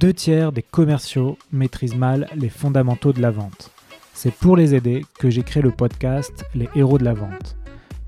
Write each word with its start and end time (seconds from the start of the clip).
Deux 0.00 0.12
tiers 0.12 0.52
des 0.52 0.62
commerciaux 0.62 1.38
maîtrisent 1.52 1.96
mal 1.96 2.28
les 2.34 2.50
fondamentaux 2.50 3.14
de 3.14 3.22
la 3.22 3.30
vente. 3.30 3.70
C'est 4.12 4.34
pour 4.34 4.54
les 4.54 4.74
aider 4.74 5.06
que 5.18 5.30
j'ai 5.30 5.42
créé 5.42 5.62
le 5.62 5.70
podcast 5.70 6.44
Les 6.54 6.68
héros 6.74 6.98
de 6.98 7.04
la 7.04 7.14
vente. 7.14 7.56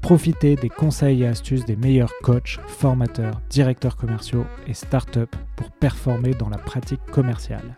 Profitez 0.02 0.56
des 0.56 0.68
conseils 0.68 1.22
et 1.22 1.26
astuces 1.26 1.64
des 1.64 1.76
meilleurs 1.76 2.12
coachs, 2.22 2.58
formateurs, 2.66 3.40
directeurs 3.48 3.96
commerciaux 3.96 4.44
et 4.66 4.74
startups 4.74 5.34
pour 5.56 5.70
performer 5.70 6.34
dans 6.34 6.50
la 6.50 6.58
pratique 6.58 7.04
commerciale. 7.10 7.76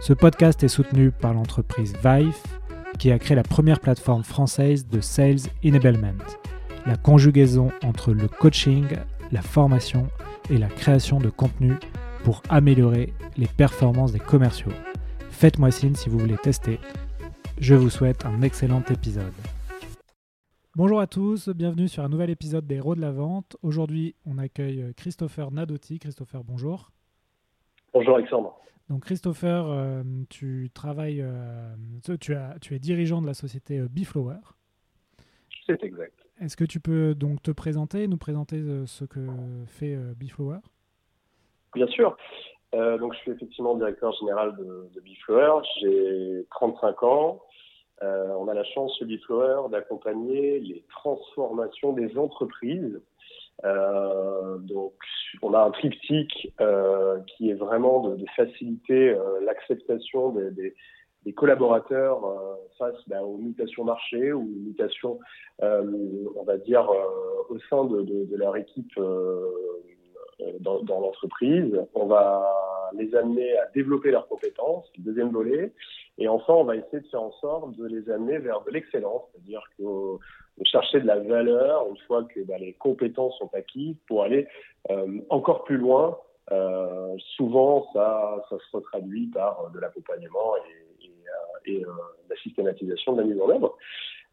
Ce 0.00 0.12
podcast 0.12 0.62
est 0.62 0.68
soutenu 0.68 1.10
par 1.10 1.34
l'entreprise 1.34 1.94
Vive, 2.04 2.36
qui 3.00 3.10
a 3.10 3.18
créé 3.18 3.34
la 3.34 3.42
première 3.42 3.80
plateforme 3.80 4.22
française 4.22 4.86
de 4.86 5.00
Sales 5.00 5.40
Enablement, 5.64 6.24
la 6.86 6.96
conjugaison 6.96 7.72
entre 7.82 8.12
le 8.12 8.28
coaching, 8.28 8.86
la 9.32 9.42
formation 9.42 10.08
et 10.50 10.58
la 10.58 10.68
création 10.68 11.18
de 11.18 11.30
contenu 11.30 11.74
pour 12.24 12.42
améliorer 12.48 13.12
les 13.36 13.46
performances 13.46 14.12
des 14.12 14.18
commerciaux. 14.18 14.72
Faites-moi 15.30 15.70
signe 15.70 15.94
si 15.94 16.08
vous 16.08 16.18
voulez 16.18 16.36
tester. 16.36 16.78
Je 17.58 17.74
vous 17.74 17.90
souhaite 17.90 18.26
un 18.26 18.42
excellent 18.42 18.82
épisode. 18.90 19.32
Bonjour 20.76 21.00
à 21.00 21.06
tous, 21.06 21.48
bienvenue 21.48 21.88
sur 21.88 22.04
un 22.04 22.08
nouvel 22.08 22.30
épisode 22.30 22.66
des 22.66 22.76
Héros 22.76 22.94
de 22.94 23.00
la 23.00 23.10
Vente. 23.10 23.56
Aujourd'hui, 23.62 24.14
on 24.24 24.38
accueille 24.38 24.94
Christopher 24.96 25.50
Nadotti. 25.50 25.98
Christopher, 25.98 26.44
bonjour. 26.44 26.90
Bonjour 27.92 28.16
Alexandre. 28.16 28.56
Donc 28.88 29.04
Christopher, 29.04 29.66
euh, 29.68 30.02
tu 30.28 30.68
travailles, 30.74 31.22
euh, 31.22 31.74
tu, 32.20 32.34
as, 32.34 32.56
tu, 32.60 32.74
es 32.74 32.80
dirigeant 32.80 33.22
de 33.22 33.26
la 33.26 33.34
société 33.34 33.78
euh, 33.78 33.88
Biflower. 33.88 34.38
C'est 35.64 35.82
exact. 35.84 36.26
Est-ce 36.40 36.56
que 36.56 36.64
tu 36.64 36.80
peux 36.80 37.14
donc 37.14 37.40
te 37.42 37.52
présenter, 37.52 38.08
nous 38.08 38.16
présenter 38.16 38.60
ce 38.86 39.04
que 39.04 39.28
fait 39.66 39.96
Biflower? 40.16 40.58
Bien 41.74 41.86
sûr. 41.88 42.16
Euh, 42.74 42.98
donc, 42.98 43.14
je 43.14 43.18
suis 43.18 43.30
effectivement 43.32 43.74
directeur 43.74 44.12
général 44.12 44.56
de, 44.56 44.88
de 44.94 45.00
Biflower. 45.00 45.62
J'ai 45.80 46.46
35 46.50 47.02
ans. 47.02 47.42
Euh, 48.02 48.28
on 48.38 48.48
a 48.48 48.54
la 48.54 48.64
chance 48.64 48.96
chez 48.98 49.04
Biflower 49.04 49.68
d'accompagner 49.70 50.60
les 50.60 50.84
transformations 50.88 51.92
des 51.92 52.16
entreprises. 52.16 53.00
Euh, 53.64 54.58
donc, 54.58 54.94
on 55.42 55.52
a 55.52 55.60
un 55.60 55.70
triptyque 55.70 56.52
euh, 56.60 57.20
qui 57.26 57.50
est 57.50 57.54
vraiment 57.54 58.08
de, 58.08 58.16
de 58.16 58.26
faciliter 58.34 59.10
euh, 59.10 59.40
l'acceptation 59.44 60.30
des, 60.30 60.50
des, 60.52 60.74
des, 61.26 61.32
collaborateurs 61.34 62.24
euh, 62.24 62.54
face 62.78 62.96
bah, 63.06 63.22
aux 63.22 63.36
mutations 63.36 63.84
marché 63.84 64.32
ou 64.32 64.44
mutations, 64.44 65.18
on 65.60 66.44
va 66.44 66.56
dire, 66.56 66.88
au 67.50 67.58
sein 67.68 67.84
de, 67.84 68.02
de, 68.02 68.36
leur 68.36 68.56
équipe 68.56 68.98
dans, 70.60 70.82
dans 70.82 71.00
l'entreprise. 71.00 71.80
On 71.94 72.06
va 72.06 72.90
les 72.96 73.14
amener 73.14 73.56
à 73.58 73.66
développer 73.74 74.10
leurs 74.10 74.28
compétences, 74.28 74.90
deuxième 74.98 75.30
volet. 75.30 75.72
Et 76.18 76.28
enfin, 76.28 76.54
on 76.54 76.64
va 76.64 76.76
essayer 76.76 77.00
de 77.00 77.06
faire 77.08 77.22
en 77.22 77.32
sorte 77.32 77.76
de 77.76 77.86
les 77.86 78.10
amener 78.10 78.38
vers 78.38 78.62
de 78.62 78.70
l'excellence, 78.70 79.22
c'est-à-dire 79.32 79.62
que 79.78 79.82
de 79.82 80.64
chercher 80.64 81.00
de 81.00 81.06
la 81.06 81.18
valeur 81.18 81.86
une 81.88 81.96
fois 82.06 82.24
que 82.24 82.40
bah, 82.40 82.58
les 82.58 82.74
compétences 82.74 83.36
sont 83.38 83.50
acquises 83.54 83.96
pour 84.06 84.22
aller 84.22 84.46
euh, 84.90 85.20
encore 85.30 85.64
plus 85.64 85.78
loin. 85.78 86.18
Euh, 86.52 87.16
souvent, 87.36 87.86
ça, 87.92 88.44
se 88.50 88.76
retraduit 88.76 89.28
par 89.28 89.70
de 89.70 89.78
l'accompagnement 89.80 90.54
et, 91.66 91.84
euh, 91.84 91.84
la 92.28 92.36
systématisation 92.42 93.12
de 93.12 93.20
la 93.20 93.26
mise 93.28 93.40
en 93.40 93.48
œuvre. 93.48 93.76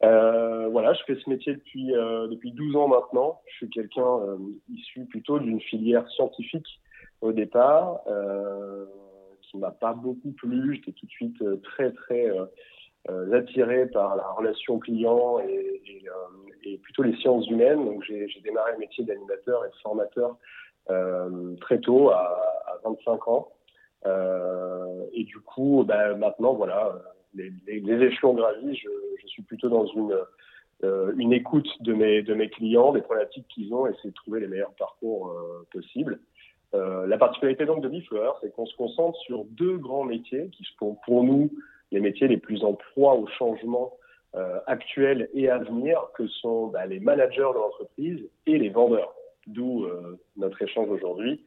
Euh, 0.03 0.67
voilà, 0.69 0.93
je 0.93 1.01
fais 1.05 1.15
ce 1.15 1.29
métier 1.29 1.55
depuis 1.55 1.95
euh, 1.95 2.27
depuis 2.27 2.51
12 2.51 2.75
ans 2.75 2.87
maintenant. 2.87 3.41
Je 3.47 3.55
suis 3.55 3.69
quelqu'un 3.69 4.19
euh, 4.19 4.37
issu 4.71 5.05
plutôt 5.05 5.39
d'une 5.39 5.59
filière 5.59 6.07
scientifique 6.09 6.67
au 7.21 7.31
départ, 7.31 8.01
euh, 8.07 8.85
qui 9.41 9.57
m'a 9.57 9.71
pas 9.71 9.93
beaucoup 9.93 10.31
plu. 10.33 10.75
J'étais 10.75 10.91
tout 10.91 11.05
de 11.07 11.11
suite 11.11 11.41
euh, 11.41 11.57
très 11.63 11.91
très 11.91 12.29
euh, 13.09 13.33
attiré 13.33 13.87
par 13.87 14.15
la 14.15 14.27
relation 14.33 14.77
client 14.77 15.39
et, 15.39 15.81
et, 15.85 16.71
et 16.71 16.77
plutôt 16.77 17.01
les 17.01 17.15
sciences 17.15 17.47
humaines. 17.47 17.83
Donc 17.83 18.03
j'ai 18.03 18.27
démarré 18.43 18.73
le 18.73 18.79
métier 18.79 19.03
d'animateur 19.03 19.65
et 19.65 19.69
de 19.69 19.75
formateur 19.81 20.37
très 21.59 21.79
tôt, 21.79 22.09
à, 22.11 22.39
à 22.67 22.77
25 22.85 23.27
ans. 23.27 23.51
et 25.13 25.23
du 25.23 25.39
coup, 25.39 25.83
ben, 25.85 26.17
maintenant 26.17 26.53
voilà 26.53 26.93
les, 27.33 28.03
échelons 28.03 28.33
gravis, 28.33 28.75
je, 28.75 29.27
suis 29.27 29.43
plutôt 29.43 29.69
dans 29.69 29.85
une, 29.85 30.17
euh, 30.83 31.11
une 31.17 31.33
écoute 31.33 31.67
de 31.81 31.93
mes, 31.93 32.21
de 32.21 32.33
mes 32.33 32.49
clients, 32.49 32.91
des 32.91 33.01
problématiques 33.01 33.47
qu'ils 33.49 33.73
ont, 33.73 33.87
et 33.87 33.91
essayer 33.91 34.09
de 34.09 34.15
trouver 34.15 34.39
les 34.39 34.47
meilleurs 34.47 34.73
parcours 34.73 35.29
euh, 35.29 35.67
possibles. 35.71 36.19
Euh, 36.73 37.07
la 37.07 37.17
particularité 37.17 37.65
donc 37.65 37.81
de 37.81 37.89
Biflower, 37.89 38.31
c'est 38.41 38.53
qu'on 38.53 38.65
se 38.65 38.75
concentre 38.75 39.17
sur 39.19 39.45
deux 39.45 39.77
grands 39.77 40.03
métiers 40.03 40.49
qui 40.51 40.65
sont 40.77 40.97
pour 41.05 41.23
nous 41.23 41.51
les 41.91 41.99
métiers 41.99 42.27
les 42.27 42.37
plus 42.37 42.63
en 42.63 42.73
proie 42.73 43.15
au 43.15 43.27
changement 43.27 43.93
actuel 44.67 45.29
et 45.33 45.49
à 45.49 45.57
venir, 45.57 45.99
que 46.13 46.27
sont 46.27 46.67
bah, 46.67 46.85
les 46.85 46.99
managers 46.99 47.39
de 47.39 47.57
l'entreprise 47.57 48.29
et 48.45 48.59
les 48.59 48.69
vendeurs. 48.69 49.15
D'où 49.47 49.87
notre 50.35 50.61
échange 50.61 50.89
aujourd'hui. 50.89 51.43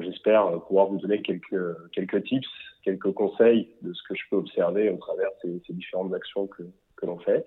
J'espère 0.00 0.50
pouvoir 0.62 0.86
vous 0.86 0.96
donner 0.96 1.20
quelques, 1.20 1.90
quelques 1.92 2.22
tips, 2.24 2.48
quelques 2.82 3.12
conseils 3.12 3.68
de 3.82 3.92
ce 3.92 4.02
que 4.08 4.14
je 4.14 4.22
peux 4.30 4.36
observer 4.36 4.90
au 4.90 4.96
travers 4.96 5.30
ces, 5.42 5.60
ces 5.66 5.72
différentes 5.72 6.12
actions 6.14 6.46
que, 6.46 6.62
que 6.96 7.06
l'on 7.06 7.18
fait. 7.18 7.44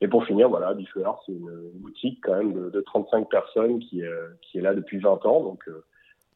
Et 0.00 0.08
pour 0.08 0.24
finir, 0.24 0.48
voilà, 0.48 0.74
Bifleur, 0.74 1.22
c'est 1.24 1.32
une 1.32 1.70
boutique 1.74 2.18
quand 2.22 2.36
même 2.36 2.52
de, 2.52 2.70
de 2.70 2.80
35 2.80 3.28
personnes 3.28 3.78
qui, 3.78 4.02
euh, 4.02 4.28
qui 4.42 4.58
est 4.58 4.62
là 4.62 4.74
depuis 4.74 4.98
20 4.98 5.24
ans. 5.26 5.42
Donc 5.42 5.66
euh, 5.68 5.84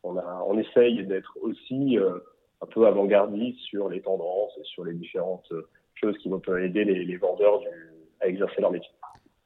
on, 0.02 0.16
a, 0.16 0.44
on 0.46 0.56
essaye 0.58 1.04
d'être 1.04 1.36
aussi 1.40 1.98
euh, 1.98 2.18
un 2.62 2.66
peu 2.66 2.86
avant-gardiste 2.86 3.58
sur 3.60 3.88
les 3.88 4.00
tendances 4.00 4.56
et 4.60 4.64
sur 4.64 4.84
les 4.84 4.94
différentes 4.94 5.52
choses 5.94 6.16
qui 6.18 6.28
vont 6.28 6.40
aider 6.56 6.84
les, 6.84 7.04
les 7.04 7.16
vendeurs 7.16 7.58
du, 7.60 7.68
à 8.20 8.28
exercer 8.28 8.60
leur 8.60 8.70
métier. 8.70 8.90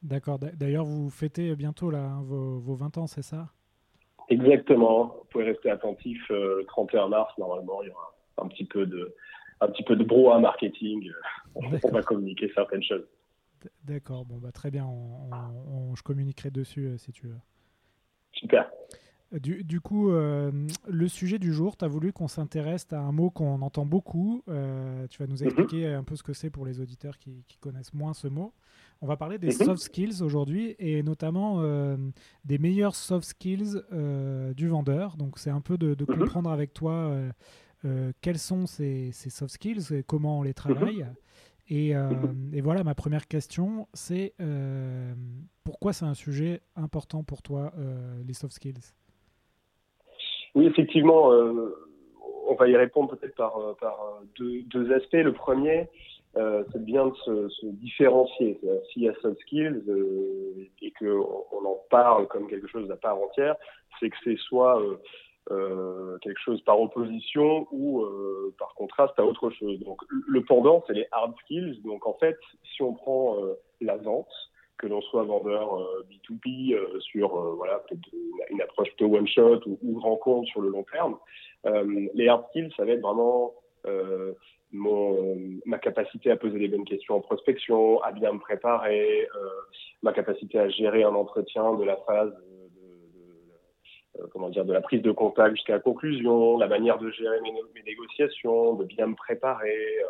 D'accord. 0.03 0.39
D'ailleurs, 0.39 0.85
vous 0.85 1.11
fêtez 1.11 1.55
bientôt 1.57 1.91
là, 1.91 2.05
hein, 2.05 2.23
vos, 2.23 2.59
vos 2.59 2.75
20 2.75 2.99
ans, 2.99 3.07
c'est 3.07 3.23
ça? 3.23 3.49
Exactement. 4.31 5.07
Vous 5.07 5.25
pouvez 5.31 5.45
rester 5.45 5.71
attentif. 5.71 6.23
Euh, 6.31 6.63
31 6.69 7.09
mars, 7.09 7.33
normalement, 7.37 7.83
il 7.83 7.89
y 7.89 7.91
aura 7.91 8.15
un 8.39 8.49
petit 8.49 8.65
peu 8.65 8.87
de, 8.87 9.15
un 9.61 9.69
petit 9.69 9.83
peu 9.83 9.97
de 9.97 10.05
brouhaha 10.05 10.39
marketing. 10.39 11.11
On, 11.55 11.63
on, 11.65 11.91
va 11.91 12.03
communiquer 12.03 12.51
certaines 12.55 12.83
choses. 12.83 13.07
D'accord. 13.85 14.25
Bon, 14.25 14.39
bah, 14.39 14.53
très 14.53 14.71
bien. 14.71 14.87
On, 14.87 15.31
on, 15.33 15.95
je 15.95 16.03
communiquerai 16.03 16.51
dessus 16.51 16.87
euh, 16.87 16.97
si 16.97 17.13
tu 17.13 17.27
veux. 17.27 17.39
Super. 18.33 18.71
Du, 19.33 19.63
du, 19.63 19.81
coup, 19.81 20.11
euh, 20.11 20.51
le 20.89 21.07
sujet 21.07 21.39
du 21.39 21.53
jour, 21.53 21.77
tu 21.77 21.85
as 21.85 21.89
voulu 21.89 22.13
qu'on 22.13 22.27
s'intéresse 22.27 22.93
à 22.93 22.99
un 22.99 23.13
mot 23.13 23.31
qu'on 23.31 23.63
entend 23.63 23.87
beaucoup. 23.87 24.43
Euh, 24.49 25.07
tu 25.07 25.23
vas 25.23 25.29
nous 25.29 25.45
expliquer 25.45 25.87
mm 25.87 25.93
-hmm. 25.93 25.99
un 25.99 26.03
peu 26.05 26.17
ce 26.17 26.25
que 26.25 26.33
c'est 26.33 26.51
pour 26.51 26.67
les 26.67 26.81
auditeurs 26.81 27.17
qui, 27.17 27.45
qui, 27.47 27.57
connaissent 27.59 27.95
moins 27.95 28.13
ce 28.13 28.27
mot. 28.27 28.53
On 29.01 29.07
va 29.07 29.17
parler 29.17 29.39
des 29.39 29.49
mm 29.49 29.51
-hmm. 29.51 29.65
soft 29.67 29.83
skills 29.83 30.23
aujourd'hui 30.23 30.75
et 30.81 31.03
notamment 31.05 31.61
euh, 31.61 31.97
des 32.45 32.59
meilleurs 32.59 32.97
soft 32.97 33.27
skills 33.29 33.75
euh, 33.93 34.53
du 34.55 34.67
vendeur. 34.67 35.17
Donc, 35.17 35.39
c'est 35.39 35.51
un 35.51 35.61
peu 35.61 35.77
de, 35.79 35.95
de 35.95 36.05
mm 36.05 36.09
-hmm. 36.09 36.19
comprendre 36.19 36.51
avec 36.51 36.73
toi 36.73 36.93
euh, 36.93 37.31
quels 38.21 38.39
sont 38.39 38.67
ces, 38.67 39.11
ces, 39.13 39.31
soft 39.31 39.55
skills 39.55 39.95
et 39.95 40.03
comment 40.03 40.41
on 40.41 40.43
les 40.43 40.55
travaille? 40.55 41.07
Et, 41.69 41.91
et, 41.91 42.61
voilà, 42.61 42.83
ma 42.83 42.95
première 42.95 43.29
question, 43.29 43.87
c'est 43.95 44.35
pourquoi 45.65 45.93
c'est 45.93 46.07
un 46.07 46.15
sujet 46.15 46.61
important 46.77 47.23
pour 47.23 47.43
toi, 47.43 47.73
les 48.27 48.35
soft 48.35 48.55
skills? 48.55 48.93
Oui, 50.55 50.67
effectivement, 50.67 51.33
euh, 51.33 51.75
on 52.49 52.55
va 52.55 52.69
y 52.69 52.77
répondre 52.77 53.17
peut-être 53.17 53.37
par, 53.37 53.77
par 53.81 54.21
deux, 54.37 54.63
deux, 54.63 54.93
aspects. 54.93 55.13
Le 55.15 55.33
premier, 55.33 55.89
euh, 56.37 56.65
c'est 56.73 56.85
bien 56.85 57.07
de 57.07 57.15
se, 57.25 57.49
se 57.49 57.67
différencier. 57.67 58.61
S'il 58.93 59.03
y 59.03 59.09
a 59.09 59.15
soft 59.21 59.41
skills 59.41 59.83
euh, 59.89 60.69
et 60.83 60.93
qu'on 60.99 61.45
on 61.53 61.65
en 61.65 61.79
parle 61.91 62.27
comme 62.29 62.49
quelque 62.49 62.69
chose 62.69 62.91
à 62.91 62.97
part 62.97 63.17
entière, 63.17 63.57
c'est 63.99 64.11
que 64.11 64.17
c'est 64.25 64.39
soit 64.39 64.81
euh, 64.81 64.97
quelque 65.49 66.41
chose 66.45 66.63
par 66.63 66.81
opposition 66.81 67.67
ou 67.73 68.05
par 68.59 68.75
contraste 68.75 69.19
à 69.19 69.25
autre 69.25 69.51
chose. 69.51 69.81
Donc 69.81 70.01
le 70.09 70.45
pendant, 70.45 70.85
c'est 70.87 70.93
les 70.93 71.07
hard 71.13 71.35
skills. 71.45 71.81
Donc 71.83 72.07
en 72.07 72.15
fait, 72.15 72.39
si 72.63 72.83
on 72.83 72.95
prend 72.95 73.37
la 73.81 73.97
vente, 73.97 74.29
que 74.81 74.87
l'on 74.87 75.03
soit 75.03 75.25
vendeur 75.25 75.79
euh, 75.79 76.07
B2B 76.11 76.75
euh, 76.75 76.99
sur 77.01 77.37
euh, 77.37 77.55
voilà 77.57 77.79
peut-être 77.81 78.09
une, 78.51 78.63
approche 78.63 78.89
plutôt 78.89 79.15
one 79.15 79.29
shot 79.29 79.61
ou, 79.67 79.79
ou 79.83 79.93
grand 80.01 80.17
compte 80.17 80.47
sur 80.47 80.63
le 80.63 80.71
long 80.71 80.85
terme. 80.85 81.19
les 82.15 82.29
hard 82.29 82.47
skills, 82.49 82.73
ça 82.77 82.85
va 82.85 82.93
être 82.93 83.03
vraiment 83.03 83.55
mon, 84.73 85.37
ma 85.67 85.79
capacité 85.79 86.31
à 86.31 86.37
poser 86.37 86.59
les 86.59 86.69
bonnes 86.69 86.85
questions 86.85 87.17
en 87.17 87.21
prospection, 87.21 88.01
à 88.03 88.13
bien 88.13 88.33
me 88.33 88.39
préparer, 88.39 89.29
ma 90.03 90.13
capacité 90.13 90.59
à 90.59 90.69
gérer 90.69 91.03
un 91.03 91.15
entretien 91.15 91.75
de 91.75 91.85
la 91.85 91.97
phase 92.07 92.33
de, 92.33 92.33
de, 92.33 92.50
comment 94.33 94.49
dire, 94.49 94.65
de 94.65 94.73
la 94.73 94.81
prise 94.81 95.03
de 95.03 95.13
contact 95.13 95.57
jusqu'à 95.57 95.75
la 95.75 95.81
conclusion, 95.81 96.59
la 96.59 96.69
manière 96.69 96.99
de 96.99 97.11
gérer 97.11 97.41
mes, 97.43 97.83
négociations, 97.83 98.75
de 98.75 98.85
bien 98.85 99.07
me 99.07 99.15
préparer, 99.15 99.87
euh, 100.03 100.07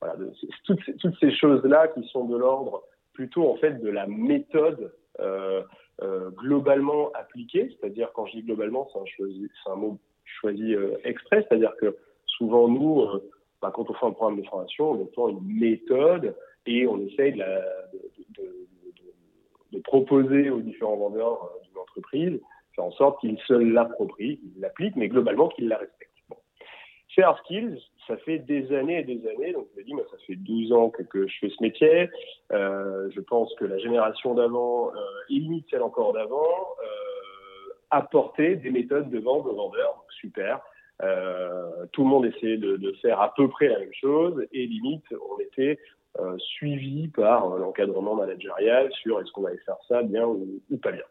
voilà, 0.00 0.16
de, 0.16 0.32
toutes, 0.64 1.18
ces, 1.20 1.32
choses-là 1.32 1.88
qui 1.88 2.02
sont 2.08 2.24
de 2.24 2.36
l'ordre 2.36 2.82
plutôt 3.12 3.50
en 3.50 3.56
fait 3.56 3.80
de 3.82 3.90
la 3.90 4.06
méthode 4.06 4.92
euh, 5.20 5.62
euh, 6.02 6.30
globalement 6.30 7.10
appliquée, 7.12 7.76
c'est-à-dire 7.78 8.10
quand 8.14 8.26
je 8.26 8.32
dis 8.32 8.42
globalement, 8.42 8.88
c'est 8.92 8.98
un, 8.98 9.72
un 9.72 9.76
mot 9.76 9.98
choisi 10.24 10.74
euh, 10.74 10.96
exprès, 11.04 11.46
c'est-à-dire 11.46 11.74
que 11.80 11.96
souvent, 12.26 12.68
nous, 12.68 13.06
bah, 13.60 13.70
quand 13.74 13.88
on 13.90 13.94
fait 13.94 14.06
un 14.06 14.12
programme 14.12 14.40
de 14.40 14.46
formation, 14.46 14.92
on 14.92 15.06
prend 15.06 15.28
une 15.28 15.42
méthode 15.42 16.34
et 16.66 16.86
on 16.86 16.98
essaye 17.06 17.32
de, 17.32 17.44
de, 19.72 19.80
proposer 19.80 20.48
aux 20.48 20.60
différents 20.60 20.96
vendeurs 20.96 21.50
d'une 21.64 21.78
entreprise, 21.78 22.40
faire 22.74 22.84
en 22.84 22.92
sorte 22.92 23.20
qu'ils 23.20 23.38
se 23.46 23.54
l'approprient, 23.54 24.38
qu'ils 24.38 24.60
l'appliquent, 24.60 24.96
mais 24.96 25.08
globalement 25.08 25.48
qu'ils 25.48 25.68
la 25.68 25.78
respectent. 25.78 26.10
Bon. 26.28 26.36
Chez 27.08 27.24
Skills, 27.40 27.78
ça 28.06 28.16
fait 28.18 28.38
des 28.38 28.72
années 28.74 29.00
et 29.00 29.04
des 29.04 29.26
années, 29.28 29.52
donc 29.52 29.66
je 29.72 29.78
l'ai 29.78 29.84
dit, 29.84 29.94
moi 29.94 30.04
ça 30.10 30.16
fait 30.26 30.36
12 30.36 30.72
ans 30.72 30.90
que, 30.90 31.26
je 31.26 31.38
fais 31.40 31.50
ce 31.50 31.62
métier. 31.62 32.10
Euh, 32.52 33.10
je 33.10 33.20
pense 33.20 33.54
que 33.56 33.64
la 33.64 33.78
génération 33.78 34.34
d'avant, 34.34 34.90
euh, 34.90 34.98
limite 35.28 35.66
celle 35.70 35.82
encore 35.82 36.12
d'avant, 36.12 36.66
euh, 36.82 37.74
apportait 37.90 38.56
des 38.56 38.70
méthodes 38.70 39.10
de 39.10 39.18
vente 39.18 39.46
aux 39.46 39.54
vendeurs, 39.54 39.94
donc 39.96 40.12
super. 40.12 40.60
Euh, 41.02 41.86
tout 41.92 42.04
le 42.04 42.08
monde 42.08 42.26
essayait 42.26 42.58
de, 42.58 42.76
de, 42.76 42.92
faire 43.02 43.20
à 43.20 43.34
peu 43.34 43.48
près 43.48 43.68
la 43.68 43.78
même 43.80 43.94
chose 43.94 44.46
et 44.52 44.66
limite 44.66 45.04
on 45.34 45.40
était 45.40 45.78
euh, 46.20 46.36
suivi 46.38 47.08
par 47.08 47.48
l'encadrement 47.48 48.14
managérial 48.14 48.92
sur 48.92 49.20
est-ce 49.20 49.32
qu'on 49.32 49.46
allait 49.46 49.56
faire 49.64 49.78
ça 49.88 50.02
bien 50.02 50.26
ou 50.26 50.60
pas 50.80 50.92
bien. 50.92 51.04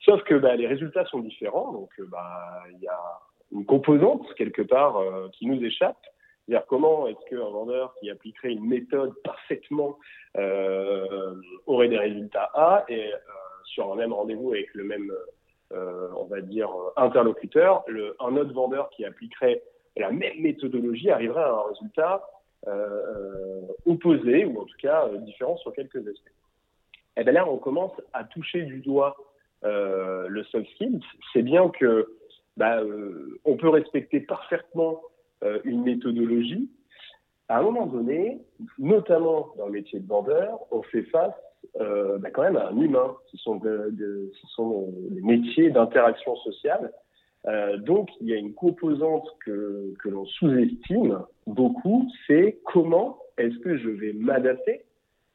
Sauf 0.00 0.22
que 0.24 0.34
bah, 0.34 0.56
les 0.56 0.66
résultats 0.66 1.04
sont 1.06 1.20
différents, 1.20 1.72
donc 1.72 1.90
bah 2.08 2.62
il 2.72 2.80
y 2.80 2.88
a 2.88 3.00
une 3.52 3.66
composante 3.66 4.32
quelque 4.34 4.62
part 4.62 4.96
euh, 4.96 5.28
qui 5.32 5.46
nous 5.46 5.62
échappe 5.62 5.98
c'est-à-dire 6.50 6.66
comment 6.66 7.06
est-ce 7.06 7.30
qu'un 7.30 7.48
vendeur 7.48 7.94
qui 8.00 8.10
appliquerait 8.10 8.50
une 8.50 8.66
méthode 8.66 9.14
parfaitement 9.22 9.96
euh, 10.36 11.34
aurait 11.66 11.88
des 11.88 11.98
résultats 11.98 12.50
A 12.54 12.84
et 12.88 13.12
euh, 13.12 13.18
sur 13.66 13.92
un 13.92 13.94
même 13.94 14.12
rendez-vous 14.12 14.50
avec 14.50 14.74
le 14.74 14.82
même, 14.82 15.12
euh, 15.72 16.08
on 16.16 16.24
va 16.24 16.40
dire, 16.40 16.68
interlocuteur, 16.96 17.84
un 18.18 18.36
autre 18.36 18.52
vendeur 18.52 18.90
qui 18.90 19.04
appliquerait 19.04 19.62
la 19.96 20.10
même 20.10 20.40
méthodologie 20.40 21.10
arriverait 21.10 21.42
à 21.42 21.52
un 21.52 21.68
résultat 21.68 22.22
euh, 22.66 23.60
opposé 23.86 24.44
ou 24.44 24.60
en 24.60 24.64
tout 24.64 24.76
cas 24.78 25.08
différent 25.18 25.56
sur 25.58 25.72
quelques 25.72 25.98
aspects. 25.98 26.34
Et 27.16 27.20
eh 27.20 27.24
bien 27.24 27.32
là, 27.32 27.48
on 27.48 27.58
commence 27.58 27.92
à 28.12 28.24
toucher 28.24 28.62
du 28.62 28.80
doigt 28.80 29.16
le 29.62 30.42
soft 30.50 30.68
skills. 30.70 31.00
C'est 31.32 31.42
bien 31.42 31.68
que 31.68 32.06
bah, 32.56 32.80
on 33.44 33.56
peut 33.56 33.68
respecter 33.68 34.20
parfaitement 34.20 35.00
euh, 35.42 35.58
une 35.64 35.82
méthodologie. 35.82 36.70
À 37.48 37.58
un 37.58 37.62
moment 37.62 37.86
donné, 37.86 38.42
notamment 38.78 39.48
dans 39.56 39.66
le 39.66 39.72
métier 39.72 39.98
de 39.98 40.06
vendeur, 40.06 40.60
on 40.70 40.82
fait 40.82 41.04
face 41.04 41.34
euh, 41.80 42.18
bah, 42.18 42.30
quand 42.30 42.42
même 42.42 42.58
à 42.58 42.68
un 42.68 42.78
humain. 42.78 43.16
Ce 43.30 43.38
sont, 43.38 43.56
de, 43.56 44.30
ce 44.40 44.46
sont 44.48 44.92
des 45.10 45.22
métiers 45.22 45.70
d'interaction 45.70 46.36
sociale. 46.36 46.92
Euh, 47.46 47.78
donc, 47.78 48.10
il 48.20 48.28
y 48.28 48.34
a 48.34 48.36
une 48.36 48.52
composante 48.52 49.26
que, 49.46 49.94
que 50.02 50.10
l'on 50.10 50.26
sous-estime 50.26 51.20
beaucoup, 51.46 52.06
c'est 52.26 52.60
comment 52.66 53.18
est-ce 53.38 53.58
que 53.60 53.78
je 53.78 53.88
vais 53.88 54.12
m'adapter 54.12 54.84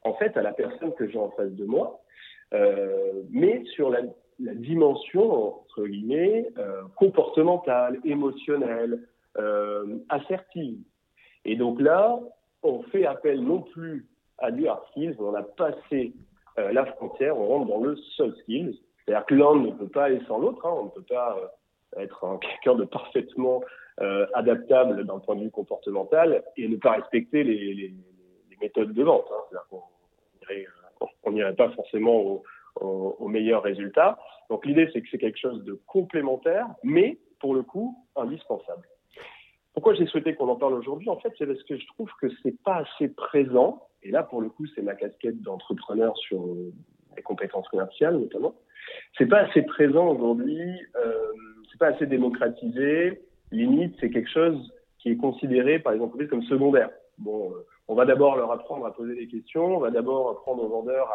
en 0.04 0.14
fait 0.14 0.38
à 0.38 0.44
la 0.44 0.54
personne 0.54 0.94
que 0.94 1.10
j'ai 1.10 1.18
en 1.18 1.32
face 1.32 1.52
de 1.52 1.66
moi, 1.66 2.00
euh, 2.00 2.05
mais 2.52 3.64
sur 3.76 3.90
la, 3.90 4.02
dimension 4.38 5.62
entre 5.62 5.86
guillemets 5.86 6.48
euh, 6.58 6.82
comportementale, 6.98 8.00
émotionnelle, 8.04 9.08
euh, 9.38 9.98
assertive. 10.10 10.80
Et 11.46 11.56
donc 11.56 11.80
là, 11.80 12.20
on 12.64 12.82
fait 12.84 13.06
appel 13.06 13.42
non 13.42 13.62
plus 13.62 14.08
à 14.40 14.52
du 14.52 14.68
hard 14.68 14.84
skills, 14.92 15.16
on 15.20 15.34
a 15.36 15.44
passé 15.44 16.14
euh, 16.58 16.72
la 16.72 16.86
frontière, 16.86 17.38
on 17.38 17.48
rentre 17.48 17.68
dans 17.68 17.82
le 17.82 17.96
soft 18.16 18.38
skills. 18.40 18.80
C'est-à-dire 19.06 19.26
que 19.26 19.36
l'un 19.36 19.56
ne 19.56 19.72
peut 19.72 19.88
pas 19.88 20.06
aller 20.06 20.22
sans 20.28 20.40
l'autre, 20.40 20.66
hein, 20.66 20.74
on 20.74 20.86
ne 20.86 20.90
peut 20.90 21.04
pas 21.04 21.38
euh, 21.38 22.02
être 22.02 22.40
quelqu'un 22.42 22.76
de 22.76 22.86
parfaitement 22.86 23.62
euh, 24.02 24.26
adaptable 24.34 25.06
d'un 25.06 25.20
point 25.20 25.36
de 25.36 25.44
vue 25.44 25.52
comportemental 25.52 26.44
et 26.58 26.68
ne 26.68 26.78
pas 26.78 26.94
respecter 26.94 27.44
les, 27.44 27.94
méthodes 28.62 28.94
de 28.94 29.04
vente. 29.04 29.26
Hein. 29.32 29.42
C'est-à-dire 29.50 29.68
qu'on 29.70 29.82
n'irait 31.28 31.52
euh, 31.52 31.54
pas 31.54 31.70
forcément 31.72 32.44
au 32.82 33.28
meilleur 33.28 33.64
résultat. 33.64 34.20
Donc 34.50 34.66
l'idée, 34.66 34.90
c'est 34.92 35.02
que 35.02 35.08
c'est 35.10 35.18
quelque 35.18 35.40
chose 35.40 35.64
de 35.64 35.80
complémentaire, 35.88 36.68
mais 36.84 37.18
pour 37.40 37.54
le 37.54 37.64
coup, 37.64 37.96
indispensable. 38.16 38.88
Pourquoi 39.74 39.94
j'ai 39.94 40.06
souhaité 40.08 40.36
qu'on 40.36 40.48
en 40.48 40.56
parle 40.56 40.74
aujourd'hui? 40.74 41.10
En 41.10 41.18
fait, 41.18 41.34
c'est 41.38 41.46
parce 41.46 41.62
que 41.64 41.78
je 41.78 41.86
trouve 41.88 42.10
que 42.22 42.28
c'est 42.42 42.58
pas 42.64 42.78
assez 42.78 43.10
présent. 43.10 43.88
Et 44.04 44.12
là, 44.12 44.24
pour 44.24 44.42
le 44.42 44.50
coup, 44.50 44.66
c'est 44.74 44.82
ma 44.82 44.96
casquette 44.96 45.42
d'entrepreneur 45.42 46.16
sur 46.18 46.46
les 47.16 47.22
compétences 47.22 47.68
commerciales, 47.68 48.18
notamment. 48.18 48.56
C'est 49.18 49.26
pas 49.26 49.40
assez 49.40 49.64
présent 49.64 50.08
aujourd'hui. 50.08 50.64
Euh, 50.96 51.34
c'est 51.70 51.78
pas 51.78 51.88
assez 51.88 52.06
démocratisé. 52.06 53.22
Limite, 53.52 53.96
c'est 54.00 54.10
quelque 54.10 54.30
chose 54.30 54.74
qui 55.00 55.10
est 55.10 55.18
considéré 55.18 55.80
par 55.80 55.94
les 55.94 56.00
entreprises 56.00 56.30
comme 56.30 56.44
secondaire. 56.44 56.90
Bon, 57.18 57.52
euh, 57.52 57.66
on 57.88 57.96
va 57.96 58.06
d'abord 58.06 58.36
leur 58.36 58.52
apprendre 58.52 58.86
à 58.86 58.94
poser 58.94 59.16
des 59.16 59.28
questions. 59.28 59.78
On 59.78 59.80
va 59.80 59.92
d'abord 59.92 60.30
apprendre 60.32 60.64
aux 60.64 60.70
vendeurs 60.70 61.12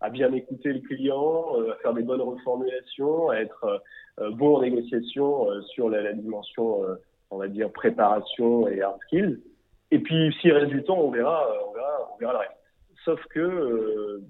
à, 0.00 0.10
bien 0.10 0.32
écouter 0.32 0.72
le 0.72 0.80
client, 0.80 1.46
euh, 1.56 1.72
à 1.72 1.76
faire 1.76 1.94
des 1.94 2.02
bonnes 2.02 2.20
reformulations, 2.20 3.30
à 3.30 3.36
être 3.36 3.82
euh, 4.18 4.30
bon 4.32 4.56
en 4.56 4.62
négociation 4.62 5.46
sur 5.74 5.88
la, 5.88 6.12
dimension 6.12 6.82
on 7.30 7.38
va 7.38 7.48
dire, 7.48 7.70
préparation 7.72 8.68
et 8.68 8.82
hard 8.82 8.98
skills. 9.06 9.40
Et 9.90 9.98
puis, 9.98 10.34
s'il 10.40 10.52
reste 10.52 10.70
du 10.70 10.82
temps, 10.84 10.98
on 10.98 11.10
verra, 11.10 11.48
on 11.68 11.72
verra, 11.72 12.10
on 12.14 12.18
verra 12.18 12.32
le 12.32 12.38
reste. 12.38 12.52
Sauf 13.04 13.20
que 13.30 14.20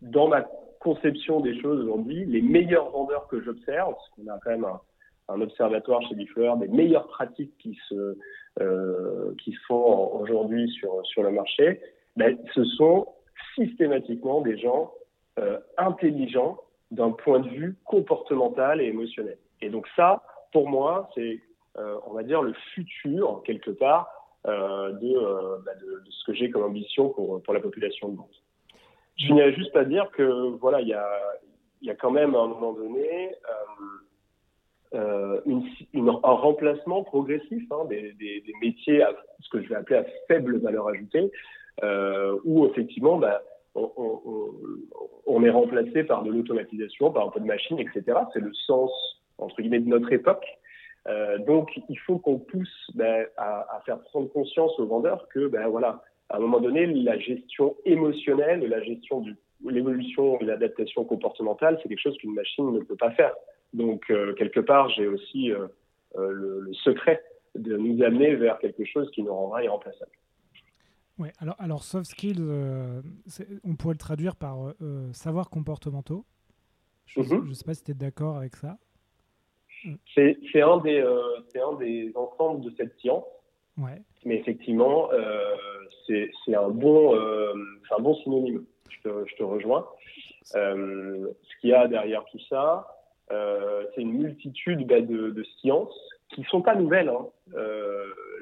dans 0.00 0.28
ma 0.28 0.42
conception 0.80 1.40
des 1.40 1.60
choses 1.60 1.80
aujourd'hui, 1.82 2.24
les 2.24 2.42
meilleurs 2.42 2.90
vendeurs 2.90 3.26
que 3.28 3.40
j'observe, 3.40 3.94
parce 3.94 4.08
qu'on 4.10 4.26
a 4.28 4.38
quand 4.42 4.50
même 4.50 4.64
un, 4.64 4.80
un 5.28 5.40
observatoire 5.40 6.02
chez 6.08 6.14
Bifleur, 6.14 6.56
des 6.56 6.68
meilleures 6.68 7.08
pratiques 7.08 7.56
qui 7.58 7.78
se, 7.88 8.16
euh, 8.60 9.34
qui 9.42 9.52
font 9.66 10.14
aujourd'hui 10.20 10.70
sur, 10.72 11.04
sur 11.06 11.22
le 11.22 11.30
marché, 11.30 11.80
ben, 12.16 12.38
ce 12.54 12.64
sont 12.64 13.08
systématiquement 13.54 14.40
des 14.40 14.58
gens 14.58 14.92
euh, 15.38 15.58
intelligents 15.78 16.58
d'un 16.90 17.10
point 17.10 17.40
de 17.40 17.48
vue 17.48 17.76
comportemental 17.84 18.80
et 18.80 18.86
émotionnel. 18.86 19.38
Et 19.62 19.70
donc 19.70 19.86
ça, 19.96 20.22
pour 20.52 20.68
moi, 20.68 21.08
c'est 21.14 21.40
euh, 21.78 21.98
on 22.06 22.12
va 22.12 22.22
dire, 22.22 22.42
le 22.42 22.52
futur, 22.74 23.42
quelque 23.46 23.70
part, 23.70 24.08
euh, 24.46 24.92
de, 24.92 25.08
de, 25.08 26.10
ce 26.10 26.24
que 26.26 26.34
j'ai 26.34 26.50
comme 26.50 26.64
ambition 26.64 27.08
pour, 27.08 27.42
pour 27.42 27.54
la 27.54 27.60
population 27.60 28.08
de 28.08 28.16
Nantes. 28.16 28.42
Je 29.16 29.26
finirais 29.26 29.54
juste 29.54 29.74
à 29.74 29.84
dire 29.84 30.10
que, 30.10 30.22
voilà, 30.58 30.82
il 30.82 30.88
y 30.88 30.92
a, 30.94 31.06
y 31.80 31.90
a 31.90 31.94
quand 31.94 32.10
même, 32.10 32.34
un 32.34 32.46
moment 32.48 32.74
donné, 32.74 33.34
euh, 34.94 35.40
un 35.94 36.32
remplacement 36.32 37.02
progressif 37.02 37.62
hein, 37.70 37.86
des, 37.88 38.42
métiers 38.60 39.02
à 39.02 39.12
ce 39.40 39.48
que 39.50 39.62
je 39.62 39.68
vais 39.68 39.76
appeler 39.76 40.00
à 40.00 40.04
faible 40.28 40.58
valeur 40.58 40.88
ajoutée, 40.88 41.30
euh, 41.82 42.38
où 42.44 42.66
effectivement 42.66 43.16
bah, 43.16 43.42
on, 43.74 45.42
est 45.42 45.50
remplacé 45.50 46.04
par 46.04 46.22
de 46.22 46.30
l'automatisation, 46.30 47.10
par 47.10 47.26
un 47.26 47.30
peu 47.30 47.40
de 47.40 47.46
machine, 47.46 47.78
etc. 47.78 48.18
C'est 48.32 48.40
le 48.40 48.52
sens 48.52 48.90
entre 49.38 49.60
guillemets 49.60 49.80
de 49.80 49.88
notre 49.88 50.12
époque. 50.12 50.44
Euh, 51.08 51.38
donc, 51.38 51.80
il 51.88 51.98
faut 51.98 52.18
qu'on 52.18 52.38
pousse 52.38 52.90
ben, 52.94 53.26
à, 53.36 53.80
faire 53.84 54.00
prendre 54.02 54.30
conscience 54.30 54.78
aux 54.78 54.86
vendeurs 54.86 55.26
que, 55.28 55.48
ben 55.48 55.66
voilà, 55.68 56.02
à 56.28 56.36
un 56.36 56.40
moment 56.40 56.60
donné, 56.60 56.86
la 56.86 57.18
gestion 57.18 57.76
émotionnelle, 57.84 58.60
la 58.68 58.82
gestion 58.82 59.20
de 59.20 59.34
l'évolution 59.68 60.38
et 60.40 60.44
l'adaptation 60.44 61.04
comportementale, 61.04 61.78
c'est 61.82 61.88
quelque 61.88 62.00
chose 62.00 62.16
qu'une 62.18 62.34
machine 62.34 62.70
ne 62.72 62.80
peut 62.80 62.96
pas 62.96 63.10
faire. 63.12 63.34
Donc, 63.72 64.10
euh, 64.10 64.34
quelque 64.34 64.60
part, 64.60 64.88
j'ai 64.90 65.06
aussi 65.06 65.50
euh, 65.50 65.66
euh 66.16 66.30
le, 66.30 66.60
le, 66.60 66.74
secret 66.74 67.22
de 67.54 67.76
nous 67.76 68.02
amener 68.02 68.34
vers 68.34 68.58
quelque 68.58 68.84
chose 68.84 69.10
qui 69.12 69.22
nous 69.22 69.32
rendra 69.34 69.62
irremplaçable. 69.64 70.12
Oui, 71.18 71.28
alors, 71.38 71.56
alors 71.58 71.82
soft 71.84 72.06
skills, 72.06 72.40
euh, 72.40 73.02
on 73.64 73.76
pourrait 73.76 73.94
le 73.94 73.98
traduire 73.98 74.34
par 74.34 74.56
euh, 74.80 75.12
savoir 75.12 75.50
comportementaux. 75.50 76.24
Je 77.06 77.20
ne 77.20 77.24
mm 77.24 77.28
-hmm. 77.28 77.54
sais 77.54 77.64
pas 77.64 77.74
si 77.74 77.84
tu 77.84 77.90
es 77.90 77.94
d'accord 77.94 78.36
avec 78.36 78.56
ça. 78.56 78.78
C'est 80.14 80.62
un, 80.62 80.78
des, 80.78 81.00
euh, 81.00 81.66
un 81.68 81.76
des 81.76 82.12
ensembles 82.14 82.64
de 82.64 82.70
cette 82.76 82.96
science. 82.98 83.24
Ouais. 83.76 84.00
Mais 84.24 84.36
effectivement, 84.36 85.10
c'est 86.06 86.54
un, 86.54 86.68
bon, 86.68 87.14
un 87.96 88.00
bon 88.00 88.14
synonyme. 88.16 88.64
Je 88.88 88.98
te, 89.04 89.10
je 89.28 89.34
te 89.36 89.42
rejoins. 89.42 89.84
Ce 90.44 91.52
qu'il 91.60 91.70
y 91.70 91.74
a 91.74 91.88
derrière 91.88 92.24
tout 92.30 92.42
ça, 92.48 92.86
c'est 93.30 94.02
une 94.02 94.12
multitude 94.12 94.86
bah, 94.86 95.00
de, 95.00 95.30
de, 95.30 95.42
sciences 95.60 95.98
qui 96.28 96.40
ne 96.40 96.46
sont 96.46 96.62
pas 96.62 96.74
nouvelles. 96.74 97.08
Hein. 97.08 97.26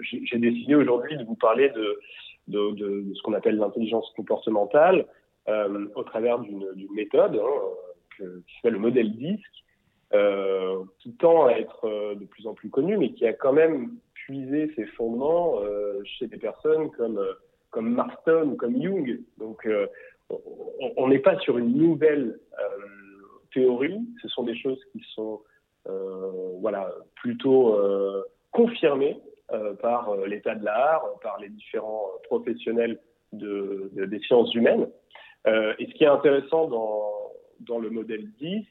J'ai 0.03 0.39
décidé 0.39 0.75
aujourd'hui 0.75 1.17
de 1.17 1.25
vous 1.25 1.37
parler 1.37 1.71
de, 1.71 2.01
de, 2.49 2.73
de 2.73 3.15
ce 3.15 3.23
qu'on 3.23 3.35
appelle 3.35 3.57
l'intelligence 3.57 4.11
comportementale 4.17 5.07
au 5.47 6.03
travers 6.03 6.41
d'une 6.41 6.67
méthode 6.93 7.37
hein, 7.37 7.61
que, 8.19 8.41
qui 8.47 8.55
s'appelle 8.57 8.75
le 8.75 8.79
modèle 8.81 9.13
DISC 9.13 9.41
euh, 10.13 10.83
qui 10.99 11.13
tend 11.13 11.47
à 11.47 11.53
être 11.53 11.85
euh, 11.85 12.15
de 12.15 12.25
plus 12.25 12.47
en 12.47 12.55
plus 12.55 12.69
connu, 12.69 12.97
mais 12.97 13.13
qui 13.13 13.27
a 13.27 13.33
quand 13.33 13.53
même 13.53 13.97
puisé 14.13 14.73
ses 14.75 14.87
fondements 14.87 15.61
euh, 15.63 16.01
chez 16.05 16.27
des 16.27 16.37
personnes 16.37 16.91
comme, 16.91 17.19
euh, 17.19 17.35
comme 17.71 17.93
Marston 17.93 18.51
ou 18.53 18.57
comme 18.57 18.83
Jung. 18.83 19.21
Donc, 19.39 19.65
euh, 19.67 19.87
on 20.97 21.09
n'est 21.09 21.21
pas 21.21 21.39
sur 21.41 21.59
une 21.59 21.77
nouvelle 21.77 22.39
théorie, 23.52 24.00
ce 24.23 24.28
sont 24.28 24.45
des 24.45 24.57
choses 24.57 24.80
qui 24.92 25.02
sont 25.14 25.40
voilà, 26.61 26.92
plutôt 27.16 27.76
confirmées 28.52 29.19
par 29.80 30.14
l'état 30.26 30.54
de 30.54 30.64
l'art, 30.64 31.02
par 31.23 31.40
les 31.40 31.49
différents 31.49 32.07
professionnels 32.25 33.00
de, 33.33 33.90
des 33.95 34.21
sciences 34.21 34.54
humaines. 34.54 34.88
et 35.47 35.87
ce 35.87 35.95
qui 35.95 36.04
est 36.04 36.09
intéressant 36.09 36.69
dans, 36.69 37.12
dans 37.61 37.78
le 37.78 37.90
modèle 37.90 38.30
disque, 38.38 38.69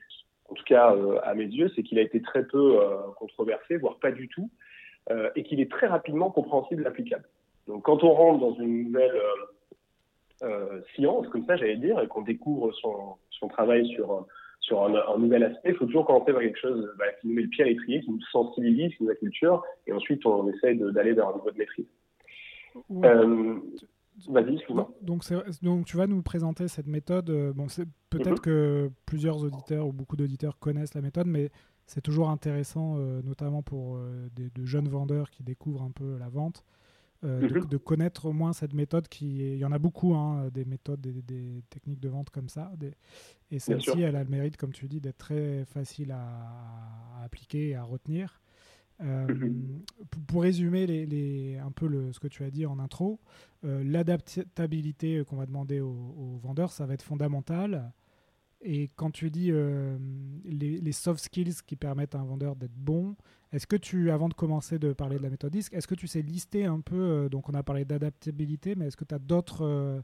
en 0.50 0.54
tout 0.54 0.64
cas 0.66 0.96
à 1.24 1.34
mes 1.34 1.46
yeux, 1.46 1.72
c'est 1.76 1.84
qu'il 1.84 1.98
a 2.00 2.04
été 2.04 2.22
très 2.22 2.46
peu 2.46 2.80
controversé, 3.18 3.78
voire 3.78 3.98
pas 3.98 4.12
du 4.12 4.30
tout, 4.30 4.50
et 5.36 5.44
qu'il 5.44 5.60
est 5.60 5.72
très 5.72 5.88
rapidement 5.88 6.30
compréhensible 6.30 6.84
et 6.84 6.88
applicable. 6.88 7.28
Donc 7.70 7.84
quand 7.84 8.04
on 8.04 8.14
rentre 8.14 8.40
dans 8.40 8.56
une 8.56 8.86
nouvelle 8.86 9.22
euh, 10.42 10.82
science, 10.96 11.28
comme 11.28 11.46
ça 11.46 11.56
j'allais 11.56 11.76
dire, 11.76 12.00
et 12.00 12.08
qu'on 12.08 12.24
découvre 12.24 12.72
son, 12.74 13.16
son, 13.30 13.48
travail 13.48 13.88
sur, 13.90 14.26
sur 14.70 14.86
un, 14.86 14.94
un 14.96 15.18
nouvel 15.18 15.44
aspect, 15.44 15.72
il 15.72 15.76
faut 15.76 15.86
toujours 15.86 16.06
commencer 16.06 16.32
par 16.32 16.42
quelque 16.42 16.60
chose 16.60 16.90
bah, 16.98 17.06
qui 17.20 17.28
nous 17.28 17.34
met 17.34 17.42
le 17.42 17.50
pied 17.50 17.64
à 17.64 17.68
l'étrier, 17.68 18.02
qui 18.02 18.12
nous 18.12 18.22
sensibilise, 18.32 18.96
qui 18.96 19.04
nous 19.04 19.14
culture, 19.16 19.64
et 19.88 19.92
ensuite 19.92 20.26
on 20.26 20.48
essaye 20.50 20.78
d'aller 20.78 21.14
vers 21.14 21.28
un 21.28 21.36
niveau 21.36 21.52
de 21.52 21.58
maîtrise. 21.58 21.86
Euh, 23.04 23.60
Vas-y, 24.28 24.56
excuse-moi. 24.56 24.92
Donc, 25.02 25.24
donc, 25.62 25.86
tu 25.86 25.96
vas 25.96 26.06
nous 26.06 26.22
présenter 26.22 26.68
cette 26.68 26.88
méthode. 26.88 27.30
Euh, 27.30 27.54
bon, 27.54 27.68
peut-être 28.10 28.32
mhm. 28.32 28.40
que 28.40 28.92
plusieurs 29.06 29.44
auditeurs 29.44 29.88
ou 29.88 29.94
beaucoup 29.94 30.18
d'auditeurs 30.18 30.60
connaissent 30.60 30.94
la 30.94 31.02
méthode, 31.02 31.28
mais 31.28 31.50
c'est 31.86 32.02
toujours 32.02 32.30
intéressant, 32.30 32.98
euh, 32.98 33.22
notamment 33.24 33.64
pour 33.64 33.98
des, 34.36 34.50
de 34.50 34.66
jeunes 34.66 34.90
vendeurs 34.90 35.30
qui 35.32 35.44
découvrent 35.44 35.84
un 35.84 35.92
peu 35.92 36.18
la 36.18 36.28
vente, 36.28 36.66
euh, 37.26 37.42
mhm. 37.42 37.66
de, 37.66 37.78
connaître 37.78 38.26
au 38.26 38.32
moins 38.32 38.54
cette 38.54 38.74
méthode 38.74 39.10
qui 39.10 39.40
il 39.54 39.58
y 39.58 39.66
en 39.66 39.74
a 39.74 39.78
beaucoup 39.78 40.16
hein, 40.16 40.50
des 40.54 40.64
méthodes 40.64 41.02
des, 41.02 41.64
techniques 41.70 42.00
de 42.00 42.08
vente 42.08 42.30
comme 42.30 42.48
ça 42.48 42.72
et 43.52 43.60
celle-ci 43.60 44.02
elle 44.02 44.16
a 44.16 44.24
le 44.24 44.30
mérite 44.30 44.56
comme 44.56 44.72
tu 44.72 44.88
dis 44.88 45.02
d'être 45.02 45.18
très 45.18 45.66
facile 45.66 46.12
à, 46.12 47.24
appliquer 47.24 47.70
et 47.70 47.76
à 47.76 47.84
retenir 47.84 48.40
euh, 49.02 49.28
mhm. 49.28 49.82
pour 50.28 50.44
résumer 50.44 50.86
les, 50.86 51.58
un 51.58 51.72
peu 51.72 51.88
le, 51.88 52.14
ce 52.14 52.20
que 52.20 52.28
tu 52.28 52.44
as 52.44 52.52
dit 52.52 52.66
en 52.66 52.80
intro, 52.80 53.20
euh, 53.64 53.82
l'adaptabilité 53.84 55.24
qu'on 55.26 55.38
va 55.38 55.46
demander 55.46 55.80
aux, 55.80 56.38
vendeurs, 56.42 56.72
ça 56.72 56.86
va 56.86 56.96
être 56.96 57.04
fondamental. 57.04 57.94
Et 58.62 58.90
quand 58.96 59.12
tu 59.12 59.30
dis 59.30 59.52
les, 59.52 60.82
les, 60.82 60.92
soft 60.92 61.24
skills 61.24 61.62
qui 61.66 61.78
permettent 61.78 62.16
à 62.16 62.20
un 62.20 62.26
vendeur 62.26 62.56
d'être 62.58 62.76
bon, 62.76 63.16
est-ce 63.52 63.66
que 63.66 63.76
tu, 63.76 64.12
avant 64.12 64.30
de 64.30 64.36
commencer 64.36 64.78
de 64.78 64.94
parler 64.94 65.18
de 65.18 65.24
la 65.24 65.30
méthode 65.30 65.52
DISC, 65.52 65.74
est-ce 65.74 65.88
que 65.88 65.96
tu 65.96 66.06
sais 66.06 66.22
lister 66.22 66.66
un 66.66 66.82
peu, 66.82 66.96
euh, 66.96 67.30
donc 67.30 67.50
on 67.50 67.56
a 67.56 67.64
parlé 67.64 67.84
d'adaptabilité, 67.84 68.76
mais 68.76 68.88
est-ce 68.88 68.98
que 68.98 69.06
tu 69.06 69.16
as 69.16 69.20
d'autres 69.20 69.66
euh, 69.66 70.00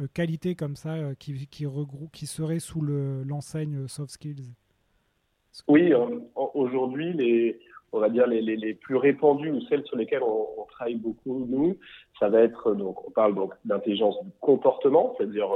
euh, 0.00 0.06
qualités 0.12 0.54
comme 0.54 0.76
ça 0.76 1.14
qui, 1.18 1.46
qui, 1.46 1.66
qui 2.12 2.26
seraient 2.26 2.58
sous 2.58 2.82
l'enseigne 2.82 3.88
soft 3.88 4.10
skills? 4.10 4.52
Oui, 5.66 5.92
aujourd'hui, 6.34 7.56
on 7.92 8.00
va 8.00 8.10
dire 8.10 8.26
les, 8.26 8.42
les, 8.42 8.56
les, 8.56 8.74
plus 8.74 8.96
répandues 8.96 9.50
ou 9.50 9.60
celles 9.62 9.84
sur 9.86 9.96
lesquelles 9.96 10.22
on, 10.22 10.46
travaille 10.70 10.94
beaucoup, 10.94 11.46
nous, 11.48 11.76
ça 12.18 12.28
va 12.28 12.42
être, 12.42 12.74
donc 12.74 13.06
on 13.08 13.10
parle 13.10 13.34
donc 13.34 13.54
d'intelligence 13.64 14.22
du 14.22 14.30
comportement, 14.40 15.14
c'est-à-dire 15.16 15.50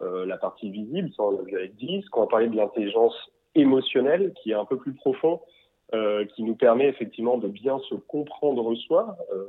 la 0.00 0.36
partie 0.36 0.70
visible, 0.70 1.10
ça 1.16 1.22
on 1.22 1.38
a 1.38 1.42
vu 1.42 1.56
avec 1.56 1.74
DISC, 1.76 2.14
on 2.16 2.20
va 2.20 2.26
parler 2.26 2.48
de 2.48 2.56
l'intelligence 2.56 3.14
émotionnelle 3.54 4.32
qui 4.34 4.50
est 4.50 4.54
un 4.54 4.64
peu 4.64 4.76
plus 4.76 4.92
profond, 4.92 5.40
euh, 5.94 6.24
qui 6.26 6.42
nous 6.42 6.56
permet 6.56 6.88
effectivement 6.88 7.38
de 7.38 7.48
bien 7.48 7.78
se 7.88 7.94
comprendre 7.94 8.74
soi. 8.74 9.16
Euh, 9.32 9.46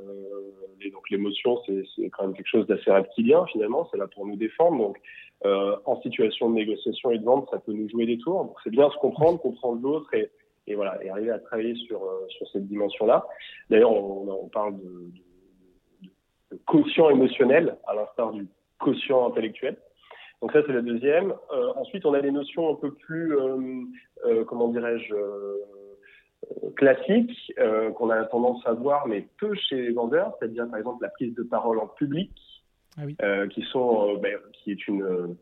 et 0.80 0.90
donc 0.90 1.10
l'émotion, 1.10 1.60
c'est 1.66 2.08
quand 2.10 2.24
même 2.24 2.34
quelque 2.34 2.48
chose 2.48 2.66
d'assez 2.66 2.90
reptilien 2.90 3.44
finalement, 3.46 3.88
c'est 3.90 3.98
là 3.98 4.06
pour 4.06 4.26
nous 4.26 4.36
défendre. 4.36 4.78
Donc 4.78 4.98
euh, 5.44 5.76
en 5.84 6.00
situation 6.00 6.50
de 6.50 6.54
négociation 6.54 7.10
et 7.10 7.18
de 7.18 7.24
vente, 7.24 7.48
ça 7.50 7.58
peut 7.58 7.72
nous 7.72 7.88
jouer 7.88 8.06
des 8.06 8.18
tours. 8.18 8.44
Donc 8.44 8.56
c'est 8.64 8.70
bien 8.70 8.88
se 8.90 8.96
comprendre, 8.96 9.40
comprendre 9.40 9.80
l'autre 9.82 10.12
et, 10.14 10.30
et, 10.66 10.74
voilà, 10.74 11.02
et 11.04 11.10
arriver 11.10 11.30
à 11.30 11.38
travailler 11.38 11.74
sur, 11.86 12.02
euh, 12.02 12.26
sur 12.28 12.48
cette 12.48 12.66
dimension-là. 12.66 13.26
D'ailleurs, 13.70 13.92
on, 13.92 14.28
on, 14.44 14.48
parle 14.48 14.76
de, 14.76 15.10
de, 16.02 16.08
de, 16.52 16.60
quotient 16.66 17.10
émotionnel 17.10 17.76
à 17.86 17.94
l'instar 17.94 18.32
du 18.32 18.46
quotient 18.78 19.26
intellectuel. 19.26 19.76
Donc 20.40 20.52
ça, 20.52 20.60
c'est 20.66 20.72
la 20.72 20.82
deuxième. 20.82 21.32
Euh, 21.52 21.72
ensuite, 21.76 22.06
on 22.06 22.14
a 22.14 22.20
des 22.20 22.30
notions 22.30 22.70
un 22.70 22.76
peu 22.76 22.92
plus, 22.92 23.36
euh, 23.36 24.44
comment 24.46 24.68
dirais-je, 24.68 25.14
classiques 26.76 27.52
euh, 27.58 27.90
qu'on 27.92 28.10
a 28.10 28.24
tendance 28.24 28.64
à 28.66 28.72
voir, 28.72 29.06
mais 29.06 29.26
peu 29.38 29.54
chez 29.54 29.76
les 29.76 29.92
vendeurs, 29.92 30.34
c'est-à-dire 30.38 30.68
par 30.68 30.78
exemple 30.78 31.02
la 31.02 31.10
prise 31.10 31.34
de 31.34 31.42
parole 31.42 31.78
en 31.78 31.88
public, 31.88 32.30
ah 32.96 33.02
euh, 33.22 33.46
qui 33.48 33.62
sont, 33.62 34.14
euh, 34.14 34.18
ben, 34.18 34.38
qui 34.52 34.72
est 34.72 34.88
une, 34.88 35.36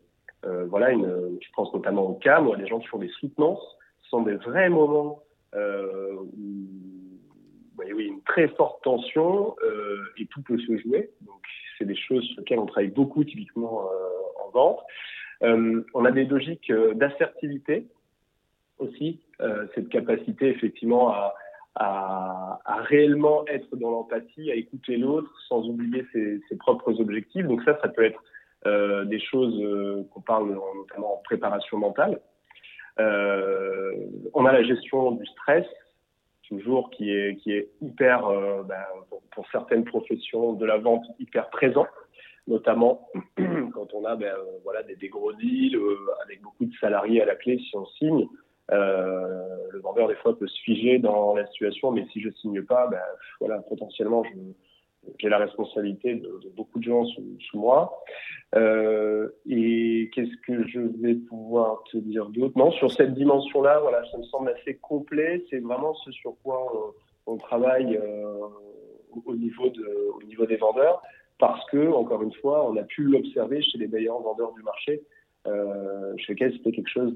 voilà, 0.67 0.91
une, 0.91 1.37
je 1.41 1.47
pense 1.55 1.73
notamment 1.73 2.03
au 2.03 2.13
CAM, 2.15 2.47
ou 2.47 2.53
à 2.53 2.57
des 2.57 2.67
gens 2.67 2.79
qui 2.79 2.87
font 2.87 2.99
des 2.99 3.11
soutenances, 3.19 3.77
ce 4.03 4.09
sont 4.09 4.21
des 4.21 4.35
vrais 4.35 4.69
moments 4.69 5.23
où 5.53 6.27
oui, 7.79 7.93
oui, 7.93 8.05
une 8.05 8.21
très 8.23 8.47
forte 8.49 8.83
tension 8.83 9.55
et 10.17 10.25
tout 10.27 10.41
peut 10.41 10.57
se 10.57 10.77
jouer. 10.77 11.11
Donc, 11.21 11.41
c'est 11.77 11.85
des 11.85 11.95
choses 11.95 12.23
sur 12.23 12.39
lesquelles 12.39 12.59
on 12.59 12.65
travaille 12.65 12.89
beaucoup 12.89 13.23
typiquement 13.23 13.87
en 14.47 14.51
vente. 14.51 14.79
on 15.93 16.05
a 16.05 16.11
des 16.11 16.25
logiques 16.25 16.71
d'assertivité 16.95 17.87
aussi, 18.79 19.19
euh, 19.41 19.67
cette 19.75 19.89
capacité 19.89 20.49
effectivement 20.49 21.11
à, 21.11 21.33
réellement 22.89 23.45
être 23.47 23.75
dans 23.75 23.91
l'empathie, 23.91 24.49
à 24.49 24.55
écouter 24.55 24.97
l'autre 24.97 25.31
sans 25.47 25.67
oublier 25.67 26.05
ses, 26.11 26.41
propres 26.57 26.99
objectifs. 26.99 27.45
Donc 27.45 27.61
ça, 27.63 27.77
ça 27.81 27.87
peut 27.87 28.03
être 28.03 28.23
euh, 28.65 29.05
des 29.05 29.19
choses 29.19 29.55
euh, 29.61 30.03
qu'on 30.11 30.21
parle 30.21 30.59
notamment 30.75 31.19
en 31.19 31.21
préparation 31.23 31.77
mentale. 31.77 32.19
Euh, 32.99 33.93
on 34.33 34.45
a 34.47 34.53
la 34.53 34.63
gestion 34.63 35.11
du 35.11 35.25
stress, 35.27 35.67
toujours 36.47 36.89
qui 36.89 37.11
est, 37.11 37.35
qui 37.35 37.51
est 37.51 37.69
hyper, 37.81 38.25
euh, 38.25 38.63
ben, 38.63 38.83
pour, 39.09 39.21
pour, 39.31 39.45
certaines 39.51 39.85
professions 39.85 40.53
de 40.53 40.65
la 40.65 40.77
vente, 40.77 41.05
hyper 41.19 41.49
présent, 41.51 41.85
notamment 42.47 43.09
quand 43.73 43.93
on 43.93 44.05
a 44.05 44.15
ben, 44.15 44.33
voilà, 44.63 44.83
des, 44.83 44.95
des 44.95 45.09
gros 45.09 45.33
deals 45.33 45.79
avec 46.23 46.41
beaucoup 46.41 46.65
de 46.65 46.73
salariés 46.79 47.21
à 47.21 47.25
la 47.25 47.35
clé 47.35 47.59
si 47.59 47.75
on 47.75 47.85
signe. 47.85 48.27
Euh, 48.71 49.47
le 49.71 49.79
vendeur 49.79 50.07
des 50.07 50.15
fois 50.15 50.37
peut 50.37 50.47
se 50.47 50.61
figer 50.61 50.99
dans 50.99 51.35
la 51.35 51.47
situation, 51.47 51.91
mais 51.91 52.05
si 52.11 52.21
je 52.21 52.29
signe 52.31 52.61
pas, 52.63 52.87
ben, 52.87 52.99
voilà, 53.39 53.59
potentiellement, 53.59 54.23
j'ai 55.19 55.29
la 55.29 55.37
responsabilité 55.37 56.15
de, 56.15 56.51
beaucoup 56.55 56.79
de 56.79 56.83
gens 56.83 57.05
sous, 57.05 57.23
moi. 57.53 58.03
Euh, 58.55 59.29
et 59.49 60.09
qu'est-ce 60.13 60.35
que 60.45 60.67
je 60.67 60.79
vais 60.79 61.15
pouvoir 61.15 61.83
te 61.91 61.97
dire 61.97 62.27
d'autre? 62.27 62.57
Non, 62.57 62.71
sur 62.71 62.91
cette 62.91 63.13
dimension-là, 63.13 63.79
voilà, 63.79 64.03
ça 64.11 64.17
me 64.17 64.23
semble 64.23 64.49
assez 64.49 64.75
complet. 64.75 65.45
C'est 65.49 65.59
vraiment 65.59 65.93
ce 65.93 66.11
sur 66.11 66.35
quoi 66.43 66.93
on, 67.25 67.37
travaille 67.37 67.97
euh, 67.97 68.37
au, 69.25 69.35
niveau 69.35 69.69
de, 69.69 70.09
au 70.13 70.23
niveau 70.23 70.45
des 70.45 70.57
vendeurs, 70.57 71.01
parce 71.39 71.63
que 71.69 71.91
encore 71.91 72.23
une 72.23 72.33
fois, 72.33 72.69
on 72.69 72.75
a 72.77 72.83
pu 72.83 73.03
l'observer 73.03 73.61
chez 73.61 73.77
les 73.77 73.87
meilleurs 73.87 74.21
vendeurs 74.21 74.53
du 74.53 74.63
marché 74.63 75.03
euh, 75.47 76.13
chez 76.17 76.33
lesquels 76.33 76.53
c'était 76.57 76.71
quelque 76.71 76.89
chose 76.89 77.15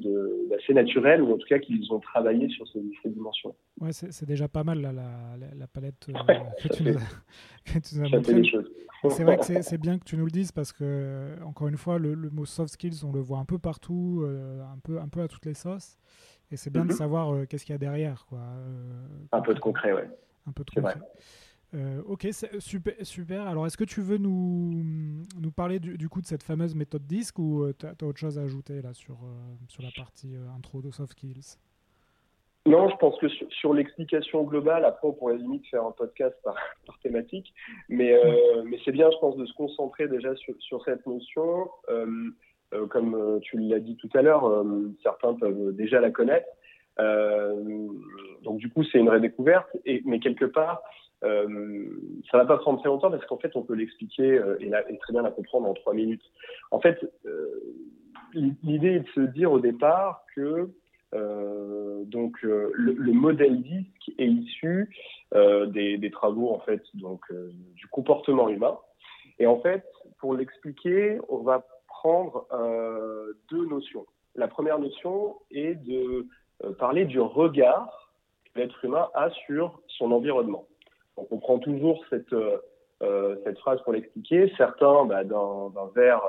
d'assez 0.49 0.73
naturel, 0.73 1.21
ou 1.21 1.33
en 1.33 1.37
tout 1.37 1.47
cas 1.47 1.59
qu'ils 1.59 1.91
ont 1.91 1.99
travaillé 1.99 2.47
sur 2.49 2.65
ces, 2.69 2.81
ces 3.03 3.09
dimensions. 3.09 3.53
Ouais, 3.79 3.91
c'est 3.91 4.25
déjà 4.25 4.47
pas 4.47 4.63
mal 4.63 4.79
la, 4.79 4.91
la, 4.93 5.67
palette 5.67 6.07
euh, 6.09 6.13
que, 6.63 6.69
tu 6.69 6.83
nous 6.83 6.95
as, 8.05 8.09
montré. 8.09 8.41
C'est 9.09 9.23
vrai 9.23 9.37
que 9.37 9.61
c'est 9.61 9.77
bien 9.77 9.97
que 9.97 10.05
tu 10.05 10.15
nous 10.15 10.25
le 10.25 10.31
dises 10.31 10.51
parce 10.51 10.71
que, 10.71 11.35
encore 11.43 11.67
une 11.67 11.77
fois, 11.77 11.99
le, 11.99 12.15
mot 12.29 12.45
soft 12.45 12.73
skills, 12.73 13.03
on 13.03 13.11
le 13.11 13.19
voit 13.19 13.39
un 13.39 13.45
peu 13.45 13.57
partout, 13.57 14.21
euh, 14.23 14.61
un, 14.61 14.79
peu, 14.79 14.99
un 14.99 15.09
peu 15.09 15.21
à 15.21 15.27
toutes 15.27 15.45
les 15.45 15.53
sauces. 15.55 15.97
Et 16.51 16.57
c'est 16.57 16.69
bien 16.69 16.83
de 16.83 16.91
mhm. 16.91 16.97
savoir 16.97 17.33
euh, 17.33 17.45
qu'est-ce 17.45 17.65
qu'il 17.65 17.73
y 17.73 17.75
a 17.75 17.79
derrière. 17.79 18.25
Quoi. 18.27 18.39
un 19.31 19.41
peu 19.41 19.53
de 19.53 19.59
concret, 19.59 19.93
ouais. 19.93 20.09
Un 20.47 20.51
peu 20.51 20.63
de 20.63 20.71
concret. 20.71 20.95
Vrai. 20.95 21.07
Euh, 21.73 22.01
ok, 22.05 22.27
super, 22.59 22.93
super. 23.03 23.47
Alors, 23.47 23.65
est-ce 23.65 23.77
que 23.77 23.85
tu 23.85 24.01
veux 24.01 24.17
nous, 24.17 24.83
nous 25.39 25.51
parler 25.51 25.79
du, 25.79 26.09
coup 26.09 26.21
de 26.21 26.25
cette 26.25 26.43
fameuse 26.43 26.75
méthode 26.75 27.03
DISC 27.07 27.39
ou 27.39 27.63
euh, 27.63 27.73
tu 27.77 27.85
as, 27.85 28.05
autre 28.05 28.19
chose 28.19 28.37
à 28.37 28.41
ajouter 28.41 28.81
là 28.81 28.93
sur, 28.93 29.15
euh, 29.15 29.67
sur 29.69 29.81
la 29.81 29.89
partie 29.95 30.33
intro 30.57 30.81
de 30.81 30.91
soft 30.91 31.13
skills 31.13 31.57
Non, 32.65 32.89
je 32.89 32.95
pense 32.97 33.17
que 33.19 33.29
sur, 33.29 33.73
l'explication 33.73 34.43
globale, 34.43 34.83
après 34.83 35.07
on 35.07 35.13
pourrait 35.13 35.37
limite 35.37 35.65
faire 35.67 35.85
un 35.85 35.91
podcast 35.91 36.35
par, 36.43 36.55
par 36.85 36.99
thématique, 36.99 37.53
mais, 37.87 38.19
mais 38.65 38.77
c'est 38.83 38.91
bien, 38.91 39.09
je 39.09 39.17
pense, 39.19 39.37
de 39.37 39.45
se 39.45 39.53
concentrer 39.53 40.09
déjà 40.09 40.35
sur, 40.35 40.53
sur 40.59 40.83
cette 40.83 41.05
notion. 41.07 41.69
comme 42.89 43.39
tu 43.43 43.57
l'as 43.59 43.79
dit 43.79 43.95
tout 43.95 44.09
à 44.13 44.21
l'heure, 44.21 44.65
certains 45.03 45.35
peuvent 45.35 45.73
déjà 45.73 46.01
la 46.01 46.11
connaître. 46.11 46.47
donc 46.97 48.57
du 48.57 48.69
coup, 48.69 48.83
c'est 48.83 48.99
une 48.99 49.09
redécouverte, 49.09 49.69
et, 49.85 50.01
mais 50.03 50.19
quelque 50.19 50.45
part, 50.45 50.83
euh, 51.23 51.85
ça 52.29 52.37
va 52.37 52.45
pas 52.45 52.57
prendre 52.57 52.79
très 52.79 52.89
longtemps 52.89 53.11
parce 53.11 53.25
qu'en 53.25 53.37
fait, 53.37 53.55
on 53.55 53.61
peut 53.61 53.75
l'expliquer 53.75 54.31
euh, 54.37 54.57
et, 54.59 54.67
et, 54.67 54.97
très 54.97 55.13
bien 55.13 55.21
la 55.21 55.31
comprendre 55.31 55.69
en 55.69 55.73
trois 55.73 55.93
minutes. 55.93 56.23
En 56.71 56.79
fait, 56.79 56.97
euh, 57.25 57.75
l'idée 58.33 58.95
est 58.95 58.99
de 59.01 59.09
se 59.09 59.21
dire 59.31 59.51
au 59.51 59.59
départ 59.59 60.25
que 60.35 60.69
euh, 61.13 62.03
donc 62.05 62.41
le, 62.41 62.71
le, 62.73 63.11
modèle 63.11 63.61
disque 63.61 64.11
est 64.17 64.27
issu 64.27 64.89
des, 65.33 65.97
des, 65.97 66.11
travaux 66.11 66.53
en 66.53 66.59
fait 66.59 66.81
donc 66.93 67.21
du 67.75 67.87
comportement 67.87 68.49
humain. 68.49 68.77
Et 69.37 69.45
en 69.45 69.59
fait, 69.59 69.83
pour 70.19 70.33
l'expliquer, 70.35 71.19
on 71.27 71.39
va 71.39 71.65
prendre 71.87 72.47
deux 73.49 73.65
notions. 73.65 74.05
La 74.35 74.47
première 74.47 74.79
notion 74.79 75.35
est 75.51 75.75
de 75.75 76.27
parler 76.79 77.03
du 77.03 77.19
regard 77.19 78.13
que 78.45 78.59
l'être 78.59 78.83
humain 78.85 79.09
a 79.13 79.29
sur 79.45 79.81
son 79.87 80.11
environnement. 80.11 80.65
Donc 81.17 81.27
on 81.31 81.37
prend 81.37 81.59
toujours 81.59 82.03
cette, 82.09 82.35
cette 83.43 83.59
phrase 83.59 83.81
pour 83.83 83.93
l'expliquer. 83.93 84.51
Certains, 84.57 85.05
bah, 85.05 85.23
d'un 85.23 85.87
verre 85.95 86.21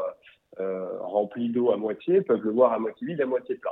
rempli 1.01 1.49
d'eau 1.49 1.71
à 1.71 1.77
moitié, 1.77 2.21
peuvent 2.21 2.43
le 2.43 2.51
voir 2.51 2.73
à 2.73 2.79
moitié 2.79 3.07
vide, 3.07 3.21
à 3.21 3.27
moitié 3.27 3.55
plein. 3.55 3.71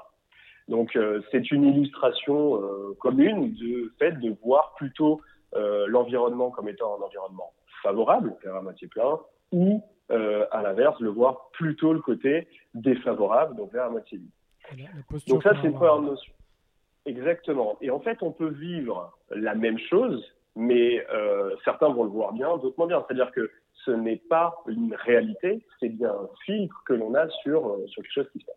Donc 0.68 0.96
c'est 1.30 1.50
une 1.50 1.64
illustration 1.64 2.60
commune 3.00 3.52
du 3.52 3.90
fait 3.98 4.12
de 4.12 4.34
voir 4.42 4.74
plutôt 4.76 5.20
l'environnement 5.54 6.50
comme 6.50 6.68
étant 6.68 6.96
un 6.98 7.02
environnement 7.02 7.52
favorable, 7.82 8.34
verre 8.42 8.56
à 8.56 8.62
moitié 8.62 8.88
plein, 8.88 9.18
ou 9.52 9.82
euh, 10.10 10.44
à 10.50 10.62
l'inverse, 10.62 10.98
le 11.00 11.10
voir 11.10 11.50
plutôt 11.52 11.92
le 11.92 12.00
côté 12.00 12.48
défavorable, 12.74 13.56
donc 13.56 13.72
vers 13.72 13.84
à 13.84 13.90
moitié 13.90 14.18
vide. 14.18 15.20
Donc 15.28 15.42
ça, 15.42 15.52
c'est 15.60 15.68
une 15.68 15.74
première 15.74 16.00
notion. 16.00 16.32
Exactement. 17.06 17.76
Et 17.80 17.90
en 17.90 18.00
fait, 18.00 18.22
on 18.22 18.32
peut 18.32 18.50
vivre 18.50 19.16
la 19.30 19.54
même 19.54 19.78
chose, 19.78 20.24
mais 20.56 21.04
euh, 21.12 21.54
certains 21.64 21.88
vont 21.88 22.04
le 22.04 22.10
voir 22.10 22.32
bien, 22.32 22.56
d'autres 22.58 22.76
moins 22.78 22.86
bien. 22.86 23.04
C'est-à-dire 23.06 23.30
que 23.32 23.50
ce 23.84 23.90
n'est 23.90 24.20
pas 24.28 24.62
une 24.66 24.94
réalité, 24.94 25.64
c'est 25.78 25.88
bien 25.88 26.10
un 26.10 26.28
filtre 26.44 26.82
que 26.86 26.92
l'on 26.92 27.14
a 27.14 27.28
sur, 27.42 27.66
euh, 27.68 27.86
sur 27.86 28.02
quelque 28.02 28.12
chose 28.12 28.30
qui 28.32 28.40
se 28.40 28.46
passe. 28.46 28.56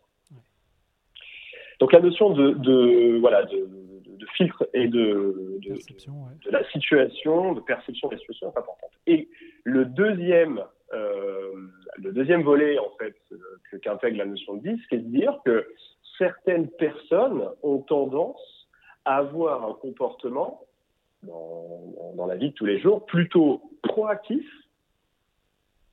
Donc 1.80 1.92
la 1.92 2.00
notion 2.00 2.30
de, 2.30 2.52
de 2.52 3.18
voilà 3.20 3.44
de, 3.44 3.68
de, 4.06 4.26
filtre 4.38 4.68
et 4.74 4.88
de, 4.88 5.60
de, 5.62 6.52
la 6.52 6.64
situation, 6.70 7.54
de 7.54 7.60
perception 7.62 8.08
de 8.08 8.14
la 8.14 8.20
situation 8.20 8.48
est 8.48 8.58
importante. 8.58 8.92
Et 9.08 9.28
le 9.64 9.86
deuxième 9.86 10.64
euh, 10.94 11.52
le 11.98 12.12
deuxième 12.12 12.44
volet, 12.44 12.78
en 12.78 12.92
fait, 13.00 13.16
que 13.72 13.78
qu'intègre 13.78 14.18
la 14.18 14.26
notion 14.26 14.56
de 14.56 14.70
10, 14.70 14.82
c'est 14.90 14.98
de 14.98 15.18
dire 15.18 15.40
que 15.46 15.68
certaines 16.18 16.70
personnes 16.70 17.50
ont 17.64 17.80
tendance 17.80 18.68
à 19.06 19.18
avoir 19.18 19.66
un 19.68 19.74
comportement 19.74 20.62
dans, 21.24 22.26
la 22.26 22.36
vie 22.36 22.50
de 22.50 22.54
tous 22.56 22.66
les 22.66 22.80
jours 22.80 23.06
plutôt 23.06 23.62
proactif 23.82 24.46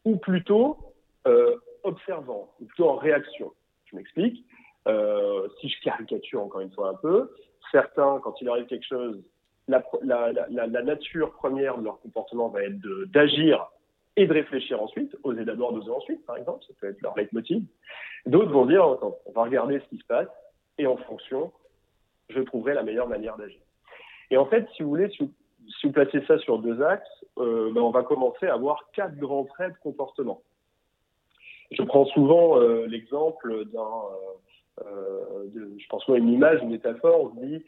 ou 0.05 0.17
plutôt 0.17 0.79
euh, 1.27 1.57
observant, 1.83 2.55
ou 2.61 2.65
plutôt 2.67 2.89
en 2.89 2.97
réaction. 2.97 3.53
Je 3.87 3.97
m'explique. 3.97 4.45
Euh, 4.89 5.49
si 5.61 5.69
je 5.69 5.81
caricature 5.83 6.43
encore 6.43 6.61
une 6.61 6.71
fois 6.71 6.91
un 6.91 6.95
peu, 6.95 7.31
certains, 7.71 8.21
quand 8.23 8.41
il 8.41 8.49
arrive 8.49 8.67
quelque 8.67 8.87
chose, 8.87 9.23
la, 9.69 9.83
nature 10.83 11.33
première 11.33 11.79
de 11.79 11.85
leur 11.85 12.01
comportement 12.01 12.49
va 12.49 12.65
être 12.65 12.81
d'agir 13.13 13.69
et 14.17 14.27
de 14.27 14.33
réfléchir 14.33 14.83
ensuite, 14.83 15.17
oser 15.23 15.45
d'abord, 15.45 15.73
d'oser 15.73 15.91
ensuite, 15.91 16.25
par 16.27 16.37
exemple, 16.37 16.65
ça 16.67 16.75
peut 16.81 16.89
être 16.89 17.01
leur 17.03 17.17
leitmotiv. 17.17 17.63
D'autres 18.27 18.51
vont 18.51 18.67
dire, 18.67 18.85
on 19.27 19.33
va 19.33 19.43
regarder 19.43 19.81
ce 19.81 19.89
qui 19.89 19.99
se 19.99 20.07
passe, 20.07 20.29
et 20.79 20.87
en 20.87 20.97
fonction, 20.97 21.53
je 22.29 22.41
trouverai 22.41 22.75
la 22.75 22.83
meilleure 22.83 23.09
manière 23.09 23.37
d'agir. 23.37 23.61
Et 24.31 24.37
en 24.37 24.47
fait, 24.47 24.67
si 24.77 24.83
vous 24.83 24.91
voulez, 24.91 25.11
si 25.11 25.29
vous, 25.87 25.93
placez 25.93 26.25
ça 26.27 26.39
sur 26.39 26.59
deux 26.59 26.83
axes, 26.83 27.09
euh, 27.39 27.73
ben 27.73 27.81
on 27.81 27.91
va 27.91 28.03
commencer 28.03 28.47
à 28.47 28.55
avoir 28.55 28.91
quatre 28.93 29.17
grands 29.17 29.45
traits 29.45 29.73
de 29.73 29.79
comportement. 29.79 30.43
Je 31.73 31.83
prends 31.83 32.07
souvent 32.07 32.59
euh, 32.59 32.87
l'exemple 32.87 33.65
d'un, 33.67 34.85
euh, 34.85 35.47
je 35.79 35.87
pense 35.89 36.07
moi, 36.09 36.19
une 36.19 36.29
image, 36.29 36.63
une 36.63 36.71
métaphore, 36.71 37.33
on 37.33 37.41
dit, 37.41 37.65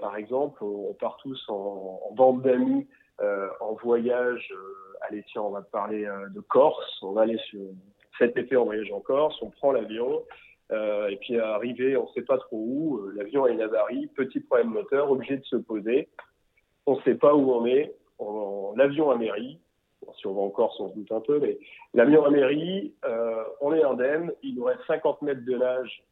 par 0.00 0.16
exemple, 0.16 0.64
on 0.64 0.92
part 0.94 1.16
tous 1.18 1.40
en, 1.48 2.12
bande 2.16 2.42
d'amis 2.42 2.88
en 3.60 3.74
voyage 3.74 4.52
allez 5.02 5.22
tiens, 5.30 5.42
on 5.42 5.50
va 5.50 5.62
parler 5.62 6.08
de 6.34 6.40
Corse, 6.40 6.98
on 7.02 7.12
va 7.12 7.22
aller 7.22 7.38
sur 7.48 7.60
cet 8.18 8.36
été 8.36 8.56
en 8.56 8.64
voyage 8.64 8.90
en 8.90 9.00
Corse, 9.00 9.40
on 9.42 9.50
prend 9.50 9.70
l'avion, 9.70 10.22
euh, 10.72 11.08
et 11.08 11.16
puis 11.16 11.38
arrivé, 11.38 11.96
on 11.96 12.04
ne 12.04 12.12
sait 12.14 12.22
pas 12.22 12.38
trop 12.38 12.58
où, 12.58 12.98
euh, 12.98 13.12
l'avion 13.16 13.44
a 13.44 13.50
une 13.50 13.60
avarie, 13.60 14.06
petit 14.08 14.40
problème 14.40 14.68
moteur, 14.68 15.10
obligé 15.10 15.36
de 15.36 15.44
se 15.44 15.56
poser, 15.56 16.08
on 16.86 16.96
ne 16.96 17.02
sait 17.02 17.14
pas 17.14 17.34
où 17.34 17.52
on 17.52 17.66
est, 17.66 17.94
l'avion 18.76 19.10
à 19.10 19.16
mairie, 19.16 19.58
si 20.18 20.26
on 20.26 20.34
va 20.34 20.42
en 20.42 20.50
Corse, 20.50 20.78
on 20.80 20.90
se 20.90 20.94
doute 20.94 21.12
un 21.12 21.20
peu, 21.20 21.38
mais 21.40 21.58
l'avion 21.94 22.24
à 22.24 22.30
mairie, 22.30 22.94
on 23.60 23.74
est 23.74 23.82
indemne, 23.82 24.32
il 24.42 24.56
nous 24.56 24.64
reste 24.64 24.80
50 24.86 25.22
mètres 25.22 25.44
de 25.44 25.56
nage 25.56 26.02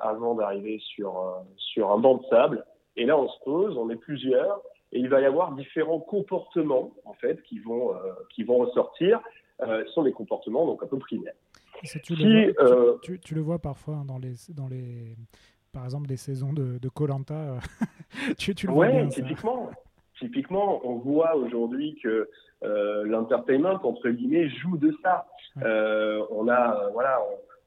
avant 0.00 0.34
d'arriver 0.34 0.78
sur, 0.78 1.42
sur 1.56 1.90
un 1.90 1.98
banc 1.98 2.16
de 2.16 2.26
sable, 2.26 2.64
et 2.96 3.04
là 3.04 3.18
on 3.18 3.28
se 3.28 3.38
pose, 3.44 3.76
on 3.76 3.90
est 3.90 3.96
plusieurs, 3.96 4.62
et 4.92 4.98
il 4.98 5.08
va 5.08 5.20
y 5.20 5.24
avoir 5.24 5.52
différents 5.52 6.00
comportements 6.00 6.92
en 7.04 7.14
fait 7.14 7.42
qui 7.42 7.58
vont 7.58 7.94
euh, 7.94 8.12
qui 8.30 8.44
vont 8.44 8.58
ressortir. 8.58 9.20
Euh, 9.62 9.84
ce 9.86 9.92
sont 9.92 10.02
des 10.02 10.12
comportements 10.12 10.66
donc 10.66 10.82
un 10.82 10.86
peu 10.86 10.98
primaires. 10.98 11.34
Tu, 12.02 12.14
le 12.14 12.52
vois, 12.52 12.64
euh, 12.64 12.98
tu, 13.02 13.18
tu, 13.20 13.34
le 13.34 13.40
vois 13.40 13.58
parfois 13.58 13.96
hein, 13.96 14.04
dans 14.04 14.18
les 14.18 14.34
dans 14.50 14.68
les 14.68 15.16
par 15.72 15.84
exemple 15.84 16.06
des 16.06 16.16
saisons 16.16 16.52
de 16.52 16.88
Colanta. 16.88 17.58
tu, 18.38 18.54
tu, 18.54 18.66
le 18.66 18.72
vois 18.72 18.88
bien, 18.88 19.08
typiquement. 19.08 19.70
Typiquement, 20.18 20.80
on 20.86 20.98
voit 20.98 21.34
aujourd'hui 21.34 21.98
que 22.02 22.28
euh, 22.62 23.04
l'entertainment 23.04 23.80
entre 23.82 24.08
guillemets 24.10 24.48
joue 24.48 24.76
de 24.76 24.96
ça. 25.02 25.26
Euh, 25.62 26.24
on 26.30 26.48
a 26.48 26.90
voilà, 26.92 27.20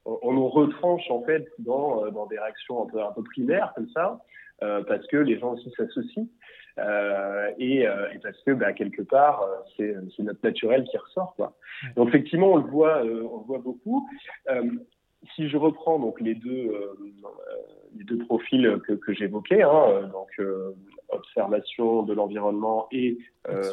on, 0.06 0.19
on, 0.21 0.34
nous 0.34 0.47
retranche 0.47 1.10
en 1.10 1.21
fait 1.23 1.47
dans 1.60 2.10
dans 2.12 2.28
des 2.28 2.39
réactions 2.39 2.84
un 2.84 2.89
peu 2.89 3.01
un 3.04 3.12
peu 3.12 3.23
primaires 3.23 3.73
comme 3.75 3.89
ça. 3.89 4.19
Euh, 4.63 4.84
parce 4.88 5.06
que 5.08 5.17
les 5.17 5.38
gens 5.38 5.54
aussi 5.54 5.69
s'associent 5.75 6.28
euh, 6.77 7.51
et, 7.57 7.88
euh, 7.88 8.11
et, 8.13 8.19
parce 8.19 8.38
que 8.43 8.51
bah, 8.51 8.73
quelque 8.73 9.01
part 9.01 9.43
euh, 9.43 9.95
c'est, 10.15 10.23
notre 10.23 10.43
naturel 10.43 10.83
qui 10.83 10.97
ressort 10.97 11.33
quoi. 11.35 11.53
Donc 11.95 12.09
effectivement 12.09 12.51
on 12.51 12.57
le 12.57 12.69
voit 12.69 13.01
on 13.01 13.39
le 13.39 13.45
voit 13.45 13.59
beaucoup. 13.59 14.09
si 15.35 15.47
je 15.47 15.57
reprends 15.57 15.99
donc 15.99 16.19
les 16.19 16.35
deux 16.35 16.97
les 17.95 18.03
deux 18.03 18.17
profils 18.25 18.77
que, 18.85 18.93
que 18.93 19.13
j'évoquais, 19.13 19.63
hein, 19.63 20.09
donc 20.11 20.29
observation 21.09 22.03
de 22.03 22.13
l'environnement 22.13 22.88
et 22.91 23.17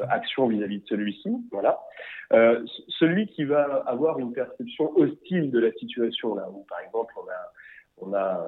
action 0.08 0.46
vis-à-vis 0.46 0.78
de 0.80 0.86
celui-ci, 0.86 1.30
voilà. 1.50 1.80
celui 2.30 3.26
qui 3.26 3.42
va 3.42 3.82
avoir 3.86 4.20
une 4.20 4.32
perception 4.32 4.96
hostile 4.96 5.50
de 5.50 5.58
la 5.58 5.72
situation 5.72 6.36
là, 6.36 6.48
où 6.50 6.64
par 6.68 6.78
exemple 6.80 7.14
on 7.16 7.28
a 7.28 7.52
on 7.98 8.14
a 8.14 8.46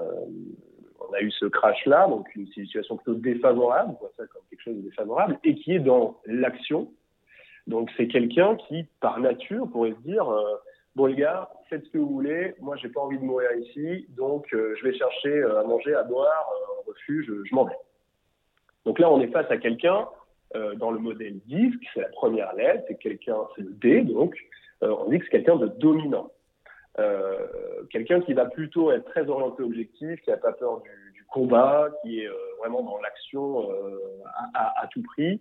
on 1.08 1.12
a 1.12 1.20
eu 1.20 1.30
ce 1.30 1.46
crash-là, 1.46 2.06
donc 2.08 2.34
une 2.34 2.46
situation 2.48 2.96
plutôt 2.96 3.14
défavorable, 3.14 3.94
on 3.96 4.00
voit 4.00 4.12
ça 4.16 4.26
comme 4.26 4.42
quelque 4.50 4.62
chose 4.62 4.76
de 4.76 4.82
défavorable, 4.82 5.38
et 5.44 5.54
qui 5.54 5.72
est 5.72 5.80
dans 5.80 6.20
l'action. 6.26 6.90
Donc 7.66 7.90
c'est 7.96 8.08
quelqu'un 8.08 8.56
qui, 8.56 8.84
par 9.00 9.20
nature, 9.20 9.68
pourrait 9.70 9.92
se 9.92 10.08
dire 10.08 10.28
euh, 10.28 10.56
bon 10.96 11.06
les 11.06 11.14
gars, 11.14 11.50
faites 11.68 11.84
ce 11.84 11.90
que 11.90 11.98
vous 11.98 12.08
voulez, 12.08 12.54
moi 12.60 12.76
j'ai 12.76 12.88
pas 12.88 13.00
envie 13.00 13.18
de 13.18 13.24
mourir 13.24 13.50
ici, 13.58 14.06
donc 14.10 14.46
euh, 14.52 14.74
je 14.78 14.84
vais 14.84 14.94
chercher 14.94 15.32
euh, 15.32 15.60
à 15.60 15.64
manger, 15.64 15.94
à 15.94 16.02
boire, 16.02 16.50
un 16.78 16.90
refuge, 16.90 17.32
je 17.44 17.54
m'en 17.54 17.64
vais. 17.64 17.76
Donc 18.84 18.98
là, 18.98 19.10
on 19.10 19.20
est 19.20 19.28
face 19.28 19.50
à 19.50 19.56
quelqu'un 19.56 20.06
dans 20.76 20.92
le 20.92 21.00
modèle 21.00 21.40
DISC, 21.46 21.80
c'est 21.94 22.02
la 22.02 22.10
première 22.10 22.54
lettre, 22.54 22.84
c'est 22.86 22.98
quelqu'un, 22.98 23.38
c'est 23.56 23.62
le 23.62 23.72
D, 23.72 24.02
donc 24.02 24.36
on 24.82 25.08
dit 25.08 25.18
que 25.18 25.24
c'est 25.24 25.30
quelqu'un 25.30 25.56
de 25.56 25.66
dominant. 25.66 26.30
Euh, 26.98 27.46
quelqu'un 27.90 28.20
qui 28.20 28.34
va 28.34 28.46
plutôt 28.46 28.92
être 28.92 29.04
très 29.06 29.28
orienté 29.28 29.62
objectif, 29.62 30.20
qui 30.20 30.30
n'a 30.30 30.36
pas 30.36 30.52
peur 30.52 30.80
du, 30.82 31.12
du, 31.14 31.24
combat, 31.24 31.88
qui 32.02 32.20
est 32.20 32.28
euh, 32.28 32.34
vraiment 32.60 32.82
dans 32.82 32.98
l'action 32.98 33.70
euh, 33.70 33.98
à, 34.54 34.82
à, 34.82 34.86
tout 34.88 35.02
prix. 35.02 35.40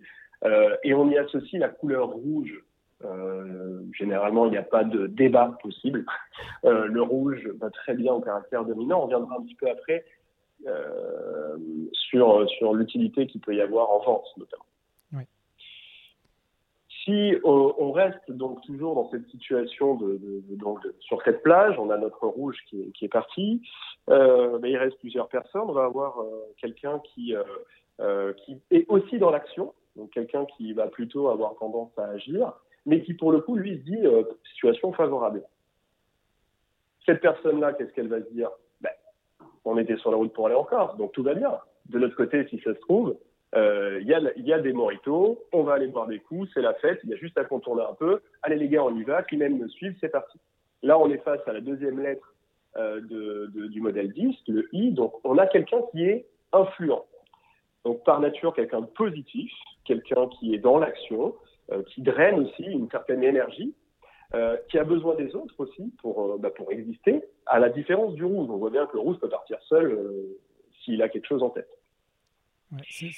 et 0.82 0.94
on 0.94 1.08
y 1.08 1.16
associe 1.16 1.60
la 1.60 1.68
couleur 1.68 2.08
rouge. 2.08 2.60
généralement, 3.92 4.46
il 4.46 4.50
n'y 4.50 4.56
a 4.56 4.62
pas 4.62 4.84
de 4.84 5.06
débat 5.06 5.56
possible. 5.62 6.04
le 6.64 7.02
rouge 7.02 7.46
va 7.60 7.70
très 7.70 7.94
bien 7.94 8.12
au 8.12 8.20
caractère 8.20 8.64
dominant. 8.64 9.04
On 9.04 9.06
viendra 9.06 9.36
un 9.36 9.42
petit 9.42 9.54
peu 9.54 9.70
après 9.70 10.04
sur, 11.92 12.48
sur 12.50 12.74
l'utilité 12.74 13.26
qu'il 13.26 13.40
peut 13.40 13.54
y 13.54 13.60
avoir 13.60 13.90
en 13.90 14.00
vente, 14.00 14.26
notamment. 14.36 14.64
Si 17.04 17.34
on 17.44 17.92
reste 17.92 18.30
donc 18.30 18.62
toujours 18.62 18.94
dans 18.94 19.10
cette 19.10 19.28
situation 19.28 19.94
de, 19.96 20.18
donc 20.56 20.78
sur 21.00 21.20
cette 21.22 21.42
plage, 21.42 21.78
on 21.78 21.90
a 21.90 21.98
notre 21.98 22.26
rouge 22.26 22.56
qui 22.70 22.94
est, 23.02 23.08
parti, 23.08 23.60
euh, 24.08 24.58
mais 24.62 24.70
il 24.70 24.78
reste 24.78 24.98
plusieurs 25.00 25.28
personnes. 25.28 25.64
On 25.68 25.72
va 25.72 25.84
avoir 25.84 26.20
euh, 26.20 26.30
quelqu'un 26.58 27.00
qui, 27.12 27.34
euh, 27.34 27.42
euh, 28.00 28.32
est 28.70 28.86
aussi 28.88 29.18
dans 29.18 29.30
l'action, 29.30 29.74
donc 29.96 30.10
quelqu'un 30.10 30.46
qui 30.56 30.72
va 30.72 30.88
plutôt 30.88 31.28
avoir 31.28 31.54
tendance 31.56 31.92
à 31.98 32.06
agir, 32.06 32.52
mais 32.86 33.02
qui 33.02 33.14
pour 33.14 33.30
le 33.30 33.40
coup 33.40 33.54
lui 33.54 33.78
se 33.78 33.82
dit 33.82 34.06
euh, 34.06 34.24
situation 34.52 34.92
favorable. 34.92 35.42
Cette 37.06 37.20
personne-là, 37.20 37.74
qu'est-ce 37.74 37.92
qu'elle 37.92 38.08
va 38.08 38.20
se 38.20 38.30
dire? 38.30 38.50
Ben, 38.80 38.90
On 39.64 39.78
était 39.78 39.96
sur 39.98 40.10
la 40.10 40.16
route 40.16 40.32
pour 40.32 40.46
aller 40.46 40.56
en 40.56 40.64
Corse, 40.64 40.96
donc 40.96 41.12
tout 41.12 41.22
va 41.22 41.34
bien. 41.34 41.52
De 41.90 41.98
l'autre 41.98 42.16
côté, 42.16 42.46
si 42.48 42.58
ça 42.60 42.74
se 42.74 42.80
trouve, 42.80 43.16
euh, 43.56 44.00
il 44.00 44.08
y, 44.08 44.52
a 44.52 44.58
des 44.58 44.72
moritos, 44.72 45.44
on 45.52 45.62
va 45.62 45.74
aller 45.74 45.86
boire 45.86 46.08
des 46.08 46.18
coups, 46.18 46.48
c'est 46.52 46.60
la 46.60 46.74
fête, 46.74 46.98
il 47.04 47.10
y 47.10 47.14
a 47.14 47.16
juste 47.16 47.38
à 47.38 47.44
contourner 47.44 47.84
un 47.88 47.94
peu. 47.94 48.20
Allez 48.42 48.56
les 48.56 48.68
gars, 48.68 48.82
on 48.82 48.96
y 48.96 49.04
va, 49.04 49.22
qui 49.22 49.36
même 49.36 49.58
me 49.58 49.68
suivent, 49.68 49.96
c'est 50.00 50.08
parti. 50.08 50.38
Là, 50.82 50.98
on 50.98 51.08
est 51.08 51.18
face 51.18 51.40
à 51.46 51.52
la 51.52 51.60
deuxième 51.60 52.00
lettre 52.00 52.34
euh, 52.76 53.00
du 53.00 53.80
modèle 53.80 54.12
10, 54.12 54.36
le 54.48 54.68
I, 54.72 54.90
donc 54.90 55.14
on 55.24 55.38
a 55.38 55.46
quelqu'un 55.46 55.82
qui 55.92 56.04
est 56.04 56.26
influent. 56.52 57.04
Donc 57.84 58.02
par 58.02 58.18
nature, 58.18 58.54
quelqu'un 58.54 58.80
de 58.80 58.86
positif, 58.86 59.52
quelqu'un 59.84 60.28
qui 60.38 60.54
est 60.54 60.58
dans 60.58 60.78
l'action, 60.78 61.34
euh, 61.70 61.82
qui 61.84 62.02
draine 62.02 62.40
aussi 62.40 62.64
une 62.64 62.90
certaine 62.90 63.22
énergie, 63.22 63.74
qui 64.68 64.80
a 64.80 64.82
besoin 64.82 65.14
des 65.14 65.36
autres 65.36 65.54
aussi 65.58 65.94
pour, 66.02 66.40
bah, 66.40 66.50
pour 66.50 66.72
exister, 66.72 67.22
à 67.46 67.60
la 67.60 67.68
différence 67.68 68.14
du 68.14 68.24
rouge. 68.24 68.48
On 68.50 68.56
voit 68.56 68.70
bien 68.70 68.84
que 68.86 68.94
le 68.94 68.98
rouge 68.98 69.16
peut 69.20 69.28
partir 69.28 69.62
seul 69.68 69.96
s'il 70.82 71.00
a 71.02 71.08
quelque 71.08 71.28
chose 71.28 71.44
en 71.44 71.50
tête. 71.50 71.68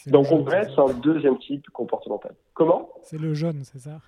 Donc 0.06 0.26
on 0.30 0.40
dresse 0.40 0.76
un 0.78 0.92
deuxième 0.94 1.38
type 1.38 1.68
comportemental. 1.70 2.34
Comment? 2.54 2.90
C'est 3.02 3.18
le 3.18 3.34
jaune, 3.34 3.62
c'est 3.64 3.78
ça? 3.78 4.00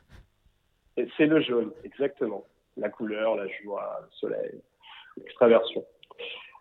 C'est 1.16 1.26
le 1.26 1.40
jaune, 1.40 1.70
exactement. 1.84 2.44
La 2.76 2.88
couleur, 2.88 3.37
la 3.37 3.46
joie, 3.48 4.00
le 4.02 4.08
soleil, 4.12 4.61
l'extraversion. 5.16 5.84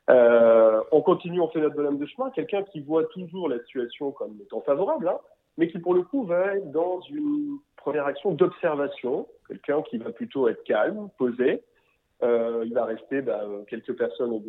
Euh, 0.09 0.81
on 0.91 1.01
continue, 1.01 1.41
on 1.41 1.49
fait 1.49 1.59
notre 1.59 1.75
bonhomme 1.75 1.97
de 1.97 2.05
chemin. 2.05 2.29
Quelqu'un 2.31 2.63
qui 2.63 2.79
voit 2.81 3.05
toujours 3.05 3.49
la 3.49 3.59
situation 3.59 4.11
comme 4.11 4.37
étant 4.41 4.61
favorable, 4.61 5.09
hein, 5.09 5.19
mais 5.57 5.67
qui 5.67 5.79
pour 5.79 5.93
le 5.93 6.03
coup 6.03 6.23
va 6.23 6.55
être 6.55 6.71
dans 6.71 7.01
une 7.01 7.57
première 7.75 8.05
action 8.05 8.31
d'observation. 8.31 9.27
Quelqu'un 9.47 9.81
qui 9.83 9.97
va 9.97 10.11
plutôt 10.11 10.47
être 10.47 10.63
calme, 10.63 11.09
posé. 11.17 11.63
Euh, 12.23 12.63
il 12.65 12.73
va 12.73 12.85
rester 12.85 13.21
bah, 13.21 13.43
quelques 13.69 13.95
personnes 13.95 14.41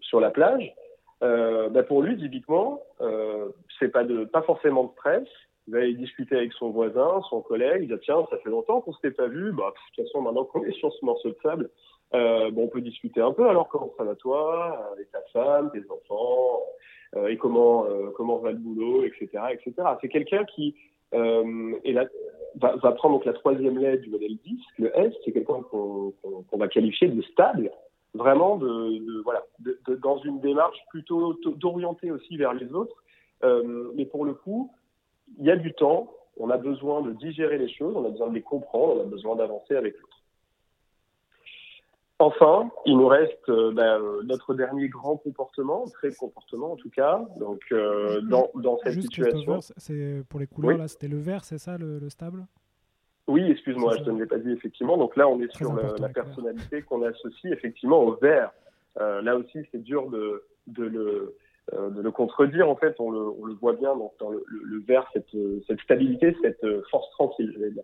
sur 0.00 0.20
la 0.20 0.30
plage. 0.30 0.74
Euh, 1.22 1.68
bah 1.70 1.82
pour 1.82 2.02
lui, 2.02 2.16
typiquement, 2.16 2.82
euh, 3.00 3.48
c'est 3.78 3.88
pas 3.88 4.04
de 4.04 4.24
pas 4.24 4.42
forcément 4.42 4.84
de 4.84 4.92
stress. 4.92 5.28
Il 5.66 5.74
va 5.74 5.80
aller 5.80 5.94
discuter 5.94 6.36
avec 6.36 6.52
son 6.52 6.70
voisin, 6.70 7.20
son 7.28 7.40
collègue. 7.40 7.82
Il 7.82 7.88
dit 7.88 8.00
tiens, 8.02 8.24
ça 8.30 8.38
fait 8.38 8.50
longtemps 8.50 8.80
qu'on 8.80 8.92
s'était 8.94 9.10
pas 9.10 9.26
vu. 9.26 9.52
Bah, 9.52 9.72
de 9.72 9.94
toute 9.94 10.06
façon, 10.06 10.20
maintenant 10.20 10.44
qu'on 10.44 10.62
est 10.64 10.78
sur 10.78 10.92
ce 10.92 11.04
morceau 11.04 11.30
de 11.30 11.36
sable, 11.42 11.70
euh, 12.14 12.50
bon, 12.50 12.64
on 12.64 12.68
peut 12.68 12.80
discuter 12.80 13.20
un 13.20 13.32
peu. 13.32 13.48
Alors, 13.48 13.68
comment 13.68 13.92
ça 13.96 14.04
va 14.04 14.14
toi, 14.14 14.90
avec 14.92 15.10
ta 15.10 15.20
femme, 15.32 15.70
tes 15.72 15.82
enfants, 15.90 16.60
euh, 17.16 17.28
et 17.28 17.36
comment 17.36 17.86
euh, 17.86 18.10
comment 18.14 18.36
va 18.36 18.52
le 18.52 18.58
boulot, 18.58 19.04
etc., 19.04 19.28
etc. 19.52 19.72
C'est 20.00 20.08
quelqu'un 20.08 20.44
qui 20.44 20.76
est 21.12 21.92
là, 21.92 22.04
va, 22.56 22.76
va, 22.76 22.92
prendre 22.92 23.14
donc 23.14 23.24
la 23.24 23.32
troisième 23.32 23.78
lettre 23.78 24.02
du 24.02 24.10
modèle 24.10 24.36
10, 24.44 24.60
le 24.78 24.98
S. 24.98 25.14
C'est 25.24 25.32
quelqu'un 25.32 25.62
qu'on 25.70 26.12
va 26.52 26.68
qualifier 26.68 27.08
de 27.08 27.22
stable, 27.22 27.70
vraiment 28.16 28.56
de, 28.56 28.98
de 28.98 29.20
voilà, 29.22 29.42
de, 29.60 29.78
de, 29.86 29.94
dans 29.96 30.18
une 30.18 30.40
démarche 30.40 30.78
plutôt 30.90 31.34
d'orienter 31.56 32.10
aussi 32.10 32.36
vers 32.36 32.54
les 32.54 32.72
autres. 32.72 32.96
mais 33.94 34.06
pour 34.06 34.24
le 34.24 34.34
coup, 34.34 34.72
il 35.38 35.46
y 35.46 35.50
a 35.50 35.56
du 35.56 35.72
temps. 35.74 36.12
On 36.38 36.50
a 36.50 36.58
besoin 36.58 37.00
de 37.00 37.12
digérer 37.12 37.56
les 37.56 37.68
choses, 37.68 37.94
on 37.96 38.04
a 38.04 38.10
besoin 38.10 38.28
de 38.28 38.34
les 38.34 38.42
comprendre, 38.42 39.00
on 39.00 39.00
a 39.02 39.06
besoin 39.06 39.36
d'avancer 39.36 39.74
avec 39.74 39.98
l'autre. 39.98 40.16
Enfin, 42.18 42.70
il 42.86 42.96
nous 42.96 43.08
reste 43.08 43.48
euh, 43.50 43.72
ben, 43.72 44.00
euh, 44.00 44.22
notre 44.22 44.54
dernier 44.54 44.88
grand 44.88 45.16
comportement, 45.18 45.84
de 46.02 46.16
comportement 46.16 46.72
en 46.72 46.76
tout 46.76 46.88
cas. 46.88 47.22
Donc, 47.38 47.60
euh, 47.72 48.22
dans, 48.22 48.50
dans, 48.54 48.78
cette 48.82 49.02
situation. 49.02 49.60
C'est 49.76 50.22
pour 50.28 50.40
les 50.40 50.46
couleurs 50.46 50.78
là, 50.78 50.88
c'était 50.88 51.08
le 51.08 51.18
vert, 51.18 51.44
c'est 51.44 51.58
ça, 51.58 51.76
le, 51.76 52.08
stable? 52.08 52.46
Oui, 53.26 53.50
excuse-moi, 53.50 53.96
je 53.96 54.10
ne 54.10 54.20
l'ai 54.20 54.26
pas 54.26 54.38
dit 54.38 54.52
effectivement. 54.52 54.96
Donc 54.96 55.16
là, 55.16 55.28
on 55.28 55.40
est 55.40 55.54
sur 55.56 55.74
la 55.98 56.08
personnalité 56.08 56.82
qu'on 56.82 57.02
associe 57.02 57.52
effectivement 57.52 58.00
au 58.00 58.14
vert. 58.16 58.52
là 58.96 59.36
aussi, 59.36 59.58
c'est 59.72 59.82
dur 59.82 60.08
de, 60.10 60.44
de 60.66 60.84
le 60.84 61.36
de 61.72 62.00
le 62.00 62.10
contredire. 62.12 62.70
En 62.70 62.76
fait, 62.76 62.94
on 63.00 63.10
le, 63.10 63.18
on 63.18 63.44
le 63.44 63.54
voit 63.54 63.72
bien 63.72 63.96
dans, 63.96 64.12
dans 64.20 64.30
le, 64.30 64.44
le, 64.46 64.78
vert, 64.78 65.04
cette, 65.12 65.36
cette 65.66 65.80
stabilité, 65.80 66.36
cette 66.40 66.64
force 66.90 67.10
tranquille, 67.10 67.50
je 67.52 67.58
vais 67.58 67.70
dire. 67.72 67.82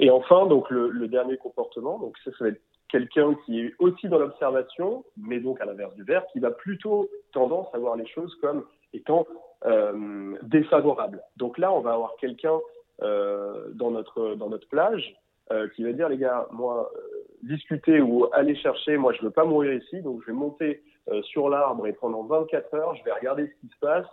Et 0.00 0.10
enfin, 0.10 0.46
donc 0.46 0.70
le, 0.70 1.06
dernier 1.08 1.36
comportement, 1.36 1.98
donc 1.98 2.16
ça, 2.24 2.30
ça 2.38 2.44
va 2.44 2.50
être 2.50 2.62
quelqu'un 2.88 3.34
qui 3.44 3.60
est 3.60 3.74
aussi 3.78 4.08
dans 4.08 4.18
l'observation, 4.18 5.04
mais 5.16 5.40
donc 5.40 5.60
à 5.60 5.66
l'inverse 5.66 5.94
du 5.94 6.02
vert, 6.02 6.24
qui 6.32 6.40
va 6.40 6.50
plutôt 6.50 7.08
tendance 7.32 7.68
à 7.74 7.78
voir 7.78 7.96
les 7.96 8.06
choses 8.06 8.34
comme 8.40 8.64
étant 8.94 9.26
euh, 9.66 10.36
défavorables. 10.42 11.22
Donc 11.36 11.58
là, 11.58 11.70
on 11.70 11.80
va 11.80 11.92
avoir 11.92 12.16
quelqu'un 12.16 12.54
euh, 12.54 12.60
dans 13.00 13.90
notre 13.90 14.34
dans 14.34 14.48
notre 14.48 14.68
plage 14.68 15.14
euh, 15.52 15.68
qui 15.74 15.82
va 15.82 15.92
dire 15.92 16.08
les 16.08 16.16
gars, 16.16 16.46
moi 16.52 16.92
euh, 16.94 17.00
discuter 17.42 18.00
ou 18.00 18.28
aller 18.32 18.54
chercher, 18.54 18.96
moi 18.96 19.12
je 19.12 19.22
veux 19.22 19.32
pas 19.32 19.44
mourir 19.44 19.72
ici, 19.72 20.00
donc 20.00 20.20
je 20.22 20.26
vais 20.26 20.32
monter 20.32 20.80
euh, 21.08 21.20
sur 21.22 21.48
l'arbre 21.48 21.88
et 21.88 21.92
pendant 21.92 22.22
24 22.22 22.74
heures, 22.74 22.94
je 22.94 23.02
vais 23.02 23.10
regarder 23.10 23.48
ce 23.48 23.60
qui 23.60 23.72
se 23.74 23.78
passe. 23.80 24.06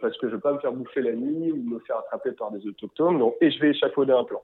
parce 0.00 0.16
que 0.18 0.28
je 0.28 0.34
veux 0.34 0.40
pas 0.40 0.52
me 0.54 0.60
faire 0.60 0.72
bouffer 0.72 1.02
la 1.02 1.12
nuit 1.12 1.52
ou 1.52 1.56
me 1.56 1.78
faire 1.80 1.98
attraper 1.98 2.32
par 2.32 2.50
des 2.52 2.66
autochtones, 2.66 3.18
donc, 3.18 3.34
et 3.42 3.50
je 3.50 3.60
vais 3.60 3.70
échafauder 3.70 4.12
un 4.12 4.24
plan 4.24 4.42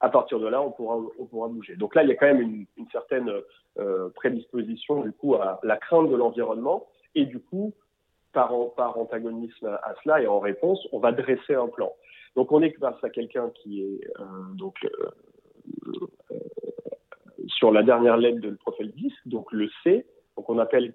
à 0.00 0.08
partir 0.08 0.38
de 0.38 0.46
là, 0.46 0.62
on 0.62 0.70
pourra, 0.70 0.96
on 1.18 1.24
pourra 1.26 1.48
bouger. 1.48 1.76
Donc 1.76 1.94
là, 1.94 2.04
il 2.04 2.08
y 2.08 2.12
a 2.12 2.14
quand 2.14 2.26
même 2.26 2.40
une, 2.76 2.86
certaine 2.92 3.30
euh, 3.78 4.08
prédisposition 4.14 5.02
du 5.02 5.12
coup 5.12 5.34
à 5.34 5.60
la 5.62 5.76
crainte 5.76 6.08
de 6.08 6.16
l'environnement 6.16 6.86
et 7.14 7.26
du 7.26 7.40
coup, 7.40 7.74
par, 8.32 8.52
antagonisme 8.98 9.66
à, 9.66 9.94
cela 10.02 10.22
et 10.22 10.26
en 10.26 10.38
réponse, 10.38 10.86
on 10.92 10.98
va 10.98 11.12
dresser 11.12 11.54
un 11.54 11.68
plan. 11.68 11.92
Donc 12.36 12.52
on 12.52 12.62
est 12.62 12.70
face 12.78 13.02
à 13.02 13.10
quelqu'un 13.10 13.50
qui 13.50 13.82
est 13.82 14.00
euh, 14.20 14.24
donc 14.54 14.76
euh, 14.84 15.10
euh 15.88 16.06
sur 17.46 17.72
la 17.72 17.82
dernière 17.82 18.18
lettre 18.18 18.40
de 18.40 18.50
le 18.50 18.56
profil 18.56 18.92
10, 18.92 19.12
donc 19.26 19.50
le 19.52 19.70
C. 19.82 20.04
Donc 20.36 20.50
on 20.50 20.58
appelle 20.58 20.92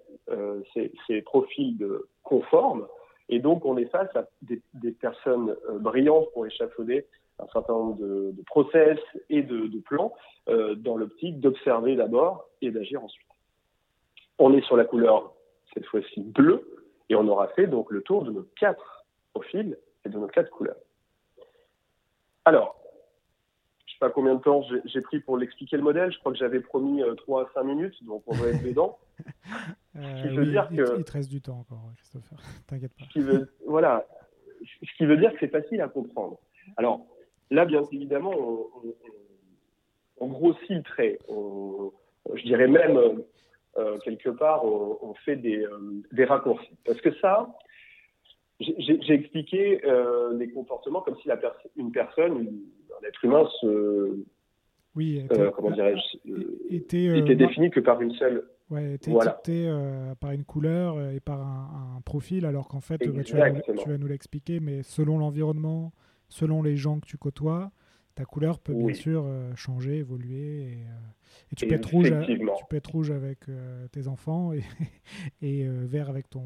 ces, 0.72 1.22
profils 1.22 1.76
de 1.76 2.08
conformes. 2.22 2.86
Et 3.28 3.40
donc 3.40 3.64
on 3.64 3.76
est 3.76 3.86
face 3.86 4.14
à 4.14 4.26
des, 4.42 4.92
personnes 4.92 5.56
brillantes 5.80 6.30
pour 6.32 6.46
échafauder 6.46 7.06
un 7.40 7.46
certain 7.48 7.72
nombre 7.72 7.98
de, 7.98 8.42
process 8.46 8.98
et 9.30 9.42
de, 9.42 9.66
de 9.66 9.78
plans 9.80 10.14
dans 10.46 10.96
l'optique 10.96 11.40
d'observer 11.40 11.96
d'abord 11.96 12.48
et 12.62 12.70
d'agir 12.70 13.02
ensuite. 13.02 13.26
On 14.38 14.52
est 14.54 14.64
sur 14.64 14.76
la 14.76 14.84
couleur 14.84 15.34
cette 15.74 15.86
fois-ci 15.86 16.20
bleue 16.20 16.83
et 17.08 17.14
on 17.14 17.26
aura 17.28 17.48
fait 17.48 17.66
donc 17.66 17.90
le 17.90 18.02
tour 18.02 18.24
de 18.24 18.30
nos 18.30 18.46
quatre 18.58 19.04
profils 19.32 19.76
et 20.04 20.08
de 20.08 20.18
nos 20.18 20.26
quatre 20.26 20.50
couleurs. 20.50 20.76
Alors, 22.44 22.80
je 23.86 23.92
sais 23.92 23.98
pas 23.98 24.10
combien 24.10 24.34
de 24.34 24.40
temps 24.40 24.62
j'ai 24.84 25.00
pris 25.00 25.20
pour 25.20 25.38
l'expliquer 25.38 25.76
le 25.76 25.82
modèle. 25.82 26.12
Je 26.12 26.18
crois 26.18 26.32
que 26.32 26.38
j'avais 26.38 26.60
promis 26.60 27.02
euh, 27.02 27.14
3 27.14 27.44
à 27.44 27.52
5 27.54 27.62
minutes, 27.64 28.04
donc 28.04 28.22
on 28.26 28.34
va 28.34 28.48
être 28.48 28.62
dedans. 28.64 28.98
Euh, 29.96 30.22
ce 30.22 30.28
qui 30.28 30.34
veut 30.34 30.46
dire 30.46 30.68
que, 30.68 30.98
il 30.98 31.04
te 31.04 31.12
reste 31.12 31.30
du 31.30 31.40
temps 31.40 31.60
encore, 31.60 31.92
Christopher. 31.96 32.38
T'inquiète 32.66 32.92
pas. 32.94 33.04
Ce 33.04 33.10
qui 33.10 33.20
veut, 33.20 33.52
voilà. 33.66 34.04
Ce 34.62 34.96
qui 34.96 35.06
veut 35.06 35.16
dire 35.16 35.32
que 35.32 35.38
c'est 35.40 35.48
facile 35.48 35.80
à 35.80 35.88
comprendre. 35.88 36.38
Alors, 36.76 37.06
Là, 37.50 37.64
bien 37.64 37.82
évidemment, 37.92 38.32
on, 40.18 40.26
grossit 40.26 40.70
le 40.70 40.82
trait. 40.82 41.18
je 41.28 42.42
dirais 42.42 42.66
même, 42.66 42.98
euh, 43.76 43.98
quelque 43.98 44.30
part, 44.30 44.64
on, 44.64 45.14
fait 45.24 45.36
des, 45.36 45.64
euh, 45.64 46.02
des, 46.12 46.24
raccourcis. 46.24 46.76
Parce 46.84 47.00
que 47.00 47.12
ça, 47.20 47.48
j'ai 48.60 49.12
expliqué 49.12 49.84
euh, 49.84 50.36
les 50.36 50.48
comportements 50.48 51.00
comme 51.00 51.16
si 51.16 51.28
la 51.28 51.38
une 51.76 51.90
personne, 51.90 52.48
un 53.02 53.06
être 53.06 53.24
humain, 53.24 53.48
se, 53.60 54.24
oui, 54.94 55.26
comment 55.56 55.72
dirais-je, 55.72 56.18
était, 56.70 57.18
était 57.18 57.34
défini 57.34 57.70
que 57.70 57.80
par 57.80 58.00
une 58.00 58.12
seule. 58.12 58.48
Ouais, 58.70 58.94
était 58.94 59.10
voilà. 59.10 59.40
par 60.20 60.30
une 60.30 60.44
couleur 60.44 61.00
et 61.10 61.20
par 61.20 61.40
un, 61.40 62.00
profil, 62.04 62.46
alors 62.46 62.68
qu'en 62.68 62.80
fait, 62.80 62.98
bah, 62.98 63.22
tu, 63.24 63.36
vas, 63.36 63.50
tu, 63.50 63.88
vas, 63.88 63.98
nous 63.98 64.06
l'expliquer, 64.06 64.60
mais 64.60 64.82
selon 64.82 65.18
l'environnement, 65.18 65.92
selon 66.28 66.62
les 66.62 66.76
gens 66.76 67.00
que 67.00 67.06
tu 67.06 67.18
côtoies, 67.18 67.72
ta 68.14 68.24
couleur 68.24 68.58
peut 68.58 68.74
bien 68.74 68.94
sûr 68.94 69.24
euh, 69.26 69.54
changer, 69.56 69.98
évoluer. 69.98 70.62
Et, 70.62 70.72
euh, 70.72 71.52
et 71.52 71.56
tu, 71.56 71.66
peux 71.66 71.74
être 71.74 71.90
rouge, 71.90 72.12
tu 72.26 72.64
peux 72.68 72.76
être 72.76 72.90
rouge 72.90 73.10
avec 73.10 73.48
euh, 73.48 73.86
tes 73.88 74.08
enfants 74.08 74.52
et, 74.52 74.62
et 75.42 75.66
vert 75.66 76.08
avec 76.08 76.30
ton, 76.30 76.42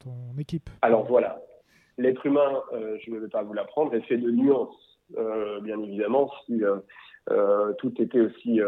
ton 0.00 0.38
équipe. 0.38 0.68
Alors 0.82 1.04
voilà, 1.06 1.40
l'être 1.98 2.24
humain, 2.26 2.62
je 2.72 3.10
ne 3.10 3.18
vais 3.18 3.28
pas 3.28 3.42
vous 3.42 3.52
l'apprendre, 3.52 3.94
est 3.94 4.02
fait 4.02 4.18
de 4.18 4.30
nuances. 4.30 4.98
bien 5.62 5.80
évidemment, 5.82 6.30
si 6.46 6.62
tout 7.78 8.02
était 8.02 8.20
aussi 8.20 8.60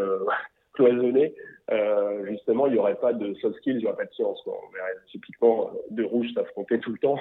cloisonné, 0.73 1.35
euh, 1.71 2.27
justement, 2.27 2.67
il 2.67 2.73
n'y 2.73 2.79
aurait 2.79 2.97
pas 2.97 3.13
de 3.13 3.35
soft 3.35 3.57
skills, 3.59 3.75
il 3.75 3.79
n'y 3.79 3.87
aurait 3.87 3.97
pas 3.97 4.05
de 4.05 4.13
science. 4.13 4.43
On 4.47 4.73
verrait 4.75 4.95
typiquement 5.11 5.69
euh, 5.69 5.79
deux 5.91 6.05
rouges 6.05 6.33
s'affronter 6.35 6.81
tout 6.81 6.91
le 6.91 6.99
temps 6.99 7.19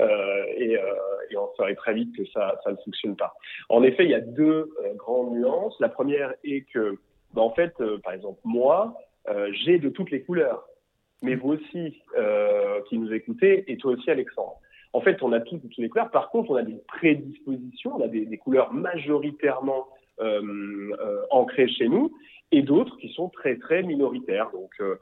euh, 0.00 0.44
et, 0.56 0.76
euh, 0.76 0.82
et, 1.30 1.36
on 1.36 1.48
saurait 1.56 1.74
très 1.74 1.94
vite 1.94 2.16
que 2.16 2.24
ça, 2.26 2.58
ça 2.64 2.72
ne 2.72 2.76
fonctionne 2.76 3.16
pas. 3.16 3.34
En 3.68 3.82
effet, 3.82 4.04
il 4.04 4.10
y 4.10 4.14
a 4.14 4.20
deux 4.20 4.70
euh, 4.84 4.94
grandes 4.94 5.34
nuances. 5.34 5.76
La 5.78 5.88
première 5.88 6.34
est 6.42 6.62
que, 6.72 6.96
bah, 7.34 7.42
en 7.42 7.50
fait, 7.50 7.74
euh, 7.80 7.98
par 7.98 8.14
exemple, 8.14 8.40
moi, 8.44 8.96
j'ai 9.52 9.78
de 9.78 9.88
toutes 9.88 10.10
les 10.10 10.22
couleurs, 10.22 10.66
mais 11.22 11.36
vous 11.36 11.50
aussi 11.50 12.02
qui 12.88 12.98
nous 12.98 13.12
écoutez 13.12 13.70
et 13.70 13.76
toi 13.76 13.92
aussi, 13.92 14.10
Alexandre. 14.10 14.56
En 14.92 15.00
fait, 15.00 15.22
on 15.22 15.30
a 15.30 15.38
toutes, 15.38 15.62
toutes 15.62 15.76
les 15.76 15.88
couleurs. 15.88 16.10
Par 16.10 16.28
contre, 16.30 16.50
on 16.50 16.56
a 16.56 16.64
des 16.64 16.82
prédispositions, 16.88 17.94
on 17.94 18.02
a 18.02 18.08
des, 18.08 18.26
des 18.26 18.36
couleurs 18.36 18.72
majoritairement 18.72 19.86
ancrées 21.30 21.68
chez 21.68 21.88
nous 21.88 22.12
et 22.52 22.62
d'autres 22.62 22.96
qui 22.98 23.08
sont 23.08 23.30
très 23.30 23.56
très 23.56 23.82
minoritaires. 23.82 24.50
Donc 24.52 24.70
euh, 24.80 24.96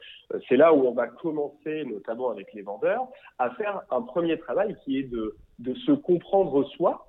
c'est 0.49 0.57
là 0.57 0.73
où 0.73 0.87
on 0.87 0.93
va 0.93 1.09
commencer, 1.09 1.85
notamment 1.85 2.31
avec 2.31 2.53
les 2.55 2.63
vendeurs, 2.63 3.07
à 3.39 3.51
faire 3.51 3.83
un 3.91 4.03
premier 4.03 4.39
travail 4.39 4.77
qui 4.85 4.99
est 4.99 5.03
de, 5.03 5.37
de 5.59 5.75
se 5.75 5.93
comprendre 5.93 6.65
soi, 6.77 7.07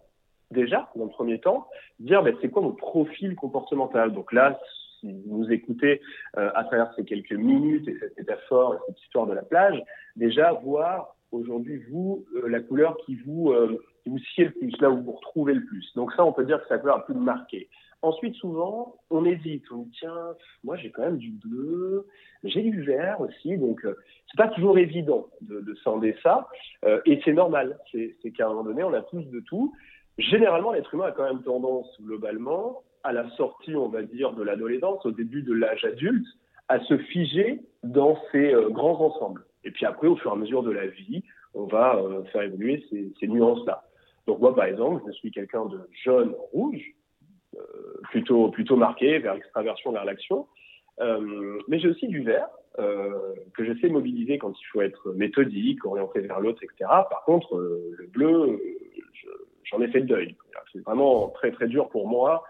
déjà, 0.49 0.89
dans 0.95 1.06
le 1.06 1.12
premier 1.12 1.39
temps, 1.39 1.67
dire 1.99 2.23
ben, 2.23 2.36
c'est 2.41 2.49
quoi 2.49 2.63
mon 2.63 2.73
profil 2.73 3.36
comportemental? 3.36 4.12
Donc 4.13 4.34
là, 4.34 4.60
si 4.99 5.12
vous 5.12 5.38
nous 5.38 5.51
écoutez 5.51 6.01
euh, 6.38 6.49
à 6.56 6.63
travers 6.63 6.91
ces 6.95 7.06
quelques 7.06 7.32
minutes 7.32 7.88
et 7.88 7.97
cette 7.99 8.17
métaphore 8.17 8.75
et 8.75 8.77
cette 8.88 9.01
histoire 9.01 9.27
de 9.27 9.34
la 9.34 9.43
plage, 9.43 9.82
déjà 10.15 10.54
voir 10.54 11.15
aujourd'hui, 11.32 11.82
vous, 11.89 12.25
euh, 12.36 12.49
la 12.49 12.60
couleur 12.60 12.97
qui 13.06 13.15
vous 13.15 13.54
qui 14.04 14.10
vous 14.10 14.17
sied 14.34 14.45
le 14.45 14.51
plus, 14.51 14.82
là 14.82 14.89
où 14.89 14.97
vous 14.97 15.04
vous 15.04 15.12
retrouvez 15.12 15.54
le 15.54 15.63
plus. 15.63 15.93
Donc 15.95 16.12
ça, 16.13 16.25
on 16.25 16.34
peut 16.34 16.43
dire 16.43 16.58
que 16.60 16.63
c'est 16.67 16.73
la 16.73 16.80
couleur 16.80 16.97
la 16.97 17.04
plus 17.04 17.13
marquée. 17.13 17.69
Ensuite, 18.03 18.35
souvent, 18.35 18.95
on 19.11 19.25
hésite. 19.25 19.63
On 19.71 19.83
dit 19.83 19.91
tiens, 19.99 20.35
moi 20.63 20.75
j'ai 20.77 20.89
quand 20.89 21.03
même 21.03 21.17
du 21.17 21.31
bleu, 21.31 22.07
j'ai 22.43 22.61
du 22.63 22.81
vert 22.81 23.21
aussi, 23.21 23.57
donc 23.57 23.85
euh, 23.85 23.95
c'est 24.27 24.37
pas 24.37 24.47
toujours 24.47 24.77
évident 24.79 25.27
de, 25.41 25.61
de 25.61 25.75
scinder 25.75 26.15
ça. 26.23 26.47
Euh, 26.83 26.99
et 27.05 27.21
c'est 27.23 27.33
normal. 27.33 27.77
C'est 27.91 28.31
qu'à 28.31 28.45
un 28.45 28.49
moment 28.49 28.63
donné, 28.63 28.83
on 28.83 28.93
a 28.93 29.01
tous 29.01 29.23
de 29.23 29.39
tout. 29.41 29.73
Généralement, 30.17 30.71
l'être 30.71 30.93
humain 30.93 31.05
a 31.05 31.11
quand 31.11 31.23
même 31.23 31.43
tendance, 31.43 31.87
globalement, 32.01 32.81
à 33.03 33.13
la 33.13 33.29
sortie, 33.31 33.75
on 33.75 33.87
va 33.87 34.01
dire, 34.03 34.33
de 34.33 34.43
l'adolescence, 34.43 35.05
au 35.05 35.11
début 35.11 35.43
de 35.43 35.53
l'âge 35.53 35.83
adulte, 35.85 36.27
à 36.69 36.79
se 36.79 36.97
figer 36.97 37.61
dans 37.83 38.17
ces 38.31 38.53
euh, 38.53 38.69
grands 38.69 38.99
ensembles. 38.99 39.45
Et 39.63 39.71
puis 39.71 39.85
après, 39.85 40.07
au 40.07 40.15
fur 40.15 40.31
et 40.31 40.33
à 40.33 40.37
mesure 40.37 40.63
de 40.63 40.71
la 40.71 40.87
vie, 40.87 41.23
on 41.53 41.65
va 41.65 41.97
euh, 41.97 42.23
faire 42.25 42.43
évoluer 42.43 42.83
ces, 42.89 43.11
ces 43.19 43.27
nuances-là. 43.27 43.83
Donc 44.27 44.39
moi, 44.39 44.55
par 44.55 44.65
exemple, 44.65 45.03
je 45.07 45.11
suis 45.13 45.31
quelqu'un 45.31 45.65
de 45.65 45.79
jaune 46.03 46.33
rouge, 46.51 46.81
plutôt 48.03 48.49
plutôt 48.49 48.75
marqué 48.75 49.19
vers 49.19 49.33
l'extraversion, 49.35 49.91
vers 49.91 50.05
l'action. 50.05 50.47
Euh, 50.99 51.59
mais 51.67 51.79
j'ai 51.79 51.89
aussi 51.89 52.07
du 52.07 52.21
vert 52.21 52.49
euh, 52.79 53.33
que 53.53 53.65
je 53.65 53.77
sais 53.79 53.89
mobiliser 53.89 54.37
quand 54.37 54.53
il 54.57 54.65
faut 54.71 54.81
être 54.81 55.11
méthodique, 55.11 55.85
orienté 55.85 56.21
vers 56.21 56.39
l'autre, 56.39 56.63
etc. 56.63 56.89
Par 57.09 57.23
contre, 57.25 57.57
euh, 57.57 57.93
le 57.97 58.07
bleu, 58.07 58.61
j'en 59.65 59.81
ai 59.81 59.89
fait 59.89 60.01
deuil. 60.01 60.37
C'est 60.71 60.79
vraiment 60.79 61.29
très 61.29 61.51
très 61.51 61.67
dur 61.67 61.89
pour 61.89 62.07
moi 62.07 62.43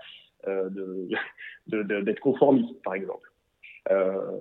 euh, 0.47 0.69
d'être 0.69 1.17
de, 1.67 2.01
de, 2.01 2.19
conformiste, 2.19 2.81
par 2.83 2.93
exemple. 2.93 3.27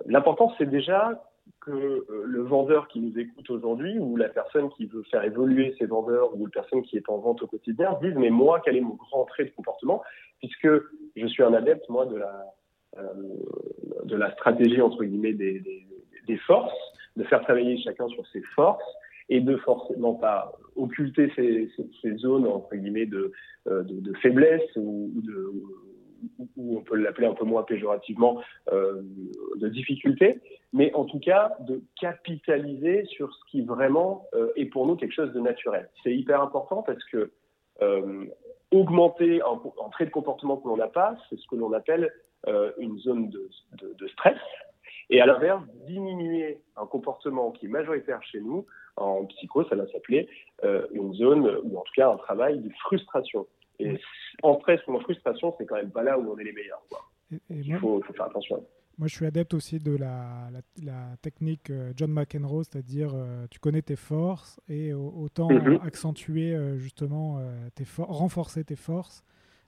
L'important, 0.05 0.53
c'est 0.59 0.69
déjà 0.69 1.23
que 1.59 1.71
euh, 1.71 2.23
le 2.25 2.41
vendeur 2.41 2.87
qui 2.87 2.99
nous 2.99 3.17
écoute 3.19 3.49
aujourd'hui 3.49 3.97
ou 3.99 4.15
la 4.15 4.29
personne 4.29 4.69
qui 4.71 4.85
veut 4.85 5.03
faire 5.03 5.23
évoluer 5.23 5.75
ses 5.77 5.85
vendeurs 5.85 6.35
ou 6.35 6.45
la 6.45 6.51
personne 6.51 6.81
qui 6.83 6.97
est 6.97 7.09
en 7.09 7.17
vente 7.17 7.41
au 7.43 7.47
quotidien 7.47 7.97
dise 8.01 8.15
mais 8.15 8.29
moi 8.29 8.61
quel 8.63 8.77
est 8.77 8.81
mon 8.81 8.95
grand 8.95 9.25
trait 9.25 9.45
de 9.45 9.51
comportement? 9.51 10.01
Puisque 10.39 10.69
je 11.15 11.27
suis 11.27 11.43
un 11.43 11.53
adepte 11.53 11.87
moi 11.89 12.05
de 12.05 12.17
la 12.17 12.45
euh, 12.97 13.03
de 14.05 14.15
la 14.15 14.31
stratégie 14.33 14.81
entre 14.81 15.03
guillemets 15.03 15.33
des, 15.33 15.61
des, 16.27 16.37
forces 16.37 16.73
de 17.15 17.23
faire 17.23 17.41
travailler 17.41 17.77
chacun 17.77 18.07
sur 18.09 18.25
ses 18.27 18.41
forces 18.55 18.83
et 19.29 19.39
de 19.39 19.57
forcément 19.57 20.15
pas 20.15 20.53
occulter 20.75 21.31
ces, 21.35 21.69
zones 22.17 22.47
entre 22.47 22.75
guillemets 22.75 23.05
de, 23.05 23.31
euh, 23.67 23.83
de, 23.83 23.99
de 23.99 24.13
faiblesse 24.17 24.69
ou, 24.75 25.11
ou 25.15 25.21
de 25.21 25.53
ou 26.55 26.77
on 26.77 26.81
peut 26.81 26.97
l'appeler 26.97 27.27
un 27.27 27.33
peu 27.33 27.45
moins 27.45 27.63
péjorativement, 27.63 28.43
de 28.71 29.67
difficulté, 29.69 30.39
mais 30.73 30.93
en 30.93 31.05
tout 31.05 31.19
cas 31.19 31.53
de 31.61 31.81
capitaliser 31.99 33.05
sur 33.05 33.33
ce 33.33 33.39
qui 33.51 33.61
vraiment 33.61 34.27
euh, 34.33 34.51
est 34.55 34.65
pour 34.65 34.87
nous 34.87 34.95
quelque 34.95 35.13
chose 35.13 35.33
de 35.33 35.39
naturel. 35.39 35.89
C'est 36.03 36.15
hyper 36.15 36.41
important 36.41 36.81
parce 36.83 37.03
que 37.05 37.31
euh, 37.81 38.25
augmenter 38.71 39.41
un, 39.41 39.59
un, 39.85 39.89
trait 39.89 40.05
de 40.05 40.11
comportement 40.11 40.57
que 40.57 40.67
l'on 40.67 40.77
n'a 40.77 40.87
pas, 40.87 41.17
c'est 41.29 41.37
ce 41.37 41.47
que 41.47 41.55
l'on 41.55 41.73
appelle 41.73 42.11
euh, 42.47 42.71
une 42.77 42.97
zone 42.99 43.29
de, 43.29 43.49
de, 43.81 43.93
de, 43.93 44.07
stress. 44.07 44.39
Et 45.09 45.21
à 45.21 45.25
l'inverse, 45.25 45.61
diminuer 45.87 46.61
un 46.77 46.85
comportement 46.85 47.51
qui 47.51 47.65
est 47.65 47.69
majoritaire 47.69 48.23
chez 48.23 48.39
nous, 48.39 48.65
en 48.95 49.25
psycho, 49.25 49.65
ça 49.65 49.75
va 49.75 49.85
s'appeler 49.87 50.29
euh, 50.63 50.87
une 50.91 51.13
zone, 51.13 51.45
ou 51.63 51.77
en 51.77 51.81
tout 51.81 51.93
cas 51.95 52.09
un 52.09 52.17
travail 52.17 52.59
de 52.59 52.69
frustration. 52.85 53.45
Et 53.79 53.99
en 54.41 54.59
stress 54.59 54.79
ou 54.87 54.95
en 54.95 54.99
frustration, 54.99 55.53
c'est 55.57 55.65
quand 55.65 55.75
même 55.75 55.91
pas 55.91 56.03
là 56.03 56.17
où 56.17 56.31
on 56.31 56.37
est 56.37 56.43
les 56.43 56.53
meilleurs. 56.53 56.81
Quoi. 56.89 56.99
Il 57.49 57.77
faut, 57.77 58.01
faut, 58.01 58.13
faire 58.13 58.25
attention. 58.25 58.65
Moi, 59.01 59.07
je 59.07 59.15
suis 59.15 59.25
adepte 59.25 59.55
aussi 59.55 59.79
de 59.79 59.97
la, 59.97 60.47
la, 60.53 60.59
la 60.85 61.17
technique 61.23 61.71
euh, 61.71 61.91
John 61.95 62.11
McEnroe, 62.11 62.61
c'est-à-dire 62.61 63.13
euh, 63.15 63.47
tu 63.49 63.57
connais 63.57 63.81
tes 63.81 63.95
forces 63.95 64.59
et 64.69 64.93
autant 64.93 65.49
mm 65.49 65.57
-hmm. 65.57 65.87
accentuer 65.87 66.53
euh, 66.53 66.77
justement 66.77 67.41
tes 67.73 67.85
renforcer 67.97 68.63
tes 68.63 68.75
forces. 68.75 69.23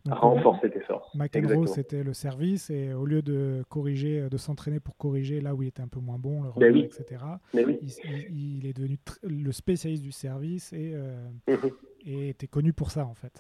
Donc, 0.06 0.20
renforcer 0.20 0.70
tes 0.70 0.82
forces. 0.82 1.16
McEnroe, 1.16 1.66
c'était 1.66 2.04
le 2.04 2.14
service 2.14 2.70
et 2.70 2.94
au 2.94 3.06
lieu 3.08 3.24
de 3.24 3.64
corriger, 3.70 4.30
de 4.30 4.38
s'entraîner 4.38 4.80
pour 4.80 4.96
corriger 4.98 5.42
là 5.42 5.56
où 5.56 5.64
il 5.64 5.70
était 5.70 5.82
un 5.82 5.92
peu 5.96 6.02
moins 6.08 6.20
bon, 6.20 6.44
le 6.44 6.50
revers, 6.50 6.74
oui. 6.74 6.84
etc. 6.84 7.02
Oui. 7.56 7.80
Il, 8.30 8.68
est 8.68 8.76
devenu 8.80 8.98
le 9.24 9.52
spécialiste 9.52 10.04
du 10.04 10.12
service 10.12 10.74
et 10.74 10.94
et 12.12 12.30
était 12.34 12.52
connu 12.58 12.72
pour 12.74 12.90
ça 12.92 13.04
en 13.14 13.16
fait 13.16 13.36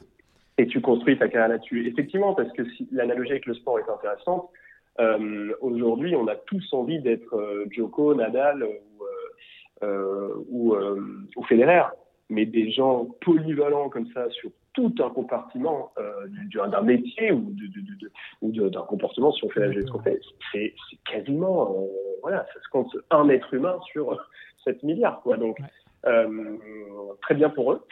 et 0.57 0.67
tu 0.67 0.81
construis 0.81 1.17
ta 1.17 1.27
carrière 1.27 1.49
là-dessus. 1.49 1.87
Effectivement, 1.87 2.33
parce 2.35 2.51
que 2.53 2.63
si 2.73 2.87
l'analogie 2.91 3.31
avec 3.31 3.45
le 3.45 3.55
sport 3.55 3.79
est 3.79 3.89
intéressante, 3.89 4.45
euh, 4.45 4.62
aujourd'hui, 5.61 6.15
on 6.15 6.27
a 6.27 6.35
tous 6.35 6.73
envie 6.73 6.99
d'être 6.99 7.35
euh, 7.35 7.65
Joko, 7.71 8.13
Nadal 8.13 8.63
ou, 8.63 9.03
euh, 9.83 10.45
ou, 10.49 10.73
euh, 10.75 10.99
Federer, 11.47 11.83
mais 12.29 12.45
des 12.45 12.71
gens 12.71 13.05
polyvalents 13.21 13.89
comme 13.89 14.07
ça 14.13 14.29
sur 14.29 14.51
tout 14.73 14.93
un 14.99 15.09
compartiment 15.09 15.91
euh, 15.97 16.67
d'un 16.67 16.81
métier 16.81 17.31
ou, 17.31 17.51
de, 17.51 17.67
de, 17.67 17.81
de, 17.99 18.11
ou 18.41 18.69
d'un 18.69 18.81
comportement, 18.81 19.31
si 19.31 19.43
on 19.43 19.49
fait 19.49 19.59
la 19.59 19.71
gestion, 19.71 20.01
c'est 20.51 20.73
quasiment, 21.09 21.75
euh, 21.77 21.87
voilà, 22.21 22.45
ça 22.53 22.61
se 22.61 22.69
compte 22.69 22.95
un 23.11 23.29
être 23.29 23.53
humain 23.53 23.79
sur 23.91 24.17
7 24.63 24.81
milliards, 24.83 25.21
quoi. 25.21 25.37
Donc, 25.37 25.57
euh, 26.05 26.57
très 27.21 27.35
bien 27.35 27.49
pour 27.49 27.73
eux. 27.73 27.85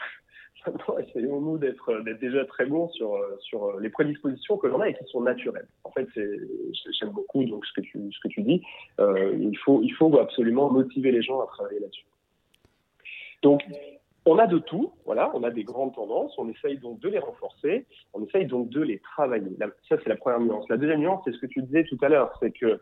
Essayons-nous 1.00 1.58
d'être 1.58 2.04
déjà 2.19 2.45
très 2.45 2.65
bons 2.65 2.89
sur, 2.89 3.17
sur 3.39 3.80
les 3.80 3.89
prédispositions 3.89 4.58
que 4.58 4.67
l'on 4.67 4.82
a 4.82 4.89
et 4.89 4.93
qui 4.93 5.04
sont 5.06 5.21
naturelles. 5.21 5.67
En 5.84 5.91
fait, 5.91 6.08
j'aime 6.15 7.10
beaucoup 7.10 7.43
donc 7.45 7.65
ce 7.65 7.74
que 7.74 7.82
tu, 8.28 8.41
dis. 8.41 8.62
Euh, 9.00 9.36
il, 9.39 9.58
faut, 9.58 10.19
absolument 10.19 10.69
motiver 10.69 11.12
les 11.12 11.21
gens 11.21 11.41
à 11.41 11.47
travailler 11.47 11.80
là-dessus. 11.80 12.06
Donc, 13.41 13.63
on 14.26 14.38
a 14.38 14.45
de 14.45 14.60
tout, 14.60 14.91
voilà, 15.06 15.32
on 15.34 15.43
a 15.43 15.50
des 15.50 15.63
grandes 15.63 15.95
tendances, 15.95 16.34
on 16.38 16.47
essaye 16.50 16.78
donc 16.78 17.00
de 17.00 17.10
les 17.10 17.17
renforcer, 17.17 17.88
on 18.13 18.24
essaye 18.24 18.45
donc 18.45 18.69
de 18.69 18.82
les 18.82 19.00
travailler. 19.00 19.58
Ça, 19.89 19.97
c'est 20.04 20.10
la 20.10 20.15
première 20.15 20.39
nuance. 20.39 20.69
La 20.69 20.78
deuxième 20.78 21.00
nuance, 21.00 21.21
c'est 21.26 21.32
ce 21.32 21.39
que 21.39 21.47
tu 21.47 21.63
disais 21.63 21.86
tout 21.86 21.97
à 22.02 22.10
l'heure, 22.10 22.32
c'est 22.39 22.52
que 22.52 22.80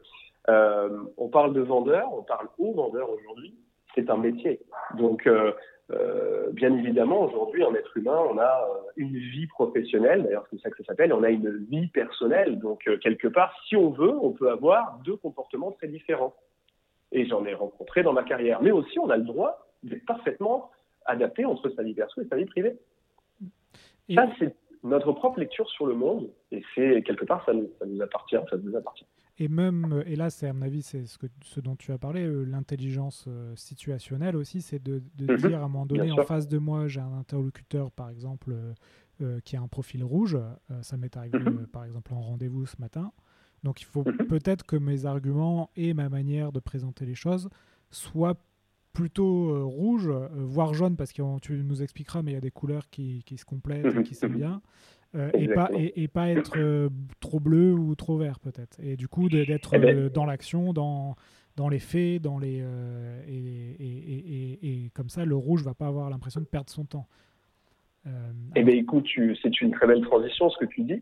euh, 0.50 1.04
on 1.18 1.30
parle 1.30 1.54
de 1.54 1.62
vendeurs, 1.62 2.10
on 2.14 2.24
parle 2.24 2.48
aux 2.58 2.74
vendeurs 2.74 3.10
aujourd'hui, 3.10 3.56
c'est 3.96 4.10
un 4.10 4.18
métier. 4.18 4.60
Donc, 4.98 5.28
euh, 5.28 5.54
euh, 5.92 6.52
bien 6.52 6.76
évidemment, 6.78 7.24
aujourd'hui, 7.24 7.64
en 7.64 7.74
être 7.74 7.98
humain, 7.98 8.20
on 8.30 8.38
a 8.38 8.68
euh, 8.70 8.92
une 8.96 9.18
vie 9.18 9.48
professionnelle, 9.48 10.24
d'ailleurs 10.24 10.46
c'est 10.52 10.60
ça 10.62 10.70
que 10.70 10.78
ça 10.78 10.84
s'appelle, 10.84 11.12
on 11.14 11.24
a 11.24 11.30
une 11.30 11.66
vie 11.70 11.88
personnelle. 11.88 12.60
Donc, 12.60 12.88
euh, 12.88 12.98
quelque 12.98 13.28
part, 13.28 13.54
si 13.68 13.76
on 13.76 13.90
veut, 13.90 14.14
on 14.22 14.32
peut 14.32 14.52
avoir 14.52 15.00
deux 15.04 15.16
comportements 15.16 15.72
très 15.72 15.88
différents. 15.88 16.36
Et 17.12 17.26
j'en 17.26 17.44
ai 17.46 17.56
rencontré 17.56 18.04
dans 18.04 18.14
ma 18.14 18.24
carrière. 18.24 18.62
Mais 18.62 18.72
aussi, 18.72 19.00
on 19.00 19.10
a 19.10 19.18
le 19.18 19.24
droit 19.24 19.68
d'être 19.82 20.06
parfaitement 20.06 20.70
adapté 21.06 21.44
entre 21.46 21.70
sa 21.70 21.82
vie 21.82 21.96
perso 21.96 22.22
et 22.22 22.28
sa 22.28 22.36
vie 22.36 22.46
privée. 22.46 22.78
Et... 24.10 24.16
Ça, 24.16 24.28
c'est 24.38 24.56
notre 24.84 25.12
propre 25.12 25.40
lecture 25.40 25.68
sur 25.70 25.88
le 25.88 25.96
monde, 25.96 26.30
et 26.52 26.64
c'est 26.76 27.02
quelque 27.02 27.26
part, 27.26 27.44
ça 27.46 27.54
nous, 27.54 27.70
ça 27.80 27.86
nous 27.86 28.02
appartient, 28.02 28.38
ça 28.50 28.58
nous 28.58 28.76
appartient. 28.76 29.06
Et 29.40 29.48
même, 29.48 30.04
et 30.06 30.16
là, 30.16 30.30
c'est 30.30 30.48
à 30.48 30.54
mon 30.54 30.64
avis, 30.64 30.82
c'est 30.82 31.06
ce, 31.06 31.18
que, 31.18 31.28
ce 31.44 31.62
dont 31.62 31.76
tu 31.76 31.92
as 31.94 31.98
parlé, 31.98 32.28
l'intelligence 32.46 33.28
situationnelle 33.56 34.36
aussi, 34.36 34.62
c'est 34.62 34.84
de, 34.84 35.02
de 35.16 35.34
mmh. 35.34 35.38
dire 35.38 35.62
à 35.62 35.64
un 35.64 35.70
moment 35.70 35.86
donné, 35.86 36.12
en 36.12 36.24
face 36.24 36.48
de 36.48 36.58
moi, 36.58 36.88
j'ai 36.88 37.00
un 37.00 37.14
interlocuteur, 37.14 37.90
par 37.92 38.10
exemple, 38.10 38.54
euh, 39.22 39.42
qui 39.42 39.58
a 39.58 39.62
un 39.62 39.68
profil 39.68 40.02
rouge. 40.02 40.36
Euh, 40.36 40.82
ça 40.82 40.96
m'est 40.96 41.18
arrivé, 41.18 41.40
mmh. 41.40 41.68
par 41.74 41.84
exemple, 41.84 42.14
en 42.14 42.22
rendez-vous 42.22 42.66
ce 42.66 42.78
matin. 42.80 43.12
Donc, 43.64 43.82
il 43.82 43.86
faut 43.86 44.04
mmh. 44.04 44.28
peut-être 44.28 44.66
que 44.66 44.78
mes 44.78 45.06
arguments 45.06 45.70
et 45.76 45.94
ma 45.94 46.08
manière 46.08 46.54
de 46.54 46.62
présenter 46.62 47.06
les 47.06 47.16
choses 47.16 47.50
soient 47.92 48.38
plutôt 48.94 49.50
euh, 49.50 49.64
rouge, 49.64 50.08
euh, 50.08 50.30
voire 50.34 50.74
jaune, 50.74 50.96
parce 50.96 51.12
que 51.12 51.40
tu 51.40 51.54
nous 51.64 51.82
expliqueras, 51.82 52.22
mais 52.22 52.32
il 52.32 52.36
y 52.36 52.38
a 52.38 52.42
des 52.42 52.52
couleurs 52.52 52.90
qui, 52.90 53.24
qui 53.26 53.38
se 53.38 53.44
complètent 53.44 53.94
et 53.94 54.04
qui 54.04 54.16
sont 54.16 54.30
bien. 54.30 54.62
Euh, 55.16 55.32
et, 55.34 55.48
pas, 55.48 55.70
et, 55.74 56.04
et, 56.04 56.08
pas 56.08 56.30
être 56.30 56.58
euh, 56.58 56.90
trop 57.20 57.40
bleu 57.40 57.74
ou 57.74 57.96
trop 57.96 58.18
vert, 58.18 58.40
peut-être. 58.40 58.80
Et 58.80 58.96
du 58.96 59.08
coup, 59.08 59.28
d'être 59.28 59.74
eh 59.74 59.80
ben, 59.80 59.98
euh, 59.98 60.10
dans 60.10 60.26
l'action, 60.26 60.72
dans, 60.72 61.16
dans 61.56 61.68
les 61.68 61.80
faits, 61.80 62.22
dans 62.22 62.38
les, 62.38 62.64
et, 63.28 64.60
et, 64.62 64.90
comme 64.94 65.10
ça, 65.10 65.26
le 65.26 65.36
rouge 65.36 65.64
va 65.64 65.74
pas 65.74 65.88
avoir 65.88 66.10
l'impression 66.12 66.42
de 66.42 66.46
perdre 66.46 66.70
son 66.70 66.86
temps. 66.86 67.08
eh 68.56 68.64
bien, 68.64 68.76
écoute, 68.76 69.08
c'est 69.42 69.62
une 69.62 69.72
très 69.72 69.88
belle 69.88 70.02
transition, 70.02 70.50
ce 70.52 70.58
que 70.60 70.66
tu 70.66 70.84
dis, 70.84 71.02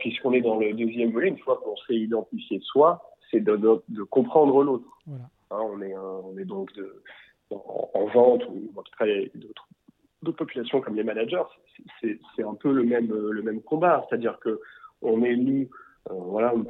puisqu'on 0.00 0.32
est 0.32 0.40
dans 0.42 0.58
le 0.58 0.72
deuxième 0.72 1.12
volet, 1.12 1.28
une 1.28 1.38
fois 1.38 1.60
qu'on 1.62 1.76
s'est 1.86 1.94
identifié 1.94 2.60
soi, 2.60 3.12
c'est 3.30 3.40
de, 3.40 3.56
de, 3.56 3.82
de, 3.88 4.02
comprendre 4.02 4.62
l'autre. 4.64 4.86
Voilà. 5.06 5.28
Hein, 5.50 5.60
on, 5.60 5.80
est, 5.80 5.96
on 5.96 6.36
est 6.38 6.44
donc 6.44 6.72
de, 6.74 7.02
en, 7.50 7.90
en, 7.94 8.06
vente 8.06 8.44
ou 8.48 8.72
en 8.76 8.82
tout 8.82 8.92
cas 8.98 9.06
d'autres 10.22 10.38
populations 10.38 10.80
comme 10.80 10.96
les 10.96 11.04
managers, 11.04 11.42
c'est 12.00 12.42
un 12.42 12.54
peu 12.54 12.72
le 12.72 12.84
même, 12.84 13.12
le 13.12 13.42
même 13.42 13.60
combat. 13.62 14.06
C'est-à-dire 14.08 14.38
que 14.40 14.60
on 15.02 15.22
est 15.22 15.36
nous, 15.36 15.68
euh, 16.10 16.14
voilà, 16.14 16.54
une 16.54 16.64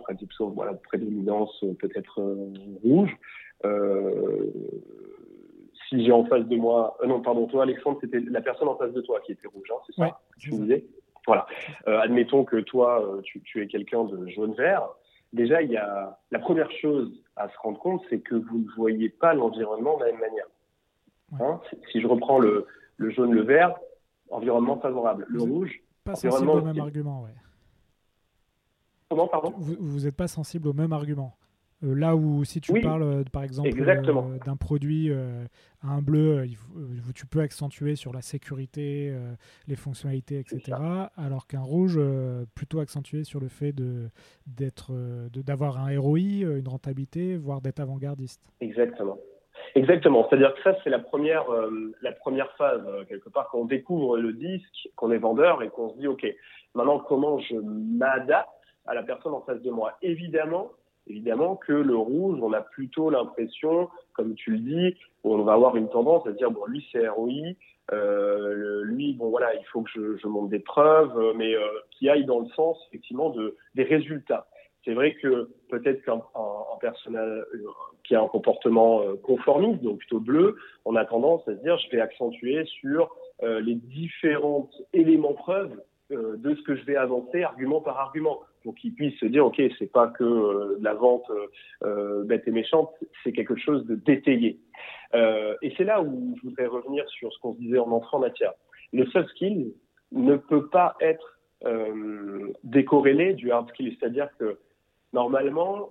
voilà, 0.55 0.75
prédominance 0.75 1.65
peut-être 1.79 2.21
euh, 2.21 2.53
rouge. 2.83 3.15
Euh, 3.65 4.51
si 5.89 6.05
j'ai 6.05 6.13
en 6.13 6.25
face 6.25 6.47
de 6.47 6.57
moi, 6.57 6.97
euh, 7.03 7.07
non, 7.07 7.21
pardon, 7.21 7.47
toi, 7.47 7.63
Alexandre, 7.63 7.99
c'était 8.01 8.21
la 8.21 8.41
personne 8.41 8.69
en 8.69 8.77
face 8.77 8.93
de 8.93 9.01
toi 9.01 9.21
qui 9.21 9.33
était 9.33 9.47
rouge, 9.47 9.69
hein, 9.71 9.79
c'est 9.87 9.95
ça 9.95 10.03
ouais, 10.03 10.13
tu 10.39 10.53
me 10.53 10.63
disais? 10.63 10.85
Voilà. 11.27 11.47
Euh, 11.89 11.99
admettons 12.01 12.45
que 12.45 12.57
toi, 12.57 13.21
tu, 13.25 13.41
tu 13.43 13.63
es 13.63 13.67
quelqu'un 13.67 14.05
de 14.05 14.29
jaune-vert. 14.29 14.89
Déjà, 15.33 15.61
il 15.61 15.73
y 15.73 15.77
a 15.77 16.19
la 16.31 16.39
première 16.39 16.71
chose 16.71 17.13
à 17.35 17.49
se 17.49 17.59
rendre 17.59 17.79
compte, 17.81 18.03
c'est 18.09 18.21
que 18.21 18.37
vous 18.37 18.59
ne 18.59 18.71
voyez 18.77 19.09
pas 19.09 19.35
l'environnement 19.35 19.99
de 19.99 20.05
la 20.05 20.13
même 20.13 20.21
manière. 20.21 20.47
Hein? 21.41 21.61
Si 21.91 22.01
je 22.01 22.07
reprends 22.07 22.39
le, 22.39 22.67
le 22.97 23.11
jaune, 23.11 23.33
le 23.33 23.43
vert, 23.43 23.75
environnement 24.31 24.79
favorable. 24.79 25.27
Le 25.29 25.43
rouge, 25.43 25.81
pas 26.05 26.15
sensible 26.15 26.51
au 26.51 26.63
même 26.63 26.79
argument, 26.79 27.23
ouais. 27.23 27.35
Comment, 29.09 29.29
pardon? 29.29 29.55
Vous 29.59 30.01
n'êtes 30.01 30.17
pas 30.17 30.29
sensible 30.29 30.69
au 30.69 30.73
même 30.73 30.93
argument. 30.93 31.37
Euh, 31.85 31.95
là 31.95 32.17
où 32.17 32.43
si 32.45 32.61
tu 32.61 32.81
parles 32.81 33.03
euh, 33.03 33.23
par 33.31 33.43
exemple 33.43 33.69
euh, 33.69 34.39
d'un 34.45 34.57
produit 34.57 35.13
à 35.13 35.89
un 35.89 36.01
bleu, 36.01 36.47
tu 37.15 37.27
peux 37.27 37.41
accentuer 37.41 37.97
sur 37.97 38.13
la 38.13 38.23
sécurité, 38.23 39.15
les 39.69 39.77
fonctionnalités, 39.77 40.39
etc. 40.39 40.79
Alors 41.17 41.47
qu'un 41.47 41.61
rouge, 41.61 42.01
plutôt 42.55 42.81
accentué 42.81 43.25
sur 43.25 43.41
le 43.41 43.49
fait 43.49 43.75
d'avoir 45.37 45.79
un 45.79 45.99
ROI, 45.99 46.19
une 46.19 46.69
rentabilité, 46.69 47.37
voire 47.37 47.61
d'être 47.61 47.81
avant-gardiste. 47.81 48.51
Exactement. 48.61 49.19
Exactement. 49.75 50.27
C'est-à-dire 50.29 50.55
que 50.55 50.63
ça, 50.63 50.77
c'est 50.83 50.91
la 50.91 50.99
première, 50.99 51.45
la 52.03 52.13
première 52.13 52.51
phase, 52.57 52.83
quelque 53.09 53.29
part, 53.29 53.49
quand 53.51 53.59
on 53.59 53.65
découvre 53.65 54.17
le 54.17 54.33
disque, 54.33 54.89
qu'on 54.97 55.11
est 55.11 55.19
vendeur 55.19 55.63
et 55.63 55.69
qu'on 55.69 55.91
se 55.91 55.99
dit, 55.99 56.07
OK, 56.07 56.27
maintenant, 56.75 56.99
comment 56.99 57.39
je 57.41 57.57
m'adapte 57.57 58.49
à 58.87 58.95
la 58.95 59.03
personne 59.03 59.35
en 59.35 59.43
face 59.43 59.61
de 59.63 59.71
moi? 59.71 59.93
Évidemment, 60.03 60.71
évidemment 61.07 61.57
que 61.57 61.73
le 61.73 61.97
rouge, 61.97 62.39
on 62.43 62.53
a 62.53 62.61
plutôt 62.61 63.11
l'impression, 63.11 63.89
comme 64.15 64.35
tu 64.35 64.53
le 64.53 64.59
dis, 64.59 64.97
on 65.25 65.43
va 65.43 65.55
avoir 65.55 65.77
une 65.77 65.89
tendance 65.89 66.27
à 66.27 66.33
dire 66.33 66.51
bon 66.51 66.65
lui 66.67 66.87
c'est 66.93 67.09
ROI, 67.09 67.55
euh, 67.93 68.83
lui 68.85 69.15
bon 69.15 69.31
voilà 69.31 69.55
il 69.55 69.65
faut 69.67 69.83
que 69.83 69.91
je, 69.95 70.17
je 70.17 70.27
monte 70.27 70.51
des 70.51 70.59
preuves, 70.59 71.35
mais 71.37 71.55
euh, 71.55 71.67
qui 71.91 72.09
aille 72.09 72.25
dans 72.25 72.41
le 72.41 72.49
sens 72.49 72.79
effectivement 72.89 73.31
de 73.31 73.57
des 73.75 73.85
résultats. 73.85 74.47
C'est 74.87 74.95
vrai 74.95 75.15
que 75.15 75.51
peut-être 75.69 76.03
qu'un 76.05 76.23
un, 76.37 76.79
personnel 76.81 77.45
euh, 77.55 77.59
qui 78.05 78.15
a 78.15 78.23
un 78.23 78.29
comportement 78.29 79.03
euh, 79.03 79.17
conformiste, 79.17 79.83
donc 79.83 79.99
plutôt 79.99 80.21
bleu, 80.21 80.57
on 80.85 80.95
a 80.95 81.05
tendance 81.05 81.47
à 81.49 81.57
se 81.57 81.63
dire 81.63 81.77
je 81.77 81.91
vais 81.91 82.01
accentuer 82.01 82.65
sur 82.67 83.15
euh, 83.43 83.61
les 83.61 83.75
différents 83.75 84.71
éléments 84.93 85.35
preuves 85.35 85.77
de 86.09 86.55
ce 86.55 86.63
que 86.63 86.77
je 86.77 86.85
vais 86.85 86.95
avancer 86.95 87.43
argument 87.43 87.81
par 87.81 87.99
argument 87.99 88.39
pour 88.63 88.77
qu'ils 88.77 88.95
puissent 88.95 89.19
se 89.19 89.27
dire, 89.27 89.45
OK, 89.45 89.61
c'est 89.77 89.91
pas 89.91 90.07
que 90.07 90.79
la 90.81 90.95
vente 90.95 91.29
euh, 91.83 92.23
bête 92.23 92.47
et 92.47 92.53
méchante, 92.53 92.93
c'est 93.25 93.33
quelque 93.33 93.57
chose 93.57 93.85
de 93.87 93.97
détaillé. 93.97 94.61
et 95.13 95.75
c'est 95.77 95.83
là 95.83 96.01
où 96.01 96.37
je 96.37 96.43
voudrais 96.49 96.67
revenir 96.67 97.09
sur 97.09 97.33
ce 97.33 97.41
qu'on 97.41 97.55
se 97.55 97.59
disait 97.59 97.81
en 97.81 97.91
entrant 97.91 98.19
en 98.19 98.21
matière. 98.21 98.53
Le 98.93 99.05
soft 99.07 99.29
skill 99.31 99.73
ne 100.13 100.37
peut 100.37 100.69
pas 100.69 100.95
être 101.01 101.41
décorrélé 102.63 103.35
du 103.35 103.51
hard 103.51 103.69
skill, 103.71 103.97
c'est-à-dire 103.99 104.29
que 104.39 104.59
normalement, 105.17 105.89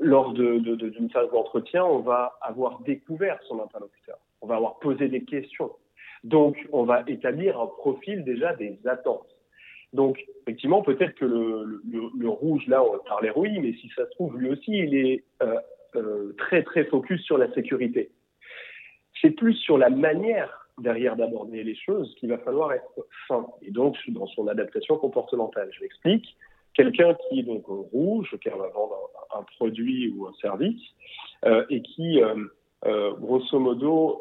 lors 0.00 0.32
d'une 0.32 0.62
de, 0.62 1.08
phase 1.12 1.30
d'entretien, 1.30 1.84
on 1.84 1.98
va 1.98 2.38
avoir 2.40 2.80
découvert 2.80 3.38
son 3.48 3.60
interlocuteur, 3.60 4.18
on 4.40 4.46
va 4.46 4.56
avoir 4.56 4.78
posé 4.78 5.08
des 5.08 5.24
questions. 5.24 5.72
Donc, 6.24 6.56
on 6.72 6.84
va 6.84 7.04
établir 7.06 7.60
un 7.60 7.66
profil 7.66 8.24
déjà 8.24 8.54
des 8.54 8.78
attentes. 8.86 9.28
Donc, 9.92 10.18
effectivement, 10.42 10.82
peut-être 10.82 11.14
que 11.14 11.24
le, 11.24 12.28
rouge, 12.28 12.66
là, 12.66 12.82
on 12.82 12.98
parlait 13.06 13.30
oui, 13.36 13.58
mais 13.60 13.74
si 13.74 13.88
ça 13.94 14.06
se 14.06 14.10
trouve, 14.12 14.36
lui 14.38 14.48
aussi, 14.50 14.72
il 14.72 14.96
est 14.96 15.24
euh, 15.42 15.60
euh, 15.94 16.34
très, 16.38 16.62
très 16.64 16.84
focus 16.86 17.22
sur 17.22 17.38
la 17.38 17.52
sécurité. 17.52 18.10
C'est 19.20 19.30
plus 19.30 19.54
sur 19.54 19.78
la 19.78 19.90
manière 19.90 20.68
derrière 20.78 21.14
d'aborder 21.14 21.62
les 21.62 21.76
choses 21.76 22.12
qu'il 22.18 22.30
va 22.30 22.38
falloir 22.38 22.72
être 22.72 23.06
fin. 23.28 23.46
Et 23.62 23.70
donc, 23.70 23.96
dans 24.08 24.26
son 24.26 24.48
adaptation 24.48 24.96
comportementale, 24.96 25.70
je 25.72 25.80
l'explique. 25.82 26.36
Quelqu'un 26.74 27.14
qui 27.14 27.40
est 27.40 27.42
donc 27.44 27.64
rouge, 27.66 28.36
qui 28.42 28.48
va 28.48 28.68
vendre 28.68 29.10
un, 29.36 29.42
produit 29.56 30.08
ou 30.10 30.26
un 30.26 30.32
service, 30.34 30.82
euh, 31.44 31.64
et 31.70 31.82
qui, 31.82 32.20
grosso 32.82 33.58
modo, 33.58 34.20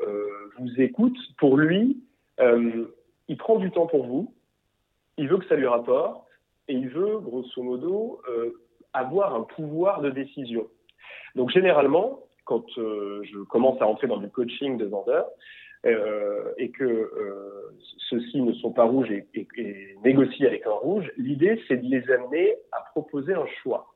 vous 0.60 0.82
écoute, 0.82 1.18
pour 1.38 1.58
lui, 1.58 1.98
il 2.40 3.38
prend 3.38 3.58
du 3.58 3.72
temps 3.72 3.88
pour 3.88 4.06
vous, 4.06 4.34
il 5.18 5.28
veut 5.28 5.38
que 5.38 5.48
ça 5.48 5.56
lui 5.56 5.68
rapporte 5.68 6.26
et 6.68 6.74
il 6.74 6.90
veut, 6.90 7.20
grosso 7.20 7.62
modo, 7.62 8.22
euh, 8.30 8.52
avoir 8.94 9.36
un 9.36 9.44
pouvoir 9.44 10.02
de 10.02 10.10
décision. 10.10 10.68
Donc 11.36 11.50
généralement, 11.52 12.20
quand 12.46 12.66
euh, 12.78 13.22
je 13.24 13.40
commence 13.40 13.82
à 13.82 13.88
entrer 13.88 14.08
dans 14.08 14.18
du 14.18 14.30
coaching 14.30 14.78
de 14.78 14.86
vendeurs 14.86 15.28
euh, 15.86 16.54
et 16.58 16.70
que 16.72 16.84
euh, 16.84 17.76
ceux-ci 18.10 18.42
ne 18.42 18.54
sont 18.54 18.72
pas 18.72 18.86
rouges 18.86 19.12
et, 19.12 19.28
et, 19.34 19.48
et 19.58 19.98
négocient 20.04 20.48
avec 20.48 20.66
un 20.66 20.72
rouge, 20.72 21.12
l'idée 21.18 21.62
c'est 21.68 21.78
de 21.78 21.86
les 21.86 22.10
amener 22.12 22.56
à 22.72 22.82
proposer 22.92 23.34
un 23.34 23.46
choix. 23.62 23.94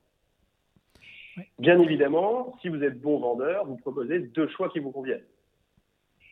Bien 1.59 1.79
évidemment, 1.79 2.55
si 2.61 2.69
vous 2.69 2.83
êtes 2.83 2.99
bon 2.99 3.19
vendeur, 3.19 3.65
vous 3.65 3.77
proposez 3.77 4.19
deux 4.19 4.47
choix 4.49 4.69
qui 4.69 4.79
vous 4.79 4.91
conviennent. 4.91 5.25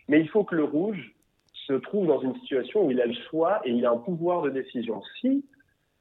Mais 0.08 0.20
il 0.20 0.30
faut 0.30 0.44
que 0.44 0.56
le 0.56 0.64
rouge 0.64 1.14
se 1.54 1.74
trouve 1.74 2.08
dans 2.08 2.20
une 2.22 2.36
situation 2.36 2.86
où 2.86 2.92
il 2.92 3.02
a 3.02 3.06
le 3.06 3.16
choix 3.30 3.62
et 3.66 3.72
il 3.72 3.86
a 3.86 3.92
un 3.92 3.98
pouvoir 3.98 4.42
de 4.42 4.50
décision. 4.50 5.02
Si, 5.20 5.46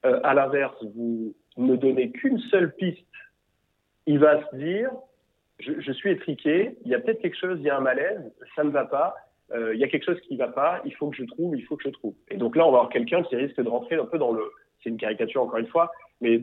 euh, 0.04 0.20
à 0.22 0.34
l'inverse, 0.34 0.76
vous 0.94 1.34
ne 1.56 1.76
donnez 1.76 2.10
qu'une 2.10 2.38
seule 2.50 2.74
piste, 2.74 3.06
il 4.06 4.18
va 4.18 4.42
se 4.50 4.56
dire, 4.56 4.90
je, 5.60 5.80
je 5.80 5.92
suis 5.92 6.10
étriqué, 6.10 6.76
il 6.84 6.90
y 6.90 6.94
a 6.94 6.98
peut-être 6.98 7.22
quelque 7.22 7.38
chose, 7.38 7.58
il 7.60 7.64
y 7.64 7.70
a 7.70 7.76
un 7.76 7.80
malaise, 7.80 8.32
ça 8.56 8.64
ne 8.64 8.70
va 8.70 8.84
pas, 8.84 9.14
euh, 9.54 9.74
il 9.74 9.80
y 9.80 9.84
a 9.84 9.88
quelque 9.88 10.04
chose 10.04 10.20
qui 10.22 10.34
ne 10.34 10.38
va 10.38 10.48
pas, 10.48 10.80
il 10.84 10.94
faut 10.94 11.10
que 11.10 11.16
je 11.16 11.24
trouve, 11.24 11.56
il 11.56 11.64
faut 11.64 11.76
que 11.76 11.84
je 11.84 11.90
trouve. 11.90 12.14
Et 12.30 12.36
donc 12.36 12.56
là, 12.56 12.66
on 12.66 12.72
va 12.72 12.78
avoir 12.78 12.90
quelqu'un 12.90 13.22
qui 13.22 13.36
risque 13.36 13.60
de 13.60 13.68
rentrer 13.68 13.96
un 13.96 14.04
peu 14.04 14.18
dans 14.18 14.32
le, 14.32 14.42
c'est 14.82 14.90
une 14.90 14.96
caricature 14.96 15.42
encore 15.42 15.58
une 15.58 15.66
fois, 15.66 15.90
mais 16.20 16.42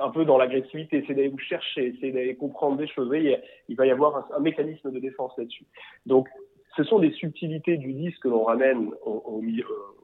un 0.00 0.10
peu 0.10 0.24
dans 0.24 0.38
l'agressivité, 0.38 1.04
c'est 1.06 1.14
d'aller 1.14 1.28
vous 1.28 1.38
chercher, 1.38 1.94
c'est 2.00 2.10
d'aller 2.10 2.34
comprendre 2.34 2.76
des 2.76 2.86
choses. 2.86 3.10
Il, 3.68 3.76
va 3.76 3.86
y 3.86 3.90
avoir 3.90 4.28
un 4.32 4.40
mécanisme 4.40 4.90
de 4.90 4.98
défense 4.98 5.32
là-dessus. 5.38 5.66
Donc, 6.06 6.28
ce 6.76 6.82
sont 6.84 6.98
des 6.98 7.12
subtilités 7.12 7.76
du 7.76 7.92
disque 7.92 8.22
que 8.22 8.28
l'on 8.28 8.44
ramène 8.44 8.90
au, 9.04 9.40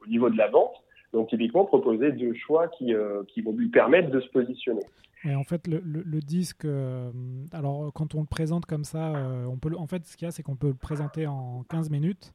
niveau 0.07 0.29
de 0.29 0.37
la 0.37 0.47
vente. 0.47 0.75
Donc 1.13 1.29
typiquement 1.29 1.65
proposer 1.65 2.11
deux 2.11 2.33
choix 2.33 2.67
qui, 2.67 2.93
euh, 2.93 3.23
qui 3.27 3.41
vont 3.41 3.53
lui 3.53 3.69
permettre 3.69 4.09
de 4.11 4.21
se 4.21 4.29
positionner. 4.29 4.83
Et 5.23 5.35
en 5.35 5.43
fait, 5.43 5.67
le, 5.67 6.19
disque, 6.21 6.65
euh, 6.65 7.11
alors 7.51 7.91
quand 7.93 8.15
on 8.15 8.21
le 8.21 8.25
présente 8.25 8.65
comme 8.65 8.85
ça, 8.85 9.15
euh, 9.15 9.45
on 9.45 9.57
peut, 9.57 9.69
en 9.77 9.85
fait, 9.85 10.05
ce 10.05 10.17
qu'il 10.17 10.25
y 10.25 10.27
a, 10.27 10.31
c'est 10.31 10.41
qu'on 10.41 10.55
peut 10.55 10.69
le 10.69 10.73
présenter 10.73 11.27
en 11.27 11.63
15 11.69 11.91
minutes. 11.91 12.33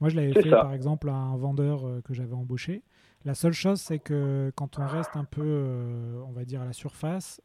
Moi, 0.00 0.08
je 0.08 0.16
l'avais 0.16 0.32
fait 0.32 0.50
par 0.50 0.72
exemple 0.72 1.10
à 1.10 1.14
un 1.14 1.36
vendeur 1.36 1.84
que 2.04 2.14
j'avais 2.14 2.34
embauché. 2.34 2.82
La 3.24 3.34
seule 3.34 3.52
chose, 3.52 3.80
c'est 3.80 4.00
que 4.00 4.50
quand 4.56 4.78
on 4.78 4.86
reste 4.86 5.14
un 5.14 5.24
peu, 5.24 5.64
on 6.26 6.32
va 6.32 6.44
dire, 6.44 6.62
à 6.62 6.64
la 6.64 6.72
surface, 6.72 7.40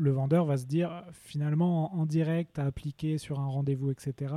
le 0.00 0.10
vendeur 0.10 0.44
va 0.44 0.56
se 0.56 0.66
dire 0.66 1.04
finalement 1.12 1.94
en, 1.94 2.06
direct 2.06 2.58
à 2.58 2.66
appliquer 2.66 3.18
sur 3.18 3.40
un 3.40 3.46
rendez-vous, 3.46 3.90
etc. 3.90 4.34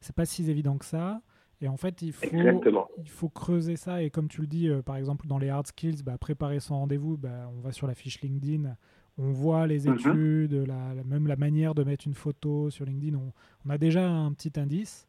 C'est 0.00 0.14
pas 0.14 0.24
si 0.24 0.48
évident 0.50 0.76
que 0.78 0.84
ça. 0.84 1.20
Et 1.62 1.68
en 1.68 1.76
fait, 1.76 2.00
il 2.02 2.12
faut, 2.12 2.26
il 2.32 3.08
faut 3.08 3.28
creuser 3.28 3.76
ça. 3.76 4.02
Et 4.02 4.10
comme 4.10 4.28
tu 4.28 4.40
le 4.40 4.46
dis, 4.46 4.68
euh, 4.68 4.82
par 4.82 4.96
exemple, 4.96 5.26
dans 5.26 5.38
les 5.38 5.50
hard 5.50 5.66
skills, 5.66 6.02
bah, 6.04 6.16
préparer 6.18 6.58
son 6.60 6.78
rendez-vous, 6.78 7.18
bah, 7.18 7.50
on 7.54 7.60
va 7.60 7.72
sur 7.72 7.86
la 7.86 7.94
fiche 7.94 8.20
LinkedIn, 8.22 8.74
on 9.18 9.30
voit 9.32 9.66
les 9.66 9.86
mhm. 9.86 9.94
études, 9.94 10.54
la, 10.66 10.94
même 11.04 11.26
la 11.26 11.36
manière 11.36 11.74
de 11.74 11.84
mettre 11.84 12.06
une 12.06 12.14
photo 12.14 12.70
sur 12.70 12.86
LinkedIn. 12.86 13.16
On, 13.16 13.32
on 13.66 13.70
a 13.70 13.76
déjà 13.76 14.08
un 14.08 14.32
petit 14.32 14.58
indice. 14.58 15.06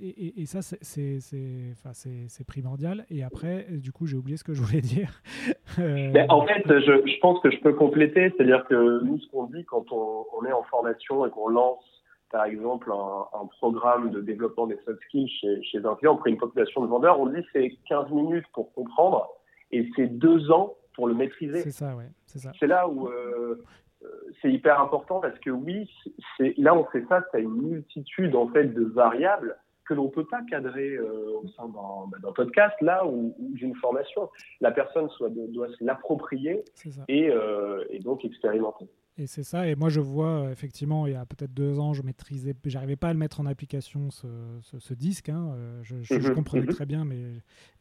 Et, 0.00 0.42
et, 0.42 0.46
ça, 0.46 0.60
c'est 0.62 2.46
primordial. 2.46 3.06
Et 3.10 3.22
après, 3.22 3.66
du 3.70 3.92
coup, 3.92 4.06
j'ai 4.06 4.16
oublié 4.16 4.36
ce 4.36 4.44
que 4.44 4.54
je 4.54 4.62
voulais 4.62 4.80
dire. 4.82 5.20
Euh, 5.78 6.12
en 6.28 6.46
fait, 6.46 6.62
je, 6.66 7.02
je, 7.06 7.20
pense 7.20 7.40
que 7.40 7.50
je 7.50 7.58
peux 7.60 7.72
compléter. 7.72 8.30
C'est-à-dire 8.30 8.64
que 8.68 9.02
nous, 9.04 9.18
ce 9.18 9.28
qu'on 9.28 9.44
dit 9.46 9.64
quand 9.64 9.90
on, 9.90 10.26
on, 10.38 10.44
est 10.44 10.52
en 10.52 10.62
formation 10.64 11.26
et 11.26 11.30
qu'on 11.30 11.48
lance, 11.48 11.84
par 12.30 12.44
exemple, 12.44 12.90
un, 12.92 13.38
un, 13.40 13.46
programme 13.46 14.10
de 14.10 14.20
développement 14.20 14.66
des 14.66 14.78
soft 14.84 15.00
skills 15.04 15.28
chez, 15.28 15.62
chez 15.62 15.84
un 15.84 15.94
client, 15.94 16.14
auprès 16.14 16.30
une 16.30 16.38
population 16.38 16.82
de 16.82 16.86
vendeurs, 16.88 17.20
on 17.20 17.26
dit 17.26 17.42
c'est 17.52 17.70
15 17.88 18.10
minutes 18.10 18.46
pour 18.52 18.72
comprendre 18.72 19.28
et 19.70 19.88
c'est 19.96 20.06
deux 20.06 20.50
ans 20.50 20.74
pour 20.94 21.06
le 21.06 21.14
maîtriser. 21.14 21.62
C'est 21.62 21.70
ça, 21.70 21.94
ouais. 21.94 22.08
C'est 22.58 22.66
là 22.66 22.88
où 22.88 23.08
euh, 23.08 23.62
c'est 24.42 24.52
hyper 24.52 24.80
important 24.80 25.20
parce 25.20 25.38
que 25.38 25.50
oui, 25.50 25.90
c'est 26.36 26.54
là 26.58 26.74
on 26.74 26.84
fait 26.86 27.02
face 27.02 27.24
à 27.32 27.38
une 27.38 27.62
multitude 27.62 28.34
en 28.34 28.48
fait 28.48 28.66
de 28.66 28.84
variables 28.84 29.56
que 29.86 29.94
l'on 29.94 30.08
peut 30.08 30.24
pas 30.24 30.42
cadrer 30.50 30.96
euh, 30.96 31.40
au 31.42 31.48
sein 31.48 31.68
bah, 31.68 32.18
d'un 32.22 32.32
podcast 32.32 32.74
là 32.80 33.06
ou, 33.06 33.34
d'une 33.38 33.74
formation. 33.76 34.28
La 34.60 34.72
personne 34.72 35.08
soit, 35.10 35.30
doit 35.30 35.68
se 35.68 35.84
l'approprier 35.84 36.64
et, 37.08 37.30
euh, 37.30 37.84
et 37.90 38.00
donc 38.00 38.24
expérimenter. 38.24 38.88
Et 39.18 39.26
c'est 39.26 39.44
ça. 39.44 39.66
Et 39.66 39.74
moi, 39.76 39.88
je 39.88 40.00
vois 40.00 40.28
euh, 40.28 40.52
effectivement, 40.52 41.06
il 41.06 41.14
y 41.14 41.16
a 41.16 41.24
peut-être 41.24 41.54
deux 41.54 41.78
ans, 41.78 41.94
je 41.94 42.02
maîtrisais, 42.02 42.54
j'arrivais 42.66 42.96
pas 42.96 43.08
à 43.08 43.12
le 43.14 43.18
mettre 43.18 43.40
en 43.40 43.46
application 43.46 44.10
ce, 44.10 44.26
ce, 44.60 44.94
disque. 44.94 45.30
Hein. 45.30 45.52
Euh, 45.54 45.80
je, 45.82 45.96
je, 46.02 46.14
mhm, 46.14 46.34
comprenais 46.34 46.66
mhm. 46.66 46.74
très 46.74 46.84
bien, 46.84 47.06
mais 47.06 47.22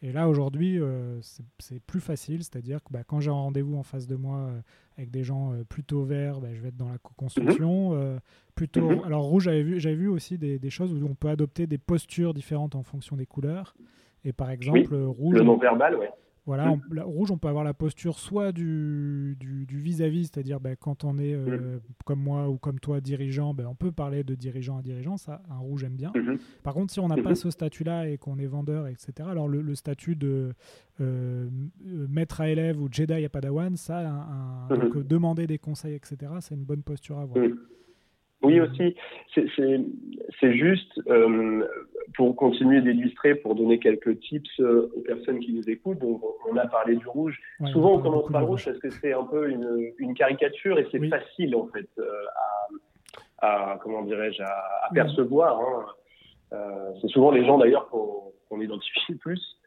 et 0.01 0.13
là 0.13 0.29
aujourd'hui, 0.29 0.79
euh, 0.79 1.19
c'est 1.59 1.81
plus 1.81 1.99
facile. 1.99 2.41
C'est-à-dire 2.41 2.81
que 2.81 2.91
bah, 2.91 3.03
quand 3.05 3.19
j'ai 3.19 3.31
un 3.31 3.33
rendez-vous 3.33 3.75
en 3.75 3.83
face 3.83 4.07
de 4.07 4.15
moi 4.15 4.49
avec 4.97 5.11
des 5.11 5.25
gens 5.25 5.51
plutôt 5.67 6.03
verts, 6.03 6.39
bah, 6.39 6.53
je 6.53 6.61
vais 6.61 6.69
être 6.69 6.77
dans 6.77 6.89
la 6.89 6.99
co-construction. 6.99 7.95
Mhm. 7.95 8.19
plutôt. 8.55 9.03
Alors 9.03 9.23
rouge, 9.23 9.43
j'avais 9.43 9.63
vu, 9.63 9.79
j'avais 9.81 9.95
vu 9.95 10.07
aussi 10.07 10.37
des, 10.37 10.57
des, 10.57 10.69
choses 10.69 10.93
où 10.93 11.05
on 11.05 11.15
peut 11.15 11.29
adopter 11.29 11.67
des 11.67 11.77
postures 11.77 12.33
différentes 12.33 12.75
en 12.75 12.83
fonction 12.83 13.17
des 13.17 13.25
couleurs. 13.25 13.75
Et 14.23 14.31
par 14.31 14.51
exemple, 14.51 14.95
rouge. 14.95 15.35
Le 15.35 15.43
non 15.43 15.57
verbal, 15.57 15.97
ouais 15.97 16.11
Voilà, 16.45 16.71
on, 16.71 17.09
rouge, 17.09 17.31
on 17.31 17.39
peut 17.39 17.47
avoir 17.47 17.63
la 17.63 17.73
posture 17.73 18.19
soit 18.19 18.51
du 18.51 19.35
vis-à-vis, 19.69 20.25
c'est-à-dire 20.25 20.59
ben, 20.59 20.75
quand 20.79 21.03
on 21.03 21.17
est 21.17 21.33
euh, 21.33 21.79
comme 22.05 22.19
moi 22.19 22.49
ou 22.49 22.57
comme 22.57 22.79
toi 22.79 23.01
dirigeant, 23.01 23.53
ben, 23.55 23.65
on 23.65 23.73
peut 23.73 23.91
parler 23.91 24.23
de 24.23 24.35
dirigeant 24.35 24.77
à 24.77 24.81
dirigeant, 24.83 25.17
ça, 25.17 25.41
un 25.49 25.57
rouge 25.57 25.83
aime 25.83 25.95
bien. 25.95 26.11
Mhm. 26.15 26.37
Par 26.63 26.75
contre, 26.75 26.93
si 26.93 26.99
on 26.99 27.07
n'a 27.07 27.15
pas 27.17 27.29
mhm. 27.29 27.35
ce 27.35 27.49
statut-là 27.49 28.09
et 28.09 28.17
qu'on 28.17 28.37
est 28.37 28.45
vendeur, 28.45 28.87
etc., 28.87 29.27
alors 29.29 29.47
le, 29.47 29.75
statut 29.75 30.15
de 30.15 30.53
euh, 31.01 31.49
maître 31.83 32.41
à 32.41 32.49
élève 32.49 32.79
ou 32.79 32.87
Jedi 32.91 33.25
à 33.25 33.29
Padawan, 33.29 33.75
ça, 33.75 34.07
un, 34.07 34.67
donc, 34.67 35.05
demander 35.07 35.47
des 35.47 35.57
conseils, 35.57 35.95
etc., 35.95 36.31
c'est 36.41 36.55
une 36.55 36.63
bonne 36.63 36.83
posture 36.83 37.17
à 37.17 37.23
avoir. 37.23 37.43
Oui, 38.45 38.59
aussi. 38.59 38.95
C'est 39.33 40.53
juste, 40.53 40.99
euh, 41.07 41.67
pour 42.15 42.35
continuer 42.35 42.81
d'illustrer, 42.81 43.35
pour 43.35 43.55
donner 43.55 43.79
quelques 43.79 44.19
tips 44.19 44.59
euh, 44.59 44.91
aux 44.95 45.01
personnes 45.01 45.39
qui 45.39 45.53
nous 45.53 45.69
écoutent, 45.69 45.99
donc 45.99 46.21
on 46.49 46.55
a 46.57 46.67
parlé 46.67 46.95
du 46.95 47.07
rouge. 47.07 47.39
Souvent, 47.71 47.95
on, 47.95 47.99
commence 47.99 48.31
par 48.31 48.41
le 48.41 48.47
rouge 48.47 48.65
parce 48.65 48.79
que 48.79 48.89
c'est 48.89 49.13
un 49.13 49.23
peu 49.23 49.49
une, 49.49 50.13
caricature 50.15 50.79
et 50.79 50.87
c'est 50.91 51.05
facile, 51.07 51.55
en 51.55 51.67
fait, 51.67 51.89
euh, 51.99 52.05
à, 53.39 53.79
comment 53.81 54.03
dirais-je, 54.03 54.41
à, 54.41 54.89
percevoir. 54.93 55.59
Hein. 55.59 56.95
c'est 57.01 57.09
souvent 57.09 57.31
les 57.31 57.45
gens, 57.45 57.57
d'ailleurs, 57.57 57.89
qu'on 57.89 58.61
identifie 58.61 59.13
le 59.13 59.17
plus. 59.17 59.57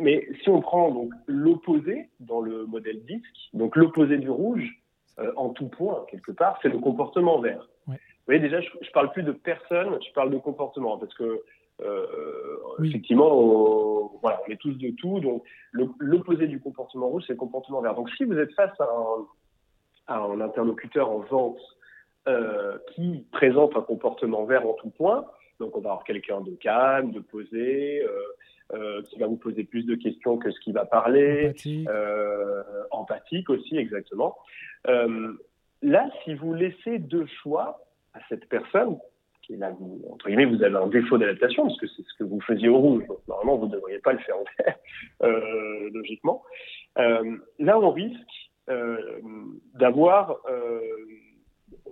mais 0.00 0.26
si 0.42 0.48
on 0.48 0.60
prend 0.60 0.90
donc 0.90 1.12
l'opposé 1.26 2.08
dans 2.20 2.40
le 2.40 2.66
modèle 2.66 3.04
disque, 3.04 3.50
donc 3.52 3.76
l'opposé 3.76 4.18
du 4.18 4.30
rouge, 4.30 4.80
euh, 5.18 5.32
en 5.36 5.50
tout 5.50 5.68
point, 5.68 6.04
quelque 6.10 6.32
part, 6.32 6.58
c'est 6.62 6.68
le 6.68 6.78
comportement 6.78 7.40
vert. 7.40 7.68
Vous 7.86 7.94
voyez, 8.26 8.40
déjà, 8.40 8.60
je 8.60 8.68
ne 8.68 8.92
parle 8.92 9.12
plus 9.12 9.22
de 9.22 9.32
personne, 9.32 9.98
je 10.06 10.12
parle 10.12 10.30
de 10.30 10.38
comportement, 10.38 10.98
parce 10.98 11.14
que 11.14 11.42
euh, 11.82 12.06
effectivement, 12.82 13.30
on, 13.32 14.18
voilà, 14.20 14.40
on 14.46 14.50
est 14.50 14.56
tous 14.56 14.74
de 14.74 14.90
tout. 14.96 15.20
Donc, 15.20 15.44
l'opposé 15.72 16.46
du 16.48 16.58
comportement 16.60 17.08
rouge, 17.08 17.24
c'est 17.26 17.34
le 17.34 17.38
comportement 17.38 17.80
vert. 17.80 17.94
Donc, 17.94 18.10
si 18.16 18.24
vous 18.24 18.38
êtes 18.38 18.52
face 18.54 18.72
à 18.80 18.88
un, 20.08 20.16
un 20.16 20.40
interlocuteur 20.40 21.10
en 21.10 21.20
vente 21.20 21.60
euh, 22.28 22.78
qui 22.94 23.26
présente 23.30 23.76
un 23.76 23.82
comportement 23.82 24.44
vert 24.44 24.66
en 24.66 24.72
tout 24.74 24.90
point, 24.90 25.24
donc 25.60 25.76
on 25.76 25.80
va 25.80 25.90
avoir 25.90 26.04
quelqu'un 26.04 26.40
de 26.40 26.52
calme, 26.56 27.12
de 27.12 27.20
posé, 27.20 28.04
euh, 28.72 29.02
qui 29.02 29.18
va 29.18 29.26
vous 29.26 29.36
poser 29.36 29.64
plus 29.64 29.84
de 29.84 29.94
questions 29.94 30.38
que 30.38 30.50
ce 30.50 30.58
qui 30.60 30.72
va 30.72 30.84
parler, 30.84 31.48
empathique, 31.50 31.88
euh, 31.88 32.62
empathique 32.90 33.50
aussi, 33.50 33.76
exactement. 33.76 34.36
Euh, 34.88 35.32
là, 35.82 36.10
si 36.24 36.34
vous 36.34 36.52
laissez 36.52 36.98
deux 36.98 37.26
choix 37.26 37.80
à 38.14 38.18
cette 38.28 38.48
personne, 38.48 38.98
qui 39.42 39.56
là, 39.56 39.70
vous, 39.78 40.02
entre 40.10 40.26
guillemets, 40.26 40.46
vous 40.46 40.62
avez 40.64 40.76
un 40.76 40.88
défaut 40.88 41.16
d'adaptation, 41.16 41.66
parce 41.66 41.78
que 41.78 41.86
c'est 41.86 42.02
ce 42.02 42.18
que 42.18 42.24
vous 42.24 42.40
faisiez 42.40 42.68
au 42.68 42.78
rouge, 42.78 43.06
donc 43.06 43.18
normalement, 43.28 43.56
vous 43.56 43.66
ne 43.66 43.72
devriez 43.72 44.00
pas 44.00 44.12
le 44.12 44.18
faire 44.18 44.36
en 44.36 44.44
vert, 44.58 44.76
euh, 45.22 45.90
logiquement. 45.92 46.42
Euh, 46.98 47.36
là, 47.60 47.78
on 47.78 47.92
risque 47.92 48.50
euh, 48.68 48.98
d'avoir 49.74 50.40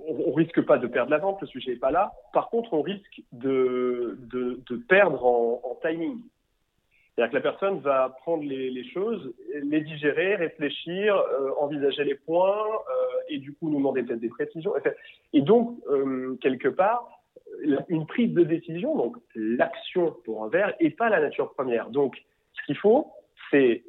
on, 0.07 0.33
risque 0.33 0.61
pas 0.63 0.79
de 0.79 0.87
perdre 0.87 1.11
la 1.11 1.19
vente, 1.19 1.41
le 1.41 1.47
sujet 1.47 1.73
n'est 1.73 1.79
pas 1.79 1.91
là. 1.91 2.13
Par 2.33 2.51
contre, 2.51 2.73
on 2.73 2.83
risque 2.83 3.23
de, 3.33 4.19
de, 4.31 4.61
de 4.69 4.77
perdre 4.77 5.25
en, 5.25 5.61
en 5.65 5.79
timing. 5.83 6.21
C'est-à-dire 7.15 7.31
que 7.31 7.37
la 7.37 7.53
personne 7.53 7.79
va 7.81 8.09
prendre 8.23 8.43
les, 8.43 8.71
les 8.71 8.85
choses, 8.91 9.33
les 9.55 9.81
digérer, 9.83 10.35
réfléchir, 10.35 11.17
euh, 11.17 11.51
envisager 11.61 12.03
les 12.05 12.17
points, 12.17 12.67
euh, 12.67 13.05
et 13.29 13.39
du 13.39 13.53
coup 13.53 13.69
nous 13.71 13.77
demander 13.77 14.03
peut-être 14.03 14.21
des 14.21 14.29
précisions. 14.29 14.75
Et 15.33 15.43
donc, 15.43 15.79
euh, 15.89 16.37
quelque 16.41 16.69
part, 16.69 17.09
une 17.89 18.07
prise 18.07 18.35
de 18.35 18.43
décision, 18.43 18.97
donc 18.97 19.17
l'action 19.37 20.17
pour 20.25 20.45
un 20.45 20.49
verre, 20.49 20.75
n'est 20.81 20.91
pas 20.91 21.09
la 21.09 21.21
nature 21.21 21.53
première. 21.55 21.89
Donc, 21.91 22.21
ce 22.53 22.67
qu'il 22.67 22.77
faut, 22.77 23.07
c'est 23.51 23.85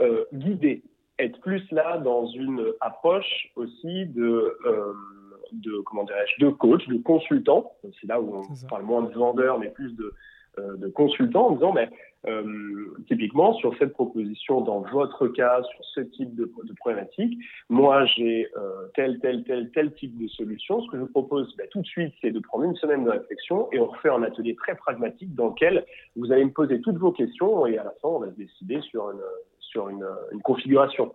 euh, 0.00 0.24
guider, 0.32 0.82
être 1.18 1.38
plus 1.40 1.62
là 1.72 1.98
dans 1.98 2.26
une 2.26 2.72
approche 2.80 3.50
aussi 3.56 4.06
de 4.06 4.56
de 5.52 5.80
comment 5.80 6.04
dirais-je 6.04 6.44
de 6.44 6.50
coach, 6.50 6.86
de 6.88 6.96
consultant. 6.96 7.72
C'est 8.00 8.06
là 8.06 8.20
où 8.20 8.36
on 8.36 8.68
parle 8.68 8.84
moins 8.84 9.02
de 9.02 9.12
vendeur, 9.12 9.58
mais 9.58 9.68
plus 9.68 9.94
de 9.94 10.14
euh, 10.58 10.76
de 10.76 10.88
consultants 10.88 11.48
en 11.48 11.52
disant, 11.52 11.72
mais 11.72 11.88
euh, 12.26 12.94
typiquement 13.08 13.52
sur 13.54 13.76
cette 13.78 13.92
proposition, 13.92 14.60
dans 14.60 14.80
votre 14.80 15.26
cas, 15.28 15.62
sur 15.62 15.84
ce 15.94 16.00
type 16.00 16.34
de, 16.34 16.50
problématique, 16.76 17.38
moi 17.68 18.04
j'ai 18.06 18.48
euh, 18.56 18.88
tel, 18.94 19.18
tel, 19.20 19.42
tel, 19.44 19.70
tel 19.72 19.92
type 19.94 20.16
de 20.16 20.28
solution. 20.28 20.80
Ce 20.82 20.90
que 20.90 20.96
je 20.98 21.02
vous 21.02 21.10
propose 21.10 21.54
ben, 21.56 21.66
tout 21.70 21.80
de 21.80 21.86
suite, 21.86 22.14
c'est 22.20 22.30
de 22.30 22.38
prendre 22.38 22.64
une 22.64 22.76
semaine 22.76 23.04
de 23.04 23.10
réflexion 23.10 23.68
et 23.72 23.80
on 23.80 23.86
refait 23.86 24.10
un 24.10 24.22
atelier 24.22 24.54
très 24.54 24.76
pragmatique 24.76 25.34
dans 25.34 25.48
lequel 25.48 25.84
vous 26.16 26.30
allez 26.30 26.44
me 26.44 26.52
poser 26.52 26.80
toutes 26.80 26.98
vos 26.98 27.12
questions 27.12 27.66
et 27.66 27.76
à 27.78 27.84
la 27.84 27.94
fin, 28.02 28.08
on 28.08 28.20
va 28.20 28.30
se 28.30 28.36
décider 28.36 28.80
sur 28.82 29.10
une, 29.10 29.22
sur 29.58 29.88
une, 29.88 30.06
une 30.32 30.42
configuration. 30.42 31.12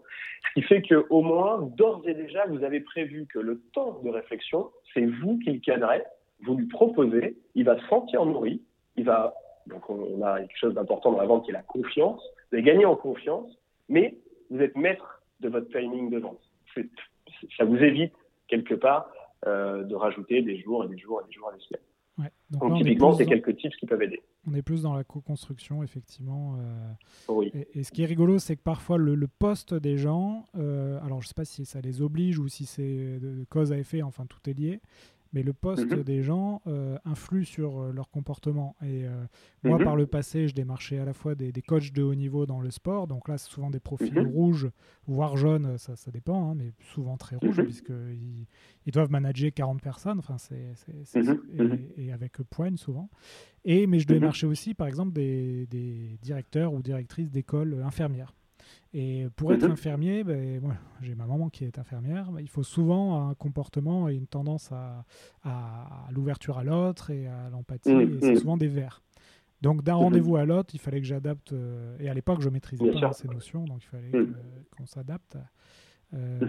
Ce 0.49 0.60
qui 0.60 0.68
fait 0.68 0.82
qu'au 0.82 1.22
moins, 1.22 1.62
d'ores 1.78 2.03
et 2.05 2.14
déjà, 2.14 2.45
vous 2.47 2.64
avez 2.64 2.82
prévu 2.82 3.28
que 3.34 3.39
le 3.39 3.62
temps 3.74 4.01
de 4.03 4.10
réflexion, 4.10 4.72
c'est 4.93 5.05
vous 5.05 5.39
qui 5.39 5.51
le 5.51 5.60
cadrez, 5.60 6.03
vous 6.41 6.55
lui 6.55 6.68
proposez, 6.68 7.38
il 7.55 7.64
va 7.64 7.80
se 7.80 7.88
sentir 7.88 8.26
nourri, 8.26 8.62
il 8.95 9.05
va, 9.05 9.34
donc 9.68 9.89
on 9.89 10.22
a 10.22 10.39
quelque 10.39 10.57
chose 10.57 10.74
d'important 10.74 11.11
dans 11.11 11.20
la 11.20 11.26
vente 11.26 11.45
qui 11.45 11.51
est 11.51 11.53
la 11.53 11.63
confiance. 11.63 12.22
Vous 12.51 12.57
allez 12.57 12.63
gagner 12.63 12.86
en 12.86 12.95
confiance, 12.95 13.51
mais 13.89 14.18
vous 14.49 14.59
êtes 14.59 14.76
maître 14.76 15.22
de 15.39 15.49
votre 15.49 15.70
timing 15.70 16.09
de 16.09 16.20
vente. 16.20 16.39
Ça 17.57 17.65
vous 17.65 17.78
évite 17.78 18.13
quelque 18.47 18.76
part 18.76 19.09
euh, 19.45 19.84
de 19.84 19.95
rajouter 19.95 20.41
des 20.41 20.59
jours 20.59 20.84
et 20.84 20.88
des 20.88 20.97
jours 20.97 21.22
et 21.22 21.28
des 21.28 21.34
jours 21.34 21.49
à 21.49 21.53
des 21.53 21.63
semaines. 21.63 21.82
Ouais. 22.18 22.32
Donc, 22.49 22.78
typiquement, 22.78 23.13
c'est 23.13 23.28
quelques 23.28 23.55
tips 23.57 23.76
qui 23.76 23.86
peuvent 23.86 24.01
aider. 24.01 24.20
On 24.49 24.55
est 24.55 24.63
plus 24.63 24.82
dans 24.82 24.95
la 24.95 25.03
co-construction, 25.03 25.84
effectivement. 25.84 26.55
Euh, 26.59 26.91
oui. 27.28 27.51
et, 27.76 27.84
ce 27.84 27.91
qui 27.91 28.01
est 28.01 28.07
rigolo, 28.07 28.39
c'est 28.39 28.55
que 28.55 28.63
parfois 28.63 28.97
le, 28.97 29.28
poste 29.28 29.76
des 29.76 29.97
gens, 29.97 30.45
euh, 30.55 30.97
alors 31.03 31.22
je 31.22 31.26
ne 31.26 31.28
sais 31.28 31.36
pas 31.36 31.45
si 31.45 31.65
ça 31.65 31.80
les 31.82 32.01
oblige 32.01 32.39
ou 32.39 32.47
si 32.47 32.65
c'est 32.65 33.20
de 33.20 33.43
cause 33.49 33.72
à 33.72 33.78
effet, 33.78 34.01
enfin 34.01 34.26
tout 34.26 34.49
est 34.49 34.53
lié, 34.53 34.80
mais 35.34 35.43
le 35.43 35.53
poste 35.53 35.91
mhm. 35.91 36.03
des 36.03 36.23
gens 36.23 36.61
euh, 36.67 36.97
influe 37.05 37.45
sur 37.45 37.80
euh, 37.80 37.91
leur 37.91 38.09
comportement. 38.09 38.75
Et 38.82 39.05
euh, 39.05 39.25
moi, 39.63 39.78
mhm. 39.78 39.84
par 39.84 39.95
le 39.95 40.07
passé, 40.07 40.47
je 40.47 40.55
démarchais 40.55 40.99
à 40.99 41.05
la 41.05 41.13
fois 41.13 41.36
des, 41.36 41.51
des, 41.51 41.61
coachs 41.61 41.91
de 41.91 42.03
haut 42.03 42.15
niveau 42.15 42.45
dans 42.45 42.59
le 42.59 42.71
sport, 42.71 43.07
donc 43.07 43.28
là, 43.28 43.38
c'est 43.38 43.49
souvent 43.49 43.69
des 43.69 43.80
profils 43.80 44.13
mhm. 44.13 44.28
rouges, 44.28 44.69
voire 45.07 45.38
jaunes, 45.38 45.78
ça, 45.78 45.95
ça 45.95 46.11
dépend, 46.11 46.51
hein, 46.51 46.55
mais 46.55 46.71
souvent 46.93 47.17
très 47.17 47.36
rouges, 47.36 47.61
puisqu'ils 47.61 48.45
ils 48.86 48.91
doivent 48.91 49.11
manager 49.11 49.51
40 49.53 49.82
personnes, 49.82 50.19
enfin, 50.19 50.38
c'est, 50.38 50.73
et, 51.15 52.05
et, 52.05 52.11
avec 52.11 52.38
poigne 52.49 52.78
souvent. 52.78 53.09
Et, 53.65 53.88
mais 53.88 53.99
je 53.99 54.07
démarchais 54.07 54.47
aussi, 54.47 54.73
par 54.73 54.88
exemple, 54.88 55.13
des, 55.13 55.67
des 55.67 56.17
directeurs 56.21 56.73
ou 56.73 56.82
directrices 56.82 57.32
d'écoles 57.32 57.82
infirmières. 57.84 58.34
Et 58.99 59.27
pour 59.35 59.53
être 59.53 59.67
mhm. 59.67 59.73
infirmier, 59.73 60.23
ben, 60.23 60.59
j'ai 61.01 61.13
ma 61.13 61.27
maman 61.27 61.49
qui 61.49 61.65
est 61.65 61.77
infirmière, 61.77 62.31
ben, 62.31 62.39
il 62.41 62.49
faut 62.49 62.63
souvent 62.63 63.29
un 63.29 63.35
comportement 63.35 64.09
et 64.09 64.15
une 64.15 64.25
tendance 64.25 64.71
à, 64.71 65.05
à, 65.43 66.07
l'ouverture 66.09 66.57
à 66.57 66.63
l'autre 66.63 67.11
et 67.11 67.27
à 67.27 67.47
l'empathie, 67.51 67.93
mhm. 67.93 68.17
et 68.17 68.19
c'est 68.21 68.31
mhm. 68.31 68.37
souvent 68.37 68.57
des 68.57 68.67
vers. 68.67 69.03
Donc 69.61 69.83
d'un 69.83 69.93
rendez-vous 69.93 70.35
à 70.37 70.45
l'autre, 70.45 70.73
il 70.73 70.79
fallait 70.79 70.99
que 70.99 71.05
j'adapte, 71.05 71.53
euh, 71.53 71.95
et 71.99 72.09
à 72.09 72.13
l'époque 72.15 72.41
je 72.41 72.49
maîtrisais 72.49 72.89
pas 72.99 73.13
ces 73.13 73.27
notions, 73.27 73.65
donc 73.65 73.83
il 73.83 73.87
fallait 73.87 74.11
qu'on 74.75 74.87
s'adapte. 74.87 75.37
Euh, 76.15 76.39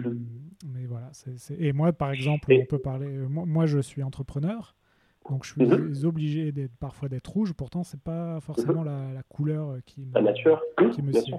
mais 0.66 0.86
voilà, 0.86 1.10
et 1.58 1.74
moi 1.74 1.92
par 1.92 2.12
exemple, 2.12 2.50
on 2.50 2.64
peut 2.64 2.78
parler, 2.78 3.08
euh, 3.08 3.28
moi, 3.28 3.66
je 3.66 3.78
suis 3.78 4.02
entrepreneur, 4.02 4.74
donc 5.28 5.44
je 5.44 5.52
suis 5.52 6.06
obligé 6.06 6.50
d'être 6.50 6.76
parfois 6.76 7.10
d'être 7.10 7.30
rouge, 7.30 7.52
pourtant 7.52 7.82
c'est 7.82 8.00
pas 8.00 8.40
forcément 8.40 8.84
la, 8.84 9.22
couleur 9.28 9.76
qui 9.84 10.06
me, 10.06 10.92
qui 10.92 11.02
me 11.02 11.12
suit. 11.12 11.34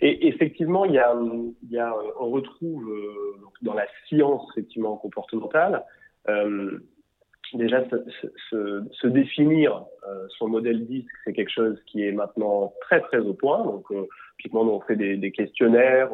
Et 0.00 0.28
effectivement, 0.28 0.84
il 0.84 0.92
y 0.94 0.98
a, 0.98 1.14
on 1.14 2.30
retrouve 2.30 2.88
euh, 2.90 3.36
dans 3.62 3.74
la 3.74 3.86
science 4.08 4.42
effectivement 4.52 4.96
comportementale 4.96 5.84
euh, 6.28 6.78
déjà 7.54 7.84
se, 8.50 9.06
définir 9.06 9.84
euh, 10.08 10.26
son 10.38 10.48
modèle 10.48 10.86
disque, 10.86 11.10
c'est 11.24 11.32
quelque 11.32 11.50
chose 11.50 11.78
qui 11.86 12.02
est 12.02 12.12
maintenant 12.12 12.72
très 12.82 13.00
très 13.00 13.18
au 13.18 13.34
point. 13.34 13.62
Donc, 13.64 13.84
euh, 13.90 14.06
typiquement, 14.38 14.62
on 14.62 14.80
fait 14.80 14.96
des, 14.96 15.32
questionnaires. 15.32 16.10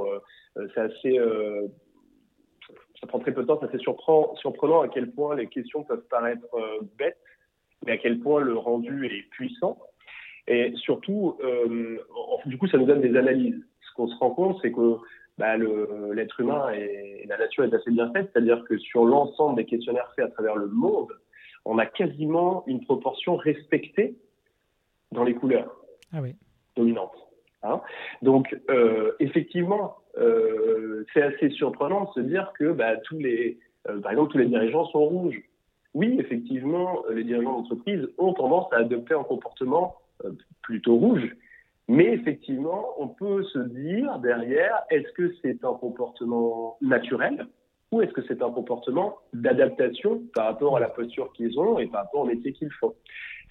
C'est 0.75 0.81
assez, 0.81 1.21
ça 3.01 3.07
prend 3.07 3.21
très 3.21 3.33
peu 3.33 3.43
de 3.43 3.47
temps. 3.47 3.59
C'est 3.61 3.69
assez 3.69 3.79
surprenant, 3.79 4.35
surprenant 4.37 4.81
à 4.81 4.89
quel 4.89 5.11
point 5.11 5.37
les 5.37 5.47
questions 5.47 5.85
peuvent 5.85 6.07
paraître 6.11 6.47
bêtes, 6.99 7.19
mais 7.87 7.93
à 7.93 7.99
quel 7.99 8.19
point 8.19 8.41
le 8.41 8.57
rendu 8.57 9.07
est 9.07 9.31
puissant. 9.31 9.79
Et 10.49 10.73
surtout, 10.77 11.39
du 12.47 12.59
coup, 12.59 12.67
ça 12.67 12.79
nous 12.79 12.87
donne 12.87 13.01
des 13.01 13.17
analyses. 13.17 13.63
Qu'on 13.99 14.07
se 14.07 14.15
rend 14.15 14.31
compte, 14.31 14.59
c'est 14.63 14.71
que 14.71 14.99
bah, 15.39 15.57
l'être 15.57 16.39
humain 16.39 16.71
et, 16.71 17.27
la 17.27 17.37
nature 17.37 17.65
est 17.65 17.75
assez 17.75 17.91
bien 17.91 18.13
faite, 18.13 18.31
c'est-à-dire 18.33 18.63
que 18.69 18.79
sur 18.79 19.05
l'ensemble 19.05 19.57
des 19.57 19.65
questionnaires 19.65 20.13
faits 20.15 20.27
à 20.27 20.29
travers 20.29 20.55
le 20.55 20.69
monde, 20.69 21.09
on 21.65 21.79
a 21.79 21.87
quasiment 21.87 22.63
une 22.69 22.85
proportion 22.85 23.35
respectée 23.35 24.17
dans 25.11 25.25
les 25.25 25.35
couleurs 25.35 25.75
ah 26.13 26.21
oui. 26.23 26.37
dominantes. 26.77 27.17
Hein 27.65 27.81
Donc, 28.23 28.57
euh, 28.71 29.17
effectivement, 29.19 29.97
euh, 30.17 31.05
c'est 31.13 31.23
assez 31.23 31.51
surprenant 31.51 32.05
de 32.05 32.23
se 32.23 32.27
dire 32.29 32.53
que 32.57 32.71
bah, 32.71 32.97
tous 32.99 33.19
les, 33.19 33.59
euh, 33.89 34.01
par 34.01 34.13
exemple, 34.13 34.31
tous 34.31 34.39
les 34.39 34.47
dirigeants 34.47 34.87
sont 34.87 35.05
rouges. 35.05 35.43
Oui, 35.93 36.17
effectivement, 36.21 37.03
les 37.11 37.25
dirigeants 37.25 37.63
d'entreprise 37.63 38.09
ont 38.17 38.33
tendance 38.33 38.73
à 38.73 38.77
adopter 38.77 39.15
un 39.15 39.25
comportement 39.25 39.97
plutôt 40.63 40.95
rouge. 40.95 41.35
Mais 41.89 42.13
effectivement, 42.13 42.95
on 42.99 43.09
peut 43.09 43.43
se 43.45 43.59
dire 43.59 44.19
derrière, 44.19 44.83
est-ce 44.91 45.11
que 45.13 45.35
c'est 45.43 45.65
un 45.65 45.73
comportement 45.75 46.77
naturel 46.83 47.47
ou 47.91 48.03
est-ce 48.03 48.13
que 48.13 48.21
c'est 48.29 48.43
un 48.43 48.51
comportement 48.51 49.17
d'adaptation 49.33 50.23
par 50.35 50.47
rapport 50.47 50.77
à 50.77 50.81
la 50.81 50.91
posture 50.91 51.33
qu'ils 51.33 51.59
ont 51.59 51.79
et 51.79 51.87
par 51.87 52.05
rapport 52.05 52.21
au 52.21 52.27
métier 52.27 52.53
qu'ils 52.53 52.73
font? 52.73 52.95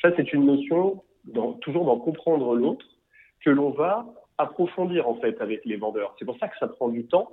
Ça, 0.03 0.11
c'est 0.15 0.31
une 0.33 0.45
notion, 0.45 1.03
toujours 1.61 1.85
d'en 1.85 1.97
comprendre 1.97 2.55
l'autre, 2.55 2.85
que 3.43 3.49
l'on 3.49 3.71
va 3.71 4.05
approfondir 4.37 5.09
en 5.09 5.15
fait 5.15 5.41
avec 5.41 5.65
les 5.65 5.77
vendeurs. 5.77 6.15
C'est 6.19 6.25
pour 6.25 6.37
ça 6.37 6.47
que 6.47 6.57
ça 6.59 6.67
prend 6.67 6.89
du 6.89 7.07
temps, 7.07 7.31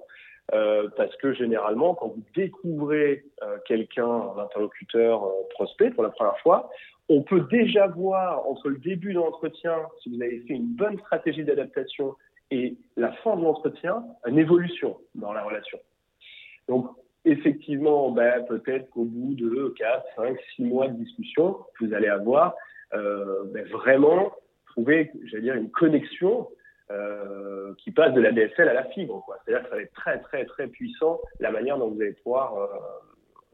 euh, 0.52 0.88
parce 0.96 1.14
que 1.16 1.34
généralement, 1.34 1.94
quand 1.94 2.09
vous 2.09 2.22
découvrez 2.34 3.24
euh, 3.42 3.59
quelqu'un, 3.66 4.07
un 4.07 4.38
interlocuteur 4.38 5.24
euh, 5.24 5.30
prospect 5.50 5.90
pour 5.90 6.02
la 6.02 6.11
première 6.11 6.38
fois, 6.38 6.70
on 7.09 7.22
peut 7.22 7.46
déjà 7.50 7.86
voir 7.88 8.46
entre 8.48 8.68
le 8.68 8.78
début 8.78 9.12
de 9.12 9.18
l'entretien, 9.18 9.76
si 10.02 10.14
vous 10.14 10.22
avez 10.22 10.40
fait 10.40 10.55
une 10.55 10.74
bonne 10.74 10.98
stratégie 11.00 11.44
d'adaptation, 11.44 12.14
et 12.50 12.76
la 12.96 13.12
fin 13.12 13.36
de 13.36 13.42
l'entretien, 13.42 14.05
une 14.26 14.38
évolution 14.38 14.98
dans 15.14 15.32
la 15.32 15.42
relation. 15.42 15.78
Donc, 16.68 16.88
effectivement, 17.24 18.11
ben, 18.11 18.44
peut-être 18.44 18.88
qu'au 18.90 19.05
bout 19.05 19.34
de 19.34 19.74
4, 19.76 20.05
5, 20.16 20.38
6 20.57 20.64
mois 20.64 20.88
de 20.88 20.96
discussion, 20.96 21.59
vous 21.80 21.92
allez 21.92 22.09
avoir 22.09 22.55
euh, 22.94 23.44
ben, 23.52 23.66
vraiment 23.66 24.32
trouvé, 24.66 25.11
j'allais 25.24 25.42
dire, 25.42 25.55
une 25.55 25.70
connexion 25.70 26.48
euh, 26.90 27.74
qui 27.78 27.90
passe 27.90 28.12
de 28.12 28.20
la 28.20 28.32
DSL 28.32 28.68
à 28.68 28.74
la 28.74 28.84
fibre. 28.84 29.24
C'est-à-dire 29.44 29.64
que 29.64 29.70
ça 29.70 29.76
va 29.76 29.82
être 29.82 29.94
très, 29.94 30.18
très, 30.20 30.44
très 30.44 30.66
puissant 30.68 31.20
la 31.40 31.50
manière 31.50 31.78
dont 31.78 31.88
vous 31.88 32.00
allez 32.00 32.12
pouvoir 32.12 32.57
euh, 32.57 32.66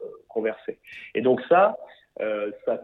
euh 0.03 0.07
converser. 0.29 0.79
Et 1.15 1.23
donc 1.23 1.41
ça, 1.49 1.77
euh, 2.21 2.51
ça 2.65 2.81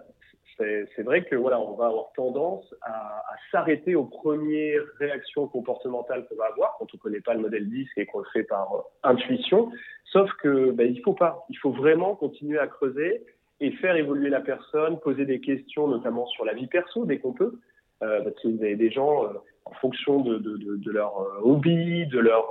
c'est 0.58 1.02
vrai 1.02 1.24
que 1.24 1.36
voilà, 1.36 1.60
on 1.60 1.74
va 1.74 1.86
avoir 1.86 2.12
tendance 2.14 2.74
à, 2.82 3.22
s'arrêter 3.50 3.94
aux 3.94 4.04
premières 4.04 4.82
réactions 4.98 5.46
comportementales 5.46 6.26
qu'on 6.26 6.36
va 6.36 6.46
avoir 6.46 6.76
quand 6.78 6.86
on 6.92 6.96
ne 6.96 7.00
connaît 7.00 7.20
pas 7.20 7.34
le 7.34 7.40
modèle 7.40 7.68
disque 7.68 7.96
et 7.96 8.06
qu'on 8.06 8.20
le 8.20 8.26
fait 8.32 8.44
par 8.44 8.72
euh, 8.74 8.80
intuition. 9.02 9.70
Sauf 10.04 10.30
que 10.42 10.70
ben, 10.70 10.90
il 10.90 11.00
faut 11.02 11.12
pas. 11.12 11.44
Il 11.50 11.58
faut 11.58 11.72
vraiment 11.72 12.14
continuer 12.14 12.58
à 12.58 12.66
creuser 12.66 13.24
et 13.60 13.70
faire 13.72 13.96
évoluer 13.96 14.30
la 14.30 14.40
personne, 14.40 14.98
poser 15.00 15.26
des 15.26 15.40
questions, 15.40 15.88
notamment 15.88 16.26
sur 16.26 16.44
la 16.44 16.54
vie 16.54 16.66
perso 16.66 17.04
dès 17.04 17.18
qu'on 17.18 17.32
peut, 17.32 17.58
euh, 18.02 18.22
parce 18.22 18.36
que 18.42 18.48
vous 18.48 18.62
avez 18.62 18.76
des 18.76 18.90
gens 18.90 19.24
euh, 19.24 19.28
en 19.66 19.72
fonction 19.74 20.20
de, 20.20 20.38
de, 20.38 20.56
de, 20.56 20.76
de, 20.76 20.90
leur 20.90 21.26
hobby, 21.44 22.06
de 22.06 22.18
leur 22.18 22.48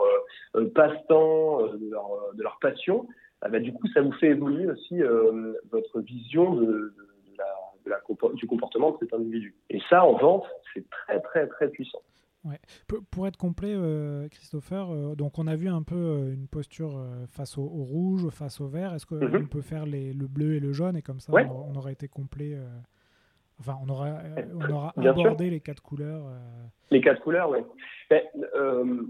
passe-temps, 0.73 1.61
de 1.77 2.43
leur 2.43 2.57
passion. 2.59 3.07
Ben, 3.41 3.61
du 3.61 3.71
coup, 3.71 3.87
ça 3.93 4.01
vous 4.01 4.11
fait 4.13 4.29
évoluer 4.29 4.67
aussi 4.67 4.99
votre 5.71 6.01
vision 6.01 6.55
de 6.55 6.93
du 8.33 8.47
comportement 8.47 8.91
de 8.91 8.97
cet 8.99 9.13
individu. 9.13 9.55
Et 9.69 9.79
ça, 9.89 10.05
en 10.05 10.17
vente, 10.17 10.45
c'est 10.73 10.89
très, 10.89 11.19
très, 11.21 11.47
très 11.47 11.69
puissant. 11.69 12.01
Ouais. 12.45 12.59
Pour 13.09 13.27
être 13.27 13.37
complet, 13.37 13.73
euh, 13.73 14.27
Christopher, 14.29 14.91
euh, 14.91 15.15
donc 15.15 15.39
on 15.39 15.47
a 15.47 15.55
vu 15.55 15.67
un 15.67 15.81
peu 15.81 15.95
euh, 15.95 16.33
une 16.33 16.47
posture 16.47 17.03
face 17.29 17.57
au, 17.57 17.63
rouge, 17.65 18.29
face 18.29 18.61
au 18.61 18.67
vert. 18.67 18.93
Est-ce 18.93 19.07
qu'on 19.07 19.15
mhm. 19.15 19.49
peut 19.49 19.61
faire 19.61 19.85
les, 19.87 20.13
le 20.13 20.27
bleu 20.27 20.53
et 20.53 20.59
le 20.59 20.71
jaune 20.71 20.95
et 20.95 21.01
comme 21.01 21.19
ça 21.19 21.33
on, 21.33 21.75
aurait 21.75 21.93
été 21.93 22.07
complet 22.07 22.57
Enfin, 23.57 23.77
on 23.83 23.89
aura, 23.89 24.17
on 24.53 24.69
aura 24.69 24.93
abordé 24.97 25.49
les 25.49 25.61
quatre 25.61 25.81
couleurs. 25.81 26.23
Les 26.91 26.99
quatre 26.99 27.21
couleurs, 27.21 27.49
oui. 27.49 27.59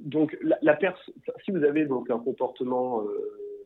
Donc, 0.06 0.38
la, 0.42 0.58
la 0.62 0.78
si 1.44 1.52
vous 1.52 1.64
avez 1.64 1.86
donc 1.86 2.10
un 2.12 2.20
comportement 2.20 3.02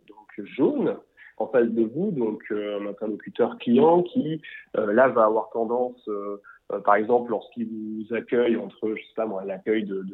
donc 0.07 0.47
jaune, 0.55 0.95
en 1.39 1.47
face 1.47 1.69
de 1.69 1.83
vous, 1.83 2.11
donc 2.11 2.43
euh, 2.51 2.79
un 2.79 2.87
interlocuteur 2.87 3.57
client 3.57 4.03
qui 4.03 4.41
euh, 4.77 4.93
là 4.93 5.07
va 5.07 5.25
avoir 5.25 5.49
tendance, 5.49 6.07
euh, 6.07 6.37
par 6.85 6.95
exemple, 6.95 7.31
lorsqu'il 7.31 7.67
vous 7.67 8.13
accueille 8.13 8.55
entre, 8.55 8.93
je 8.95 9.01
sais 9.01 9.15
pas 9.15 9.25
moi, 9.25 9.43
l'accueil 9.43 9.85
de, 9.85 10.05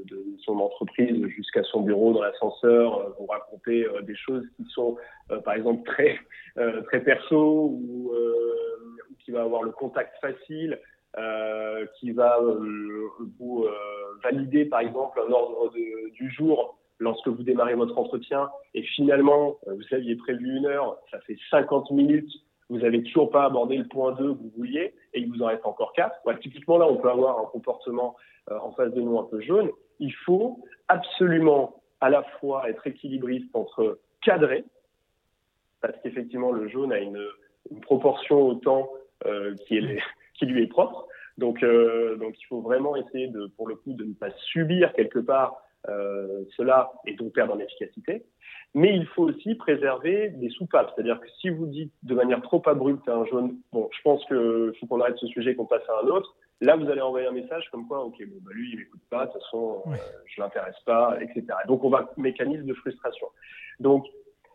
son 0.46 0.60
entreprise 0.60 1.26
jusqu'à 1.28 1.64
son 1.64 1.82
bureau 1.82 2.14
dans 2.14 2.22
l'ascenseur, 2.22 3.14
vous 3.20 3.26
raconter 3.26 3.86
des 4.04 4.16
choses 4.16 4.46
qui 4.56 4.64
sont, 4.70 4.96
par 5.44 5.56
exemple, 5.56 5.84
très 5.84 6.18
très 6.86 7.02
perso 7.02 7.78
ou 7.78 8.14
qui 9.20 9.32
va 9.32 9.42
avoir 9.42 9.64
le 9.64 9.72
contact 9.72 10.16
facile. 10.22 10.80
Euh, 11.18 11.86
qui 11.98 12.12
va 12.12 12.38
euh, 12.42 13.08
vous 13.40 13.64
euh, 13.64 13.72
valider 14.22 14.66
par 14.66 14.82
exemple 14.82 15.18
un 15.26 15.32
ordre 15.32 15.72
de, 15.74 16.10
du 16.10 16.30
jour 16.30 16.78
lorsque 17.00 17.28
vous 17.28 17.44
démarrez 17.44 17.76
votre 17.76 17.98
entretien 17.98 18.50
et 18.74 18.84
finalement, 18.84 19.58
euh, 19.68 19.76
vous 19.76 19.96
aviez 19.96 20.16
prévu 20.16 20.58
une 20.58 20.66
heure, 20.66 20.98
ça 21.12 21.20
fait 21.22 21.38
50 21.50 21.92
minutes, 21.92 22.32
vous 22.70 22.80
n'avez 22.80 23.04
toujours 23.04 23.30
pas 23.30 23.46
abordé 23.46 23.78
le 23.78 23.88
point 23.88 24.14
2 24.14 24.34
que 24.34 24.40
vous 24.40 24.52
vouliez 24.58 24.94
et 25.14 25.20
il 25.20 25.30
vous 25.30 25.42
en 25.44 25.48
reste 25.48 25.66
encore 25.66 25.94
4. 25.94 26.16
typiquement, 26.40 26.78
là, 26.78 26.88
on 26.88 26.98
peut 26.98 27.10
avoir 27.10 27.40
un 27.40 27.46
comportement 27.46 28.16
euh, 28.50 28.58
en 28.60 28.72
face 28.72 28.94
de 28.94 29.02
nous 29.02 29.20
un 29.20 29.24
peu 29.24 29.42
jaune. 29.42 29.70
Il 30.00 30.14
faut 30.14 30.64
absolument 30.88 31.82
à 32.02 32.10
la 32.10 32.24
fois 32.40 32.70
être 32.70 32.86
équilibriste 32.88 33.56
entre 33.56 34.00
cadrer, 34.22 34.66
parce 35.82 35.96
qu'effectivement, 36.02 36.52
le 36.52 36.68
jaune 36.68 36.92
a 36.92 37.00
une, 37.00 37.24
proportion 37.82 38.44
au 38.44 38.54
temps 38.54 38.92
euh, 39.26 39.56
qui, 39.68 39.80
lui 39.80 40.64
est 40.64 40.68
propre. 40.68 41.08
Donc, 41.40 41.62
donc, 41.62 42.36
il 42.40 42.46
faut 42.48 42.62
vraiment 42.62 42.96
essayer 42.96 43.28
de, 43.28 43.48
pour 43.58 43.68
le 43.68 43.76
coup, 43.76 43.94
de 43.94 44.04
ne 44.04 44.14
pas 44.14 44.30
subir 44.52 44.94
quelque 44.94 45.20
part 45.20 45.65
cela 46.58 46.92
et 47.06 47.14
donc 47.14 47.34
perdre 47.34 47.54
en 47.54 47.60
efficacité. 47.60 48.26
Mais 48.74 48.94
il 48.94 49.06
faut 49.08 49.24
aussi 49.24 49.56
préserver 49.56 50.30
des 50.30 50.50
soupapes. 50.50 50.92
C'est-à-dire 50.94 51.20
que 51.22 51.28
si 51.40 51.50
vous 51.50 51.66
dites 51.66 51.94
de 52.04 52.14
manière 52.14 52.42
trop 52.42 52.62
abrupte 52.66 53.08
à 53.08 53.16
un 53.16 53.26
jaune, 53.26 53.56
bon, 53.72 53.90
je 53.92 54.02
pense 54.04 54.24
que 54.26 54.74
faut 54.80 54.86
qu'on 54.86 55.00
arrête 55.00 55.18
ce 55.18 55.28
sujet 55.28 55.52
et 55.52 55.56
qu'on 55.56 55.66
passe 55.66 55.88
à 55.88 56.06
un 56.06 56.08
autre. 56.08 56.36
Là, 56.62 56.76
vous 56.76 56.90
allez 56.90 57.02
envoyer 57.02 57.28
un 57.28 57.32
message 57.32 57.70
comme 57.72 57.88
quoi, 57.88 58.04
ok, 58.04 58.18
bon, 58.28 58.36
bah 58.42 58.52
lui, 58.54 58.72
il 58.72 58.78
m'écoute 58.80 59.02
pas, 59.10 59.26
de 59.26 59.32
toute 59.32 59.42
façon, 59.44 59.84
euh, 59.88 59.96
je 60.26 60.42
l'intéresse 60.42 60.80
pas, 60.86 61.18
etc. 61.22 61.46
Donc, 61.68 61.84
on 61.84 61.90
va 61.90 62.12
mécanisme 62.18 62.66
de 62.66 62.74
frustration. 62.74 63.28
Donc, 63.80 64.06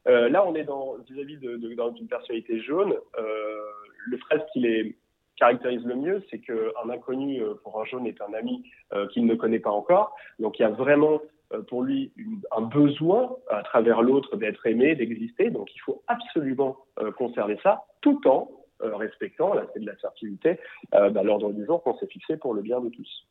euh, 0.07 0.29
là, 0.29 0.47
on 0.47 0.55
est 0.55 0.65
dans 0.65 0.97
vis-à-vis 1.09 1.37
de, 1.39 1.57
de, 1.57 1.75
dans 1.75 1.95
une 1.95 2.09
personnalité 2.09 2.61
jaune. 2.61 2.95
Euh, 3.19 3.61
le 4.07 4.17
phrase 4.19 4.41
qu'il 4.53 4.67
est 4.67 4.97
caractérise 5.41 5.85
le 5.85 5.97
mieux, 5.97 6.23
c'est 6.31 6.39
qu'un 6.39 6.91
inconnu 6.91 7.43
euh, 7.43 7.55
pour 7.65 7.81
un 7.81 7.85
jaune 7.87 8.07
est 8.07 8.21
un 8.21 8.33
ami 8.35 8.63
euh, 8.93 9.09
qu'il 9.09 9.27
ne 9.27 9.35
connaît 9.35 9.59
pas 9.59 9.71
encore. 9.71 10.15
Donc 10.39 10.59
il 10.59 10.63
y 10.63 10.65
a 10.65 10.71
vraiment 10.71 11.21
euh, 11.53 11.63
pour 11.63 11.83
lui 11.83 12.13
un 12.57 12.63
besoin 12.63 13.35
à 13.49 13.63
travers 13.63 14.03
l'autre 14.03 14.37
d'être 14.37 14.65
aimé, 14.67 14.95
d'exister. 14.95 15.51
Donc 15.51 15.75
il 15.75 15.81
faut 15.81 16.03
absolument 16.07 16.77
conserver 17.17 17.59
ça 17.63 17.85
tout 18.03 18.21
en 18.29 18.49
respectant, 18.83 19.53
là 19.55 19.67
c'est 19.73 19.81
de 19.81 19.87
l'assertivité, 19.87 20.59
bah, 20.91 21.23
l'ordre 21.23 21.53
du 21.53 21.67
jour 21.67 21.83
qu'on 21.83 21.97
s'est 21.99 22.07
fixé 22.07 22.37
pour 22.37 22.55
le 22.55 22.63
bien 22.63 22.81
de 22.81 22.89
tous. 22.89 23.27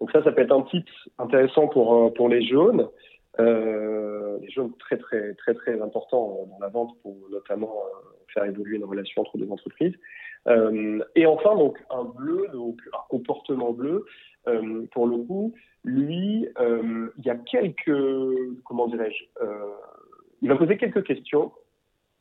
Donc 0.00 0.10
ça, 0.12 0.22
ça 0.22 0.32
peut 0.32 0.42
être 0.42 0.52
un 0.52 0.62
tips 0.62 0.92
intéressant 1.18 1.68
pour, 1.68 2.12
pour 2.14 2.28
les 2.28 2.46
jaunes. 2.46 2.88
Euh, 3.40 4.38
les 4.40 4.50
jaunes 4.50 4.72
très 4.78 4.96
très 4.96 5.34
très 5.34 5.54
très 5.54 5.80
importants 5.80 6.48
dans 6.50 6.58
la 6.60 6.68
vente 6.68 6.96
pour 7.02 7.16
notamment 7.30 7.72
faire 8.34 8.44
évoluer 8.44 8.76
une 8.76 8.84
relation 8.84 9.22
entre 9.22 9.38
deux 9.38 9.50
entreprises. 9.50 9.94
Euh, 10.48 11.04
et 11.14 11.26
enfin, 11.26 11.54
donc, 11.56 11.78
un 11.90 12.04
bleu, 12.04 12.48
donc 12.52 12.80
un 12.92 13.04
comportement 13.08 13.72
bleu, 13.72 14.04
euh, 14.46 14.86
pour 14.92 15.06
le 15.06 15.18
coup, 15.18 15.54
lui, 15.84 16.48
euh, 16.58 17.08
il 17.18 17.24
y 17.24 17.30
a 17.30 17.36
quelques, 17.36 18.62
comment 18.64 18.88
dirais-je, 18.88 19.24
il 20.40 20.48
va 20.48 20.56
poser 20.56 20.76
quelques 20.76 21.04
questions 21.04 21.52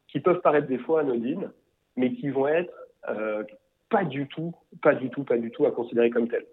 qui 0.08 0.20
peuvent 0.20 0.42
paraître 0.42 0.68
des 0.68 0.80
fois 0.80 1.02
anodines, 1.02 1.52
mais 1.96 2.14
qui 2.14 2.30
vont 2.30 2.48
être 2.48 2.74
pas 3.90 4.04
du 4.04 4.28
tout, 4.28 4.54
pas 4.82 4.96
du 4.96 5.10
tout, 5.10 5.24
pas 5.24 5.38
du 5.38 5.52
tout 5.52 5.66
à 5.66 5.72
considérer 5.72 6.10
comme 6.10 6.28
telles. 6.28 6.46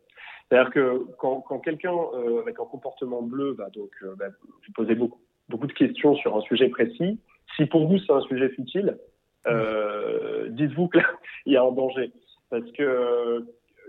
C'est-à-dire 0.48 0.70
que 0.72 1.06
quand, 1.18 1.40
quelqu'un 1.60 1.94
avec 2.40 2.60
un 2.60 2.64
comportement 2.64 3.22
bleu 3.22 3.52
va 3.52 3.70
donc 3.70 3.90
poser 4.74 4.94
beaucoup, 4.94 5.20
beaucoup 5.48 5.66
de 5.66 5.72
questions 5.72 6.14
sur 6.16 6.36
un 6.36 6.42
sujet 6.42 6.68
précis, 6.68 7.18
si 7.56 7.66
pour 7.66 7.86
vous 7.86 7.98
c'est 7.98 8.12
un 8.12 8.20
sujet 8.22 8.50
futile, 8.50 8.98
euh, 9.46 10.48
dites-vous 10.50 10.88
qu'il 10.88 11.02
y 11.46 11.56
a 11.56 11.62
un 11.62 11.72
danger. 11.72 12.12
Parce 12.50 12.70
que 12.72 13.44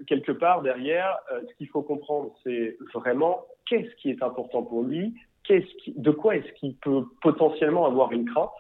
quelque 0.08 0.32
part 0.32 0.62
derrière, 0.62 1.18
euh, 1.32 1.42
ce 1.48 1.56
qu'il 1.56 1.68
faut 1.68 1.82
comprendre, 1.82 2.34
c'est 2.44 2.78
vraiment 2.94 3.46
qu'est-ce 3.66 3.94
qui 3.96 4.10
est 4.10 4.22
important 4.22 4.64
pour 4.64 4.84
lui, 4.84 5.14
qu'est-ce 5.44 5.74
qui, 5.84 5.94
de 5.96 6.12
quoi 6.12 6.36
est-ce 6.36 6.52
qu'il 6.54 6.76
peut 6.76 7.06
potentiellement 7.22 7.86
avoir 7.86 8.12
une 8.12 8.26
crainte, 8.26 8.52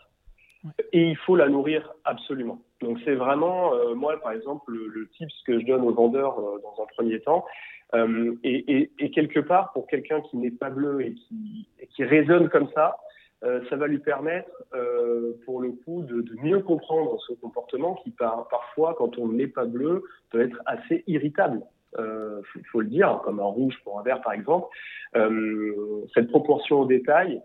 et 0.93 1.09
il 1.09 1.17
faut 1.17 1.35
la 1.35 1.49
nourrir 1.49 1.93
absolument. 2.05 2.61
Donc 2.81 2.99
c'est 3.05 3.15
vraiment, 3.15 3.73
euh, 3.73 3.93
moi 3.93 4.19
par 4.21 4.31
exemple, 4.31 4.71
le, 4.71 4.87
le 4.87 5.07
tips 5.09 5.33
que 5.45 5.59
je 5.59 5.65
donne 5.65 5.81
aux 5.81 5.93
vendeurs 5.93 6.39
euh, 6.39 6.59
dans 6.63 6.83
un 6.83 6.87
premier 6.95 7.19
temps, 7.21 7.45
euh, 7.93 8.35
et, 8.43 8.75
et, 8.75 8.91
et, 8.99 9.11
quelque 9.11 9.39
part 9.39 9.71
pour 9.73 9.85
quelqu'un 9.87 10.19
qui 10.21 10.37
n'est 10.37 10.51
pas 10.51 10.71
bleu 10.71 11.01
et 11.01 11.13
qui, 11.13 11.67
et 11.79 11.87
qui 11.87 12.03
raisonne 12.03 12.49
comme 12.49 12.67
ça, 12.73 12.97
euh, 13.43 13.61
ça 13.69 13.75
va 13.75 13.87
lui 13.87 13.99
permettre, 13.99 14.49
euh, 14.73 15.33
pour 15.45 15.61
le 15.61 15.71
coup, 15.71 16.03
de, 16.03 16.23
mieux 16.41 16.61
comprendre 16.61 17.19
ce 17.27 17.33
comportement 17.33 17.95
qui, 17.95 18.11
par, 18.11 18.47
parfois, 18.47 18.95
quand 18.97 19.17
on 19.17 19.27
n'est 19.27 19.47
pas 19.47 19.65
bleu, 19.65 20.03
peut 20.31 20.41
être 20.41 20.61
assez 20.65 21.03
irritable. 21.07 21.61
Euh, 21.97 22.41
faut, 22.71 22.81
le 22.81 22.87
dire, 22.87 23.21
comme 23.23 23.39
un 23.39 23.45
rouge 23.45 23.75
pour 23.83 23.99
un 23.99 24.03
vert, 24.03 24.21
par 24.21 24.33
exemple. 24.33 24.67
Euh, 25.15 26.05
cette 26.13 26.29
proportion 26.29 26.81
au 26.81 26.85
détail, 26.85 27.41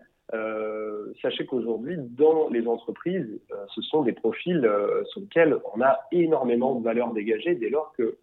sachez 1.21 1.45
qu'aujourd'hui, 1.45 1.97
dans 1.97 2.47
les 2.49 2.65
entreprises, 2.65 3.41
ce 3.67 3.81
sont 3.81 4.03
des 4.03 4.13
profils 4.13 4.65
sur 5.07 5.19
lesquels 5.19 5.57
on 5.75 5.81
a 5.81 5.99
énormément 6.13 6.75
de 6.75 6.83
valeur 6.85 7.11
dégagée 7.11 7.53
dès 7.55 7.69
lors 7.69 7.93
qu'on 7.97 8.13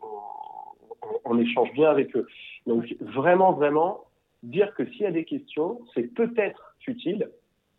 on, 1.03 1.21
on 1.27 1.39
échange 1.39 1.71
bien 1.75 1.91
avec 1.91 2.17
eux. 2.17 2.27
Donc 2.67 2.97
vraiment, 3.01 3.53
vraiment, 3.53 4.07
dire 4.43 4.75
que 4.75 4.87
s'il 4.87 5.03
y 5.03 5.07
a 5.07 5.11
des 5.11 5.27
questions, 5.27 5.81
c'est 5.95 6.15
peut-être 6.15 6.75
futile, 6.81 7.29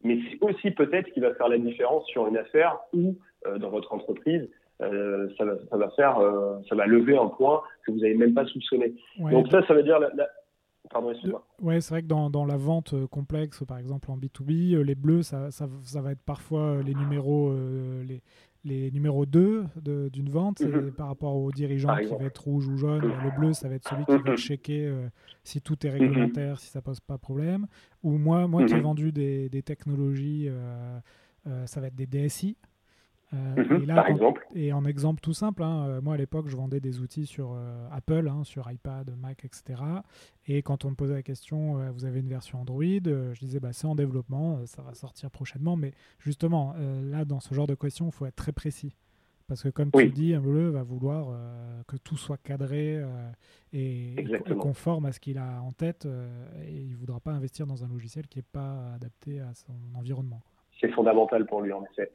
mais 0.04 0.20
c'est 0.30 0.42
aussi 0.42 0.72
peut-être 0.72 1.12
qui 1.12 1.20
va 1.20 1.34
faire 1.36 1.50
la 1.50 1.58
différence 1.58 2.06
sur 2.08 2.28
une 2.28 2.38
affaire 2.38 2.80
ou 2.94 3.18
euh, 3.48 3.58
dans 3.58 3.70
votre 3.70 3.94
entreprise, 3.94 4.50
euh, 4.82 5.28
ça, 5.38 5.46
va, 5.46 5.54
ça, 5.70 5.78
va, 5.78 5.90
faire, 5.92 6.20
euh, 6.20 6.58
ça 6.70 6.76
va 6.76 6.86
lever 6.86 7.18
un 7.18 7.28
point 7.28 7.62
que 7.86 7.92
vous 7.92 8.00
n'avez 8.00 8.16
même 8.16 8.34
pas 8.34 8.46
soupçonné. 8.46 8.94
Donc 9.20 9.50
ça, 9.50 9.66
ça 9.68 9.74
veut 9.74 9.84
dire 9.84 10.00
la, 10.00 10.10
Pardon, 10.90 11.12
excuse-moi. 11.12 11.46
Ouais, 11.62 11.82
c'est 11.82 11.94
vrai 11.94 12.02
que 12.02 12.08
dans, 12.08 12.32
dans, 12.32 12.46
la 12.46 12.58
vente 12.58 12.96
complexe, 13.08 13.64
par 13.64 13.78
exemple 13.78 14.10
en 14.10 14.18
B2B, 14.18 14.82
les 14.82 14.96
bleus, 14.96 15.22
ça, 15.22 15.52
ça, 15.52 15.68
ça 15.84 16.02
va 16.02 16.14
être 16.14 16.24
parfois 16.26 16.78
les 16.84 16.96
numéros, 16.96 17.54
les, 18.08 18.24
les 18.66 18.92
numéros 18.92 19.26
2 19.26 19.66
d'une 20.12 20.30
vente, 20.30 20.62
mhm. 20.62 20.92
par 20.92 21.08
rapport 21.08 21.36
au 21.36 21.52
dirigeant 21.52 21.96
qui 21.98 22.14
va 22.16 22.26
être 22.26 22.44
rouge 22.44 22.68
ou 22.68 22.78
jaune. 22.78 23.02
Le 23.02 23.38
bleu, 23.38 23.54
ça 23.54 23.70
va 23.70 23.76
être 23.76 23.88
celui 23.88 24.06
qui 24.06 24.18
va 24.24 24.32
mhm. 24.32 24.38
checker 24.38 24.86
euh, 24.86 25.08
si 25.44 25.62
tout 25.62 25.86
est 25.86 25.90
réglementaire, 25.90 26.60
si 26.60 26.68
ça 26.68 26.82
pose 26.82 27.00
pas 27.00 27.18
problème. 27.18 27.68
Ou 28.04 28.18
moi, 28.18 28.48
moi 28.48 28.66
qui 28.66 28.74
ai 28.74 28.78
mhm. 28.78 28.84
vendu 28.84 29.12
des, 29.12 29.50
des 29.50 29.64
technologies, 29.64 30.48
euh, 30.50 31.00
euh, 31.48 31.66
ça 31.66 31.80
va 31.80 31.88
être 31.88 31.96
des 31.96 32.08
DSI. 32.08 32.58
Euh, 33.34 33.38
mhm, 33.56 33.84
et 33.84 33.86
là, 33.86 33.96
par 33.96 34.08
exemple. 34.08 34.48
Et 34.56 34.74
en 34.74 34.86
exemple 34.86 35.22
tout 35.22 35.34
simple, 35.34 35.64
hein, 35.64 35.86
euh, 35.88 36.02
moi 36.02 36.16
à 36.16 36.18
l'époque, 36.18 36.48
je 36.48 36.56
vendais 36.56 36.80
des 36.80 37.00
outils 37.00 37.26
sur 37.26 37.54
euh, 37.54 37.88
Apple, 37.92 38.28
hein, 38.28 38.44
sur 38.44 38.70
iPad, 38.72 39.16
Mac, 39.22 39.46
etc. 39.46 39.82
Et 40.48 40.64
quand 40.64 40.86
on 40.86 40.92
me 40.92 40.96
posait 40.96 41.14
la 41.14 41.22
question, 41.22 41.76
vous 41.92 42.06
avez 42.06 42.22
une 42.22 42.28
version 42.28 42.60
Android, 42.60 42.82
je 42.84 43.40
disais, 43.40 43.60
bah, 43.60 43.72
c'est 43.72 43.86
en 43.86 43.94
développement, 43.94 44.66
ça 44.66 44.82
va 44.82 44.96
sortir 44.96 45.30
prochainement. 45.30 45.76
Mais 45.76 45.92
justement, 46.18 46.74
là, 47.04 47.24
dans 47.24 47.40
ce 47.40 47.54
genre 47.54 47.68
de 47.68 47.76
questions, 47.76 48.08
il 48.08 48.12
faut 48.12 48.26
être 48.26 48.36
très 48.36 48.52
précis. 48.52 48.96
Parce 49.48 49.62
que 49.62 49.70
comme 49.70 49.92
tu 49.92 50.06
tu 50.06 50.10
dis, 50.10 50.34
un 50.34 50.40
bleu 50.40 50.70
va 50.70 50.82
vouloir 50.82 51.28
que 51.88 51.98
tout 51.98 52.18
soit 52.18 52.38
cadré 52.38 53.00
et, 53.74 54.16
conforme 54.60 55.06
à 55.06 55.12
ce 55.12 55.20
qu'il 55.20 55.38
a 55.38 55.62
en 55.62 55.72
tête. 55.72 56.08
et 56.66 56.72
il 56.72 56.94
ne 56.94 56.98
voudra 56.98 57.20
pas 57.20 57.32
investir 57.32 57.68
dans 57.68 57.84
un 57.84 57.88
logiciel 57.88 58.28
qui 58.28 58.40
n'est 58.40 58.46
pas 58.52 58.94
adapté 58.96 59.42
à 59.42 59.54
son 59.54 59.74
environnement. 59.96 60.42
C'est 60.82 60.90
fondamental 60.90 61.46
pour 61.46 61.62
lui, 61.62 61.74
en 61.74 61.84
effet. 61.84 62.10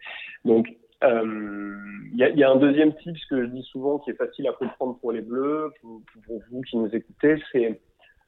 Donc, 0.45 0.75
il 1.07 2.23
euh, 2.23 2.35
y, 2.35 2.39
y, 2.39 2.45
a 2.45 2.51
un 2.51 2.57
deuxième 2.57 2.95
type 2.97 3.17
que 3.29 3.43
je 3.43 3.47
dis 3.47 3.63
souvent 3.65 3.99
qui 3.99 4.11
est 4.11 4.15
facile 4.15 4.47
à 4.49 4.53
comprendre 4.53 4.99
pour 5.01 5.13
les 5.13 5.21
bleus, 5.21 5.73
pour, 5.81 6.01
pour 6.27 6.41
vous 6.51 6.63
qui 6.63 6.77
nous 6.77 6.95
écoutez, 6.95 7.37
c'est 7.53 7.81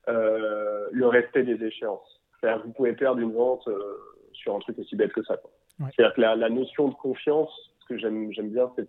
euh, 0.08 0.86
le 0.92 1.06
respect 1.06 1.44
des 1.44 1.62
échéances. 1.64 2.20
C'est-à-dire 2.40 2.62
que 2.62 2.66
vous 2.66 2.72
pouvez 2.74 2.92
perdre 2.92 3.20
une 3.20 3.32
vente 3.32 3.66
euh, 3.68 3.78
sur 4.32 4.54
un 4.54 4.58
truc 4.58 4.78
aussi 4.78 4.96
bête 4.96 5.12
que 5.12 5.22
ça. 5.22 5.36
C'est-à-dire 5.78 6.14
que 6.14 6.20
la, 6.20 6.36
la, 6.36 6.48
notion 6.48 6.88
de 6.88 6.94
confiance, 6.94 7.50
ce 7.80 7.86
que 7.86 7.98
j'aime 7.98 8.30
bien, 8.50 8.70
c'est 8.76 8.88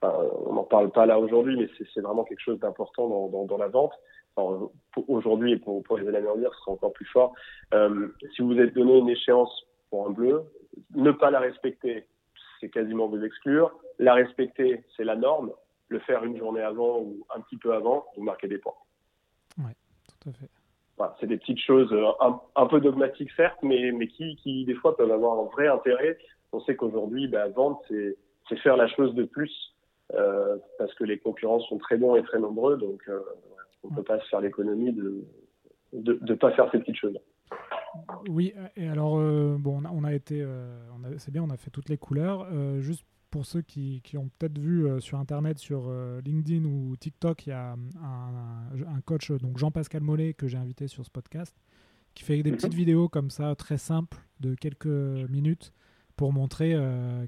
enfin, 0.00 0.18
on 0.46 0.54
n'en 0.54 0.64
parle 0.64 0.90
pas 0.90 1.06
là 1.06 1.18
aujourd'hui, 1.18 1.56
mais 1.56 1.68
c'est 1.94 2.00
vraiment 2.00 2.24
quelque 2.24 2.40
chose 2.40 2.58
d'important 2.58 3.08
dans, 3.08 3.28
dans, 3.28 3.44
dans, 3.44 3.58
la 3.58 3.68
vente. 3.68 3.92
Aujourd'hui 5.08 5.52
et 5.52 5.56
pour, 5.56 5.82
pour, 5.84 5.98
les 5.98 6.08
années 6.08 6.28
à 6.28 6.34
venir, 6.34 6.52
ce 6.54 6.60
sera 6.60 6.72
encore 6.72 6.92
plus 6.92 7.06
fort. 7.06 7.34
Si 8.34 8.42
vous 8.42 8.58
êtes 8.58 8.74
donné 8.74 8.98
une 8.98 9.08
échéance 9.08 9.66
pour 9.90 10.08
un 10.08 10.10
bleu, 10.10 10.42
ne 10.94 11.12
pas 11.12 11.30
la 11.30 11.40
respecter, 11.40 12.06
c'est 12.60 12.68
quasiment 12.68 13.08
vous 13.08 13.22
exclure. 13.24 13.76
La 13.98 14.14
respecter, 14.14 14.84
c'est 14.96 15.04
la 15.04 15.16
norme. 15.16 15.52
Le 15.88 15.98
faire 16.00 16.24
une 16.24 16.36
journée 16.36 16.62
avant 16.62 17.00
ou 17.00 17.24
un 17.34 17.40
petit 17.40 17.56
peu 17.56 17.74
avant, 17.74 18.06
vous 18.16 18.22
marquez 18.22 18.48
des 18.48 18.58
points. 18.58 18.74
Oui, 19.58 19.72
tout 20.08 20.30
à 20.30 20.32
fait. 20.32 20.48
Voilà, 20.96 21.16
c'est 21.20 21.26
des 21.26 21.36
petites 21.36 21.60
choses 21.60 21.92
euh, 21.92 22.06
un, 22.56 22.66
peu 22.66 22.80
dogmatiques, 22.80 23.30
certes, 23.36 23.58
mais, 23.62 23.90
mais 23.92 24.06
qui, 24.06 24.36
qui, 24.36 24.64
des 24.64 24.74
fois, 24.74 24.96
peuvent 24.96 25.10
avoir 25.10 25.38
un 25.40 25.44
vrai 25.50 25.66
intérêt. 25.66 26.18
On 26.52 26.60
sait 26.60 26.76
qu'aujourd'hui, 26.76 27.26
bah, 27.26 27.48
vendre, 27.48 27.82
c'est 27.88 28.56
faire 28.58 28.76
la 28.76 28.86
chose 28.86 29.14
de 29.14 29.24
plus, 29.24 29.74
euh, 30.14 30.56
parce 30.78 30.94
que 30.94 31.04
les 31.04 31.18
concurrents 31.18 31.60
sont 31.60 31.78
très 31.78 31.96
bons 31.96 32.14
et 32.14 32.22
très 32.22 32.38
nombreux, 32.38 32.76
donc 32.76 33.02
euh, 33.08 33.20
on 33.82 33.90
ne 33.90 33.96
peut 33.96 34.04
pas 34.04 34.20
se 34.20 34.28
faire 34.28 34.40
l'économie 34.40 34.92
de 34.92 35.24
ne 35.92 36.34
pas 36.34 36.52
faire 36.52 36.70
ces 36.70 36.78
petites 36.78 36.96
choses. 36.96 37.18
Oui, 38.28 38.52
et 38.76 38.88
alors, 38.88 39.18
euh, 39.18 39.56
bon, 39.58 39.82
on 39.84 40.04
a, 40.04 40.14
été, 40.14 40.40
euh, 40.42 40.78
c'est 41.18 41.30
bien, 41.30 41.42
on 41.42 41.50
a 41.50 41.56
fait 41.56 41.70
toutes 41.70 41.88
les 41.88 41.98
couleurs. 41.98 42.46
Euh, 42.50 42.80
juste 42.80 43.04
pour 43.30 43.46
ceux 43.46 43.62
qui, 43.62 44.00
qui 44.02 44.16
ont 44.16 44.30
peut-être 44.38 44.58
vu 44.58 44.88
sur 45.00 45.18
Internet, 45.18 45.58
sur 45.58 45.90
LinkedIn 46.24 46.64
ou 46.64 46.96
TikTok, 46.96 47.46
il 47.46 47.50
y 47.50 47.52
a 47.52 47.74
un, 48.00 49.00
coach, 49.04 49.32
donc 49.32 49.58
Jean-Pascal 49.58 50.02
Mollet, 50.02 50.34
que 50.34 50.46
j'ai 50.46 50.56
invité 50.56 50.86
sur 50.86 51.04
ce 51.04 51.10
podcast, 51.10 51.56
qui 52.14 52.22
fait 52.22 52.40
des 52.44 52.52
petites 52.52 52.74
vidéos 52.74 53.08
comme 53.08 53.30
ça, 53.30 53.56
très 53.56 53.76
simples, 53.76 54.18
de 54.38 54.54
quelques 54.54 54.86
minutes, 54.86 55.72
pour 56.14 56.32
montrer 56.32 56.76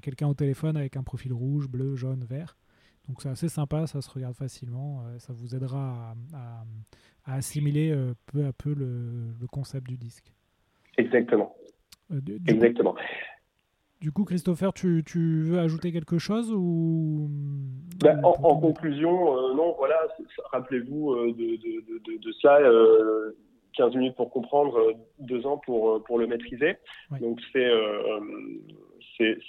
quelqu'un 0.01 0.29
au 0.29 0.33
téléphone 0.33 0.77
avec 0.77 0.95
un 0.95 1.03
profil 1.03 1.33
rouge, 1.33 1.67
bleu, 1.67 1.97
jaune, 1.97 2.23
vert. 2.23 2.57
Donc 3.09 3.21
c'est 3.21 3.29
assez 3.29 3.49
sympa, 3.49 3.85
ça 3.85 4.01
se 4.01 4.09
regarde 4.09 4.35
facilement, 4.35 5.03
ça 5.19 5.33
vous 5.33 5.55
aidera 5.55 6.15
à, 6.33 6.63
assimiler 7.25 7.93
peu 8.27 8.45
à 8.45 8.53
peu 8.53 8.73
le 8.73 9.47
concept 9.51 9.89
du 9.89 9.97
disque. 9.97 10.31
Exactement. 10.97 11.55
Euh, 12.11 12.21
du, 12.21 12.35
Exactement. 12.47 12.95
Du 14.01 14.11
coup, 14.11 14.25
Christopher, 14.25 14.73
tu, 14.73 15.03
tu, 15.05 15.41
veux 15.43 15.59
ajouter 15.59 15.91
quelque 15.91 16.19
chose 16.19 16.51
ou 16.53 17.29
ben, 17.99 18.19
en, 18.23 18.59
conclusion, 18.59 19.35
euh, 19.35 19.53
non, 19.55 19.73
voilà, 19.77 19.97
rappelez-vous 20.51 21.13
euh, 21.13 21.33
de, 21.33 21.55
de, 21.55 21.99
de, 22.05 22.17
de, 22.21 22.31
cela. 22.33 22.59
15 23.75 23.95
minutes 23.95 24.15
pour 24.15 24.31
comprendre, 24.31 24.93
deux 25.19 25.45
ans 25.45 25.59
pour, 25.63 26.03
pour 26.03 26.17
le 26.17 26.25
maîtriser. 26.25 26.77
Donc 27.21 27.39
c'est 27.53 27.69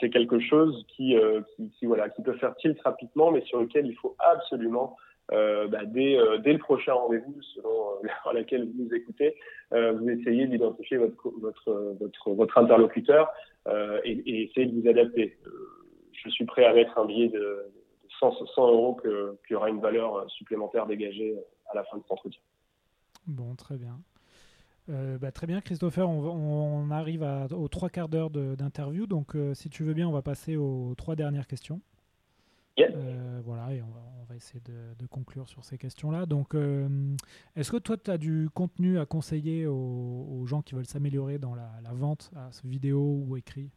c'est 0.01 0.11
quelque 0.11 0.39
chose 0.41 0.85
qui, 0.89 1.15
qui, 1.57 1.71
qui, 1.71 1.87
voilà, 1.87 2.11
qui 2.11 2.23
peut 2.23 2.35
faire 2.35 2.55
tilt 2.57 2.79
rapidement, 2.83 3.31
mais 3.31 3.43
sur 3.43 3.61
lequel 3.61 3.87
il 3.87 3.95
faut 3.95 4.17
absolument 4.19 4.97
bah, 5.31 5.85
dès, 5.85 6.17
euh, 6.17 6.39
dès, 6.39 6.53
le 6.53 6.59
prochain 6.59 6.95
rendez-vous, 6.95 7.41
selon 7.55 8.05
euh, 8.05 8.09
laquelle 8.33 8.67
vous 8.67 8.85
nous 8.85 8.95
écoutez, 8.95 9.35
euh, 9.73 9.93
vous 9.93 10.09
essayez 10.09 10.47
d'identifier 10.47 10.97
votre, 10.97 12.59
interlocuteur 12.59 13.31
et, 14.05 14.45
essayer 14.45 14.67
de 14.67 14.81
vous 14.81 14.89
adapter. 14.89 15.37
je 16.13 16.31
suis 16.31 16.47
prêt 16.47 16.65
à 16.65 16.73
mettre 16.73 16.99
un 16.99 17.05
billet 17.05 17.29
de 17.29 17.71
100, 18.21 18.47
100 18.47 18.69
euros 18.69 18.97
qu'il 19.03 19.53
y 19.53 19.55
aura 19.55 19.69
une 19.69 19.81
valeur 19.81 20.29
supplémentaire 20.31 20.87
dégagée 20.87 21.37
à 21.71 21.77
la 21.77 21.85
fin 21.85 21.99
de 21.99 22.03
cet 22.03 22.13
entretien. 22.13 22.41
Bon, 23.27 23.55
très 23.55 23.77
bien. 23.77 23.99
Euh, 24.89 25.19
bah, 25.19 25.31
très 25.31 25.47
bien, 25.47 25.61
Christopher. 25.61 26.09
On, 26.09 26.91
arrive 26.91 27.23
aux 27.53 27.69
trois 27.69 27.91
quarts 27.91 28.09
d'heure 28.09 28.31
d'interview. 28.31 29.07
Donc, 29.07 29.37
si 29.53 29.69
tu 29.69 29.85
veux 29.85 29.93
bien, 29.93 30.09
on 30.09 30.13
va 30.13 30.23
passer 30.23 30.57
aux 30.57 30.95
trois 30.97 31.15
dernières 31.15 31.47
questions. 31.47 31.83
Euh, 32.81 33.41
voilà, 33.45 33.73
et 33.75 33.83
on 33.83 33.87
va, 33.87 34.37
essayer 34.37 34.61
de, 34.61 35.07
conclure 35.07 35.49
sur 35.49 35.65
ces 35.65 35.79
questions-là. 35.79 36.27
Donc, 36.27 36.55
euh, 36.55 36.87
est-ce 37.57 37.73
que 37.73 37.77
toi, 37.79 37.97
tu 37.97 38.11
as 38.11 38.19
du 38.19 38.49
contenu 38.55 38.99
à 39.01 39.07
conseiller 39.07 39.67
aux, 39.67 40.45
gens 40.47 40.63
qui 40.63 40.75
veulent 40.75 40.87
s'améliorer 40.87 41.39
dans 41.39 41.55
la, 41.55 41.93
vente, 41.93 42.31
à 42.37 42.53
ce 42.53 42.67
vidéo 42.67 43.25
ou 43.27 43.37
écrit 43.37 43.71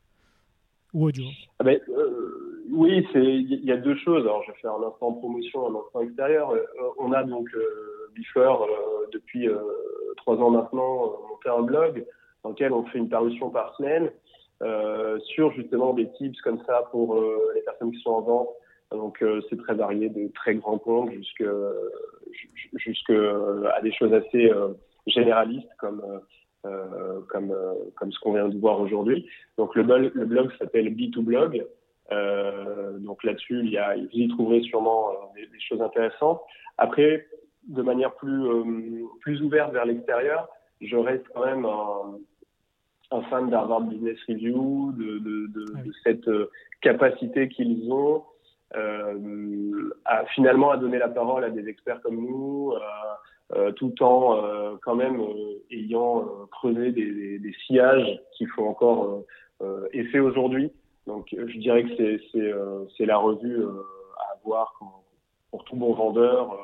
ou 0.94 1.06
audio? 1.06 1.26
Ah 1.60 1.64
ben, 1.64 1.80
euh, 1.90 2.64
Oui, 2.70 3.08
il 3.16 3.66
y 3.66 3.72
a 3.72 3.78
deux 3.78 3.96
choses. 3.96 4.24
Alors, 4.24 4.44
je 4.44 4.52
vais 4.52 4.58
faire 4.60 4.74
un 4.74 4.84
instant 4.84 5.14
promotion, 5.14 5.68
un 5.68 5.80
instant 5.80 6.02
extérieur. 6.02 6.54
on 7.00 7.12
a 7.12 7.24
donc 7.24 7.50
Bifleur, 8.14 8.68
depuis 9.14 9.48
trois 10.18 10.36
ans 10.36 10.52
maintenant, 10.52 11.18
monté 11.30 11.50
un 11.50 11.62
blog 11.64 12.06
dans 12.44 12.50
lequel 12.50 12.74
on 12.74 12.84
fait 12.86 13.00
une 13.00 13.10
parution 13.10 13.50
par 13.50 13.76
semaine. 13.78 14.12
sur 15.34 15.52
justement 15.54 15.94
des 15.94 16.12
tips 16.12 16.40
comme 16.42 16.62
ça 16.68 16.84
pour 16.92 17.20
les 17.56 17.62
personnes 17.62 17.92
qui 17.94 18.02
sont 18.02 18.12
en 18.12 18.22
vente, 18.22 18.50
donc 18.92 19.22
euh, 19.22 19.42
c'est 19.50 19.58
très 19.58 19.74
varié, 19.74 20.10
de 20.10 20.28
très 20.34 20.56
grands 20.56 20.78
comptes 20.78 21.12
jusqu'à 21.12 21.46
euh, 23.10 23.70
à 23.74 23.82
des 23.82 23.92
choses 23.94 24.14
assez 24.14 24.50
euh, 24.50 24.70
généralistes 25.08 25.70
comme 25.80 26.04
comme 27.30 27.56
comme 27.96 28.12
ce 28.12 28.20
qu'on 28.20 28.34
vient 28.34 28.48
de 28.48 28.60
voir 28.60 28.80
aujourd'hui. 28.80 29.28
Donc 29.58 29.74
le, 29.76 29.82
blog, 29.82 30.12
le 30.14 30.26
blog 30.26 30.52
s'appelle 30.60 30.94
B2Blog. 30.94 31.66
donc 33.00 33.24
là-dessus, 33.24 33.62
il 33.64 33.72
y 33.72 33.80
a, 33.80 33.96
vous 33.96 34.08
y 34.12 34.28
trouverez 34.28 34.62
sûrement 34.62 35.10
des, 35.34 35.48
choses 35.60 35.82
intéressantes. 35.82 36.40
Après, 36.78 37.26
de 37.68 37.82
manière 37.82 38.14
plus 38.14 38.46
plus 39.22 39.42
ouverte 39.42 39.74
vers 39.74 39.86
l'extérieur, 39.86 40.50
je 40.82 40.96
reste 40.96 41.26
quand 41.34 41.46
même 41.48 41.66
un, 41.66 42.20
un 43.10 43.22
fan 43.24 43.50
d'Harvard 43.50 43.82
Business 43.82 44.20
Review, 44.28 44.92
de, 44.92 45.18
de, 45.18 45.48
de, 45.48 45.66
ah 45.76 45.82
de 45.82 45.92
cette 46.04 46.30
capacité 46.82 47.50
qu'ils 47.50 47.92
ont 47.92 48.22
euh, 48.22 48.31
à, 48.76 50.26
finalement 50.34 50.72
à 50.72 50.78
donner 50.78 50.98
la 50.98 51.10
parole 51.10 51.44
à 51.44 51.50
des 51.50 51.68
experts 51.68 52.02
comme 52.02 52.18
nous, 52.18 52.74
euh, 52.74 52.80
euh, 53.56 53.72
tout 53.74 54.02
en 54.02 54.78
quand 54.82 54.96
même 54.96 55.22
ayant 55.72 56.26
creusé 56.52 56.92
des, 56.92 57.40
des, 57.40 57.54
sillages 57.66 58.20
qui 58.38 58.46
font 58.46 58.70
encore 58.70 59.24
effet 59.92 60.20
aujourd'hui. 60.20 60.72
Donc 61.08 61.28
je 61.32 61.58
dirais 61.58 61.84
que 61.84 62.20
c'est 62.98 63.06
la 63.06 63.18
revue 63.18 63.64
à 64.18 64.38
avoir 64.38 64.80
pour 65.50 65.64
tout 65.66 65.76
bon 65.76 65.94
vendeur 65.94 66.58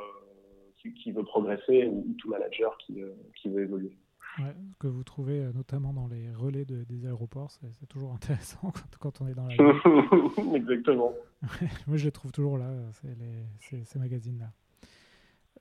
qui, 0.82 0.94
qui, 0.94 1.12
veut 1.12 1.24
progresser 1.24 1.88
ou 1.88 2.06
tout 2.20 2.30
manager 2.30 2.78
qui, 2.78 3.02
qui 3.36 3.50
veut 3.50 3.64
évoluer 3.64 3.92
que 4.80 4.88
vous 4.88 5.04
trouvez 5.04 5.40
euh, 5.40 5.52
notamment 5.54 5.94
dans 5.94 6.08
les 6.08 6.32
relais 6.32 6.66
des 6.66 7.06
aéroports, 7.06 7.52
c'est 7.52 7.88
toujours 7.88 8.14
intéressant 8.16 8.72
quand, 9.00 9.22
on 9.22 9.28
est 9.28 9.34
dans 9.34 9.48
la 9.48 9.56
Exactement. 10.56 11.14
Moi, 11.88 11.98
je 11.98 12.06
les 12.06 12.12
trouve 12.12 12.32
toujours 12.32 12.58
là, 12.58 12.72
ces 13.62 14.00
magazines-là. 14.00 14.52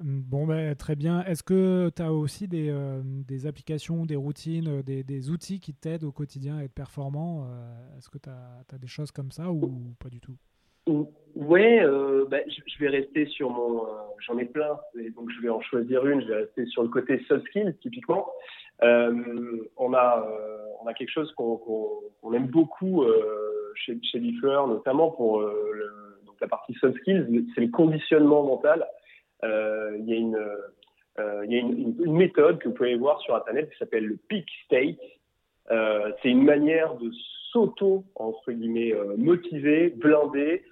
Bon, 0.01 0.47
ben, 0.47 0.75
très 0.75 0.95
bien. 0.95 1.25
Est-ce 1.25 1.43
que 1.43 1.91
tu 1.95 2.03
as 2.03 2.13
aussi 2.13 2.49
des, 2.49 2.71
des, 3.27 3.47
applications, 3.47 4.05
des 4.05 4.17
routines, 4.17 4.83
des, 4.83 5.03
des 5.03 5.31
outils 5.31 5.59
qui 5.59 5.73
t'aident 5.73 6.05
au 6.05 6.13
quotidien 6.13 6.59
à 6.59 6.65
être 6.65 6.75
performant 6.75 7.49
Est-ce 7.97 8.11
que 8.11 8.19
tu 8.19 8.29
as, 8.29 8.63
as, 8.71 8.79
des 8.79 8.87
choses 8.89 9.11
comme 9.11 9.31
ça 9.31 9.51
ou 9.51 9.95
pas 9.99 10.11
du 10.11 10.21
tout? 10.21 10.37
Ouais, 11.37 11.83
euh, 11.83 12.25
bah, 12.31 12.39
je 12.49 12.79
vais 12.79 12.89
rester 12.89 13.27
sur 13.27 13.51
mon. 13.51 13.85
Euh, 13.85 13.89
j'en 14.27 14.39
ai 14.39 14.47
plein, 14.47 14.79
et 14.99 15.11
donc 15.11 15.31
je 15.31 15.43
vais 15.43 15.51
en 15.51 15.61
choisir 15.61 16.07
une. 16.07 16.23
Je 16.23 16.29
vais 16.29 16.37
rester 16.37 16.65
sur 16.67 16.83
le 16.83 16.89
côté 16.89 17.23
soft 17.29 17.47
skills, 17.49 17.75
typiquement. 17.83 18.27
Euh, 18.83 19.69
on 19.77 19.93
a 19.93 20.27
on 20.83 20.87
a 20.87 20.95
quelque 20.95 21.11
chose 21.11 21.31
qu'on 21.33 21.59
qu 21.59 22.35
aime 22.35 22.47
beaucoup 22.47 23.05
chez 23.75 23.99
chez 24.03 24.19
Bifleur, 24.19 24.67
notamment 24.67 25.11
pour 25.11 25.43
donc 25.43 26.41
la 26.41 26.49
partie 26.49 26.73
soft 26.75 26.97
skills, 27.01 27.47
c'est 27.55 27.61
le 27.61 27.71
conditionnement 27.71 28.43
mental. 28.43 28.87
Il 29.43 30.05
y 30.07 30.15
a 30.15 30.17
une 30.17 30.49
y 31.19 31.57
a 31.57 31.59
une, 31.59 32.17
méthode 32.17 32.59
que 32.59 32.69
vous 32.69 32.75
pouvez 32.75 32.95
voir 32.95 33.21
sur 33.21 33.35
internet 33.35 33.71
qui 33.71 33.77
s'appelle 33.77 34.07
le 34.07 34.17
peak 34.29 34.49
state. 34.65 34.97
c'est 36.23 36.31
une 36.31 36.45
manière 36.45 36.95
de 36.95 37.11
s'auto 37.53 38.05
entre 38.15 38.53
guillemets 38.53 38.95
motiver, 39.19 39.91
blinder 39.91 40.63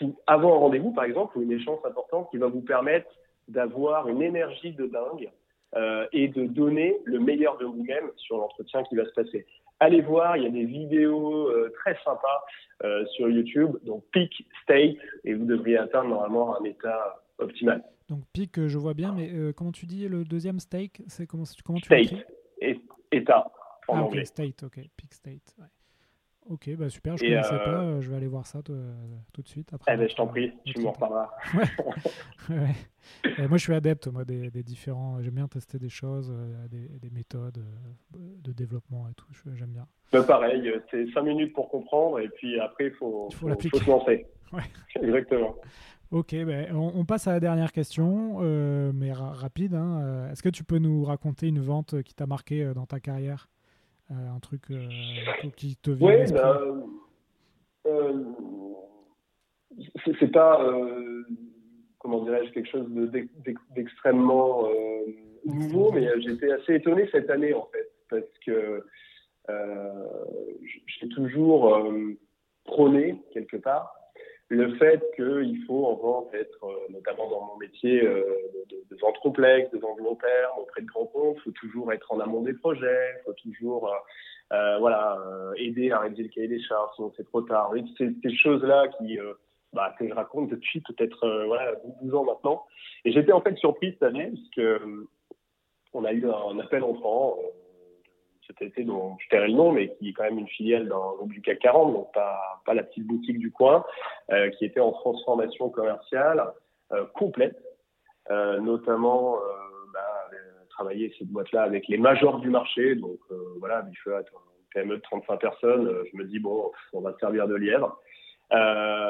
qui, 0.00 0.14
avant 0.26 0.54
un 0.54 0.58
rendez-vous, 0.58 0.92
par 0.92 1.04
exemple, 1.04 1.36
ou 1.36 1.42
une 1.42 1.52
échange 1.52 1.78
importante, 1.84 2.30
qui 2.30 2.38
va 2.38 2.46
vous 2.46 2.62
permettre 2.62 3.06
d'avoir 3.48 4.08
une 4.08 4.22
énergie 4.22 4.72
de 4.72 4.86
dingue 4.86 5.30
euh, 5.76 6.06
et 6.12 6.28
de 6.28 6.46
donner 6.46 6.96
le 7.04 7.18
meilleur 7.18 7.58
de 7.58 7.66
vous-même 7.66 8.10
sur 8.16 8.38
l'entretien 8.38 8.82
qui 8.84 8.96
va 8.96 9.04
se 9.04 9.12
passer. 9.12 9.46
Allez 9.78 10.00
voir, 10.00 10.36
il 10.36 10.44
y 10.44 10.46
a 10.46 10.50
des 10.50 10.64
vidéos 10.64 11.48
euh, 11.48 11.72
très 11.80 11.96
sympas 12.04 12.44
euh, 12.82 13.04
sur 13.16 13.28
YouTube, 13.28 13.76
donc 13.84 14.04
peak 14.12 14.46
state, 14.62 14.96
et 15.24 15.34
vous 15.34 15.44
devriez 15.44 15.78
atteindre 15.78 16.08
normalement 16.10 16.58
un 16.58 16.64
état 16.64 17.22
optimal. 17.38 17.82
Donc 18.08 18.20
peak, 18.32 18.66
je 18.66 18.78
vois 18.78 18.94
bien, 18.94 19.12
mais 19.12 19.52
comment 19.52 19.72
tu 19.72 19.86
dis 19.86 20.08
le 20.08 20.24
deuxième 20.24 20.58
stake 20.58 21.02
C'est 21.06 21.26
comment, 21.26 21.44
comment 21.64 21.78
tu 21.78 21.86
State, 21.86 22.26
état 23.12 23.50
en 23.86 23.96
ah, 23.96 24.02
anglais. 24.02 24.20
Okay, 24.20 24.24
state, 24.26 24.62
ok, 24.64 24.80
peak 24.96 25.14
state. 25.14 25.54
Ouais. 25.58 25.66
Ok, 26.48 26.70
bah 26.76 26.88
super, 26.88 27.16
je 27.16 27.24
ne 27.24 27.30
connaissais 27.30 27.54
euh... 27.54 27.64
pas, 27.64 28.00
je 28.00 28.10
vais 28.10 28.16
aller 28.16 28.26
voir 28.26 28.46
ça 28.46 28.62
tout 28.62 28.72
de 28.72 29.48
suite. 29.48 29.72
Après 29.72 29.94
eh 29.94 29.96
ben, 29.96 30.08
je 30.08 30.16
t'en 30.16 30.26
prie, 30.26 30.52
tu 30.64 30.80
m'en 30.80 30.92
reparleras. 30.92 31.30
ouais. 32.48 32.56
ouais. 33.24 33.48
moi, 33.48 33.58
je 33.58 33.62
suis 33.62 33.74
adepte 33.74 34.08
moi, 34.08 34.24
des, 34.24 34.50
des 34.50 34.62
différents. 34.62 35.20
J'aime 35.22 35.34
bien 35.34 35.48
tester 35.48 35.78
des 35.78 35.90
choses, 35.90 36.32
euh, 36.34 36.66
des, 36.68 36.88
des, 36.98 37.10
méthodes 37.10 37.58
euh, 37.58 38.18
de 38.42 38.52
développement 38.52 39.06
et 39.08 39.14
tout. 39.14 39.26
J'aime 39.54 39.70
bien. 39.70 39.86
Bah, 40.12 40.22
pareil, 40.22 40.72
c'est 40.90 41.06
5 41.12 41.22
minutes 41.22 41.52
pour 41.52 41.68
comprendre 41.68 42.18
et 42.20 42.28
puis 42.28 42.58
après, 42.58 42.86
il 42.86 42.92
faut, 42.92 43.28
faut, 43.32 43.48
faut, 43.48 43.68
faut, 43.68 43.78
se 43.78 43.90
lancer. 43.90 44.26
Ouais. 44.52 44.62
Exactement. 45.00 45.54
Ok, 46.10 46.34
ben, 46.34 46.74
on, 46.74 46.90
on, 46.96 47.04
passe 47.04 47.28
à 47.28 47.32
la 47.32 47.38
dernière 47.38 47.70
question, 47.70 48.38
euh, 48.40 48.90
mais 48.92 49.12
ra 49.12 49.30
rapide. 49.30 49.74
Hein. 49.74 50.28
Est-ce 50.32 50.42
que 50.42 50.48
tu 50.48 50.64
peux 50.64 50.78
nous 50.78 51.04
raconter 51.04 51.46
une 51.46 51.60
vente 51.60 52.02
qui 52.02 52.14
t'a 52.14 52.26
marqué 52.26 52.72
dans 52.74 52.86
ta 52.86 52.98
carrière? 52.98 53.48
euh, 53.48 53.59
un 54.10 54.38
truc 54.40 54.62
euh, 54.70 54.88
qui 55.56 55.76
te 55.76 55.90
vient 55.90 56.08
Oui, 56.08 56.32
bah, 56.32 56.60
euh, 57.86 58.24
c'est 60.20 60.32
pas, 60.32 60.66
comment 61.98 62.24
dirais-je, 62.24 62.52
quelque 62.52 62.70
chose 62.70 62.88
d'extrêmement 63.74 64.68
nouveau, 65.44 65.92
mais 65.92 66.08
j'étais 66.20 66.50
assez 66.52 66.74
étonné 66.74 67.08
cette 67.12 67.30
année, 67.30 67.54
en 67.54 67.66
fait, 67.72 67.90
parce 68.08 68.38
que 68.44 68.84
j'ai 69.48 71.08
toujours 71.08 71.80
prôné, 72.64 73.22
quelque 73.32 73.56
part, 73.56 73.99
le 74.50 74.74
fait 74.74 75.00
qu'il 75.14 75.64
faut 75.64 75.86
en 75.86 75.94
vente 75.94 76.34
être, 76.34 76.64
euh, 76.64 76.74
notamment 76.90 77.30
dans 77.30 77.44
mon 77.46 77.56
métier 77.56 78.04
euh, 78.04 78.24
de, 78.68 78.76
de, 78.90 79.00
vente 79.00 79.16
complexe, 79.20 79.70
de 79.70 79.78
vente 79.78 79.98
long 80.00 80.16
terme, 80.16 80.58
auprès 80.58 80.82
de 80.82 80.86
grands 80.86 81.06
comptes, 81.06 81.36
il 81.38 81.42
faut 81.42 81.50
toujours 81.52 81.92
être 81.92 82.12
en 82.12 82.18
amont 82.18 82.42
des 82.42 82.54
projets, 82.54 83.14
il 83.20 83.22
faut 83.24 83.32
toujours 83.34 83.88
euh, 83.88 83.96
euh, 84.52 84.78
voilà, 84.78 85.16
euh, 85.24 85.52
aider 85.56 85.92
à 85.92 86.00
rédiger 86.00 86.24
le 86.24 86.28
cahier 86.28 86.48
des 86.48 86.62
charges, 86.62 86.90
sinon 86.96 87.12
c'est 87.16 87.24
trop 87.24 87.42
tard. 87.42 87.70
Oui, 87.72 87.84
c'est 87.96 88.10
ces 88.22 88.34
choses-là 88.34 88.88
qui, 88.98 89.20
euh, 89.20 89.34
bah, 89.72 89.94
que 89.96 90.08
je 90.08 90.12
raconte 90.12 90.50
depuis 90.50 90.80
peut-être 90.80 91.44
voilà, 91.46 91.76
12 92.02 92.14
ans 92.14 92.24
maintenant. 92.24 92.66
Et 93.04 93.12
j'étais 93.12 93.32
en 93.32 93.40
fait 93.40 93.56
surpris 93.56 93.92
cette 93.92 94.02
année, 94.02 94.32
parce 94.32 94.50
que 94.56 95.06
on 95.92 96.04
a 96.04 96.12
eu 96.12 96.28
un 96.28 96.58
appel 96.58 96.82
entrant 96.82 97.38
cet 98.50 98.62
été 98.62 98.84
dont 98.84 99.16
je 99.20 99.28
tairai 99.28 99.48
le 99.48 99.54
nom, 99.54 99.72
mais 99.72 99.94
qui 99.94 100.10
est 100.10 100.12
quand 100.12 100.24
même 100.24 100.38
une 100.38 100.48
filiale 100.48 100.88
groupe 100.88 101.32
du 101.32 101.40
CAC 101.40 101.60
40, 101.60 101.92
donc 101.92 102.12
pas, 102.12 102.60
pas 102.64 102.74
la 102.74 102.82
petite 102.82 103.06
boutique 103.06 103.38
du 103.38 103.50
coin, 103.50 103.84
euh, 104.30 104.50
qui 104.50 104.64
était 104.64 104.80
en 104.80 104.92
transformation 104.92 105.70
commerciale 105.70 106.52
euh, 106.92 107.04
complète, 107.14 107.56
euh, 108.30 108.58
notamment 108.60 109.36
bah, 109.92 110.00
travailler 110.70 111.14
cette 111.18 111.28
boîte-là 111.28 111.62
avec 111.62 111.88
les 111.88 111.98
majors 111.98 112.40
du 112.40 112.50
marché, 112.50 112.94
donc 112.94 113.18
voilà, 113.58 113.82
Bifeu 113.82 114.16
a 114.16 114.20
une 114.20 114.24
PME 114.74 114.96
de 114.96 115.02
35 115.02 115.36
personnes, 115.40 115.92
je 116.10 116.16
me 116.16 116.24
dis 116.24 116.38
bon, 116.38 116.70
on 116.92 117.00
va 117.00 117.12
se 117.12 117.18
servir 117.18 117.46
de 117.46 117.54
lièvre. 117.54 118.00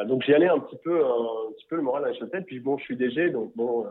donc 0.06 0.22
j'y 0.22 0.34
allais 0.34 0.48
un 0.48 0.58
petit 0.58 0.78
peu, 0.82 1.04
un, 1.04 1.52
petit 1.52 1.66
peu 1.66 1.76
le 1.76 1.82
moral 1.82 2.04
à 2.04 2.10
la 2.10 2.26
tête, 2.26 2.46
puis 2.46 2.60
bon, 2.60 2.76
je 2.78 2.84
suis 2.84 2.96
DG, 2.96 3.30
donc 3.30 3.52
bon 3.56 3.86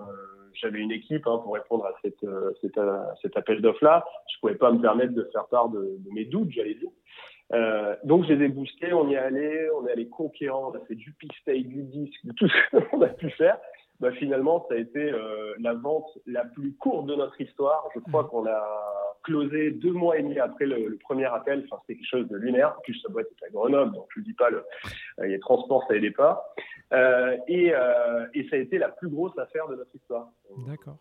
j'avais 0.53 0.79
une 0.79 0.91
équipe 0.91 1.25
hein, 1.27 1.39
pour 1.43 1.53
répondre 1.53 1.85
à 1.85 1.93
cette, 2.01 2.23
euh, 2.23 2.51
cet, 2.61 2.77
euh, 2.77 3.03
cet 3.21 3.37
appel 3.37 3.61
d'offres-là. 3.61 4.05
Je 4.33 4.39
pouvais 4.39 4.55
pas 4.55 4.71
me 4.71 4.81
permettre 4.81 5.13
de 5.13 5.29
faire 5.31 5.47
part 5.47 5.69
de, 5.69 5.97
mes 6.13 6.25
doutes, 6.25 6.51
j'allais 6.51 6.75
dire. 6.75 6.89
Euh, 7.53 7.95
donc, 8.03 8.25
je 8.25 8.33
les 8.33 8.93
on 8.93 9.09
y 9.09 9.13
est 9.13 9.17
allé, 9.17 9.67
on 9.79 9.87
est 9.87 9.91
allé 9.91 10.07
conquérant, 10.07 10.71
on 10.71 10.77
a 10.77 10.85
fait 10.85 10.95
du 10.95 11.11
pixtail, 11.13 11.63
du 11.63 11.83
disque, 11.83 12.25
de 12.25 12.33
tout 12.33 12.47
ce 12.47 12.77
qu'on 12.89 13.01
a 13.01 13.09
pu 13.09 13.29
faire. 13.31 13.57
Bah, 13.99 14.11
finalement, 14.13 14.65
ça 14.69 14.75
a 14.75 14.77
été 14.77 15.11
euh, 15.11 15.53
la 15.59 15.73
vente 15.73 16.17
la 16.25 16.45
plus 16.45 16.73
courte 16.75 17.05
de 17.07 17.15
notre 17.15 17.39
histoire. 17.41 17.89
Je 17.93 17.99
crois 17.99 18.23
qu'on 18.25 18.45
a 18.45 19.15
closé 19.23 19.71
deux 19.71 19.91
mois 19.91 20.17
et 20.17 20.23
demi 20.23 20.39
après 20.39 20.65
le, 20.65 20.87
le 20.87 20.97
premier 20.97 21.25
appel. 21.25 21.65
Enfin, 21.65 21.81
c'était 21.81 21.99
quelque 21.99 22.09
chose 22.09 22.27
de 22.29 22.37
lunaire. 22.37 22.75
En 22.77 22.81
plus, 22.81 22.97
sa 23.01 23.09
boîte 23.09 23.27
est 23.27 23.45
à 23.45 23.49
Grenoble, 23.49 23.93
donc 23.93 24.07
je 24.15 24.21
ne 24.21 24.25
dis 24.25 24.33
pas, 24.33 24.49
le, 24.49 24.63
euh, 25.19 25.25
les 25.25 25.39
transports, 25.39 25.83
ça 25.87 25.95
aidait 25.95 26.11
pas. 26.11 26.53
Euh, 26.93 27.35
et, 27.47 27.73
euh, 27.73 28.25
et 28.33 28.47
ça 28.49 28.55
a 28.55 28.59
été 28.59 28.77
la 28.77 28.89
plus 28.89 29.09
grosse 29.09 29.37
affaire 29.37 29.67
de 29.67 29.75
notre 29.75 29.93
histoire. 29.93 30.29
D'accord. 30.67 30.95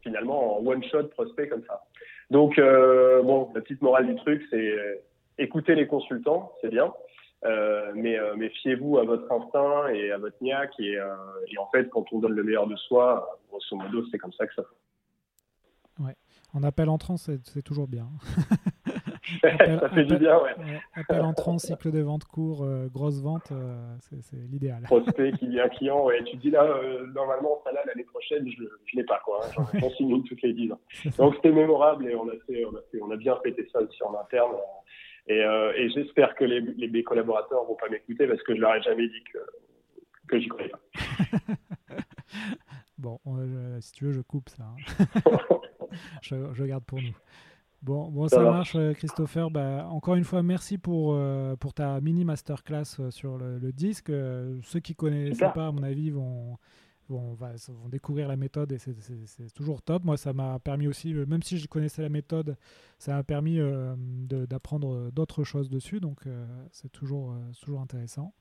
Finalement, 0.00 0.58
en 0.58 0.66
one 0.66 0.82
shot 0.84 1.08
prospect 1.08 1.48
comme 1.48 1.64
ça. 1.64 1.82
Donc, 2.30 2.58
euh, 2.58 3.22
bon, 3.22 3.50
la 3.54 3.60
petite 3.60 3.82
morale 3.82 4.06
du 4.06 4.16
truc, 4.16 4.42
c'est 4.50 4.56
euh, 4.56 4.94
écouter 5.36 5.74
les 5.74 5.86
consultants, 5.86 6.52
c'est 6.60 6.70
bien. 6.70 6.92
Euh, 7.46 7.92
mais, 7.94 8.18
euh, 8.18 8.34
mais 8.36 8.48
fiez-vous 8.48 8.98
à 8.98 9.04
votre 9.04 9.30
instinct 9.30 9.88
et 9.88 10.10
à 10.10 10.18
votre 10.18 10.36
niaque. 10.42 10.74
Et, 10.78 10.96
euh, 10.96 11.14
et, 11.48 11.58
en 11.58 11.66
fait, 11.68 11.88
quand 11.90 12.04
on 12.12 12.18
donne 12.18 12.32
le 12.32 12.42
meilleur 12.42 12.66
de 12.66 12.76
soi, 12.76 13.38
grosso 13.48 13.76
modo, 13.76 14.04
c'est 14.10 14.18
comme 14.18 14.32
ça 14.32 14.46
que 14.46 14.54
ça 14.54 14.62
fait. 14.62 16.04
Ouais. 16.04 16.16
En 16.54 16.62
appel 16.62 16.88
entrant, 16.88 17.16
c'est 17.16 17.62
toujours 17.62 17.88
bien. 17.88 18.08
appel, 19.42 19.78
ça 19.80 19.88
fait 19.88 20.00
appel, 20.00 20.06
du 20.06 20.16
bien, 20.16 20.38
ouais. 20.40 20.54
Appel 20.94 21.20
entrant, 21.22 21.58
cycle 21.58 21.90
de 21.90 22.00
vente 22.00 22.24
court, 22.24 22.64
euh, 22.64 22.88
grosse 22.88 23.20
vente, 23.22 23.50
euh, 23.52 23.96
c'est 24.00 24.36
l'idéal. 24.50 24.82
Prospect 24.82 25.32
qui 25.32 25.58
un 25.60 25.68
client, 25.68 26.04
ouais, 26.04 26.22
tu 26.24 26.36
dis 26.36 26.50
là, 26.50 26.68
normalement, 27.14 27.60
ça 27.64 27.72
là, 27.72 27.80
l'année 27.86 28.04
prochaine, 28.04 28.48
je 28.50 28.62
ne 28.62 28.68
l'ai 28.94 29.04
pas, 29.04 29.20
quoi. 29.24 29.40
Hein, 29.58 29.64
J'en 29.74 29.90
minutes 30.00 30.26
toutes 30.26 30.42
les 30.42 30.52
dix 30.52 30.70
ans. 30.72 30.80
Donc 31.18 31.34
c'était 31.36 31.52
mémorable 31.52 32.08
et 32.08 32.14
on 32.14 32.28
a, 32.28 32.36
fait, 32.46 32.64
on, 32.64 32.74
a 32.76 32.80
fait, 32.90 33.00
on 33.02 33.10
a 33.10 33.16
bien 33.16 33.36
fêté 33.42 33.66
ça 33.72 33.80
aussi 33.80 34.02
en 34.02 34.14
interne. 34.18 34.52
Et, 35.28 35.42
euh, 35.42 35.72
et 35.76 35.90
j'espère 35.90 36.34
que 36.34 36.44
les, 36.44 36.60
les, 36.60 36.88
mes 36.88 37.02
collaborateurs 37.02 37.64
vont 37.64 37.74
pas 37.74 37.88
m'écouter 37.88 38.26
parce 38.26 38.42
que 38.42 38.54
je 38.54 38.60
leur 38.60 38.74
ai 38.74 38.82
jamais 38.82 39.08
dit 39.08 39.24
que, 39.32 39.38
que 40.28 40.38
j'y 40.38 40.48
croyais 40.48 40.70
pas. 40.70 40.80
bon, 42.98 43.18
euh, 43.26 43.80
si 43.80 43.92
tu 43.92 44.04
veux, 44.04 44.12
je 44.12 44.20
coupe 44.20 44.48
ça. 44.48 44.64
Hein. 44.64 45.38
je, 46.22 46.36
je, 46.54 46.64
garde 46.64 46.84
pour 46.84 47.02
nous. 47.02 47.16
Bon, 47.82 48.10
bon 48.10 48.28
ça, 48.28 48.36
ça 48.36 48.42
marche, 48.42 48.76
Christopher. 48.94 49.50
Bah, 49.50 49.86
encore 49.90 50.14
une 50.14 50.24
fois, 50.24 50.42
merci 50.42 50.78
pour, 50.78 51.14
euh, 51.14 51.56
pour 51.56 51.74
ta 51.74 52.00
mini 52.00 52.24
masterclass 52.24 53.10
sur 53.10 53.36
le, 53.36 53.58
le 53.58 53.72
disque. 53.72 54.10
Euh, 54.10 54.58
ceux 54.62 54.80
qui 54.80 54.92
ne 54.92 54.96
connaissaient 54.96 55.52
pas, 55.52 55.68
à 55.68 55.72
mon 55.72 55.82
avis, 55.82 56.10
vont, 56.10 56.56
vont, 57.08 57.34
va, 57.34 57.52
vont 57.68 57.88
découvrir 57.88 58.28
la 58.28 58.36
méthode 58.36 58.72
et 58.72 58.78
c'est 58.78 59.52
toujours 59.54 59.82
top. 59.82 60.04
Moi, 60.04 60.16
ça 60.16 60.32
m'a 60.32 60.58
permis 60.58 60.86
aussi, 60.88 61.14
euh, 61.14 61.26
même 61.26 61.42
si 61.42 61.58
je 61.58 61.68
connaissais 61.68 62.02
la 62.02 62.08
méthode, 62.08 62.56
ça 62.98 63.14
m'a 63.14 63.22
permis 63.22 63.58
euh, 63.60 63.94
d'apprendre 63.96 65.10
d'autres 65.10 65.44
choses 65.44 65.70
dessus. 65.70 66.00
Donc, 66.00 66.26
euh, 66.26 66.44
c'est 66.72 66.90
toujours, 66.90 67.34
toujours 67.60 67.80
intéressant. 67.80 68.32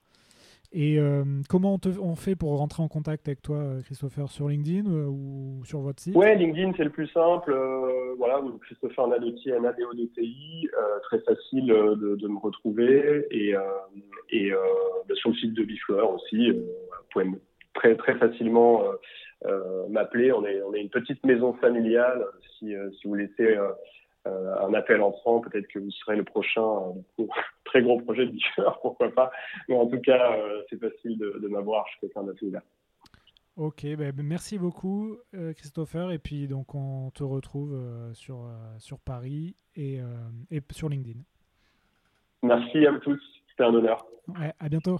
Et 0.71 0.99
euh, 0.99 1.23
comment 1.49 1.75
on, 1.75 1.89
on, 2.01 2.15
fait 2.15 2.35
pour 2.35 2.57
rentrer 2.57 2.83
en 2.83 2.87
contact 2.87 3.27
avec 3.27 3.41
toi, 3.41 3.63
Christopher, 3.85 4.29
sur 4.29 4.49
LinkedIn 4.49 4.89
euh, 4.89 5.05
ou 5.07 5.61
sur 5.63 5.79
votre 5.79 6.01
site? 6.01 6.15
Ouais, 6.15 6.35
LinkedIn, 6.35 6.73
c'est 6.75 6.83
le 6.83 6.89
plus 6.89 7.07
simple. 7.07 7.53
Euh, 7.53 8.13
voilà, 8.17 8.41
Christopher 8.61 9.07
Nadotti, 9.07 9.49
NADODTI, 9.51 10.69
euh, 10.73 10.99
très 11.03 11.19
facile 11.19 11.67
de, 11.67 12.27
me 12.27 12.39
retrouver. 12.39 13.25
Et, 13.31 13.53
et 14.31 14.51
bah, 14.51 15.15
sur 15.15 15.29
le 15.29 15.35
site 15.35 15.53
de 15.53 15.63
Bifleur 15.63 16.11
aussi, 16.11 16.51
pouvez 17.11 17.25
très, 17.75 17.95
très 17.95 18.15
facilement 18.15 18.83
m'appeler. 19.89 20.31
On 20.31 20.43
est, 20.45 20.61
on 20.63 20.73
est 20.73 20.81
une 20.81 20.89
petite 20.89 21.23
maison 21.25 21.53
familiale. 21.53 22.25
Si, 22.57 22.73
si 22.99 23.07
vous 23.07 23.15
laissez 23.15 23.57
euh, 24.27 24.55
un 24.59 24.73
appel 24.73 25.01
entrant, 25.01 25.39
peut-être 25.39 25.67
que 25.67 25.77
vous 25.77 25.91
serez 25.91 26.15
le 26.15 26.23
prochain 26.23 26.65
euh, 27.19 27.25
très 27.65 27.83
gros 27.83 27.99
projet 28.01 28.25
de 28.25 28.31
diffeur, 28.31 28.79
pourquoi 28.81 29.11
pas. 29.11 29.31
Mais 29.69 29.75
en 29.75 29.85
tout 29.85 29.99
cas, 29.99 30.35
euh, 30.37 30.63
c'est 30.69 30.79
facile 30.79 31.17
de, 31.19 31.37
de 31.39 31.47
m'avoir, 31.47 31.85
je 31.87 31.91
suis 31.91 31.99
quelqu'un 32.01 32.23
d'assez 32.23 32.45
ouvert. 32.45 32.61
Ok, 33.55 33.85
ben, 33.95 34.13
merci 34.21 34.57
beaucoup 34.57 35.17
Christopher. 35.31 36.11
Et 36.11 36.19
puis 36.19 36.49
donc 36.49 36.75
on 36.75 37.09
te 37.11 37.23
retrouve 37.23 37.79
sur, 38.13 38.49
sur 38.79 38.99
Paris 38.99 39.55
et, 39.77 40.01
et 40.51 40.61
sur 40.71 40.89
LinkedIn. 40.89 41.21
Merci 42.43 42.85
à 42.85 42.91
vous 42.91 42.99
tous, 42.99 43.21
c'était 43.49 43.63
un 43.63 43.73
honneur. 43.73 44.05
Ouais, 44.27 44.51
à 44.59 44.67
bientôt. 44.67 44.99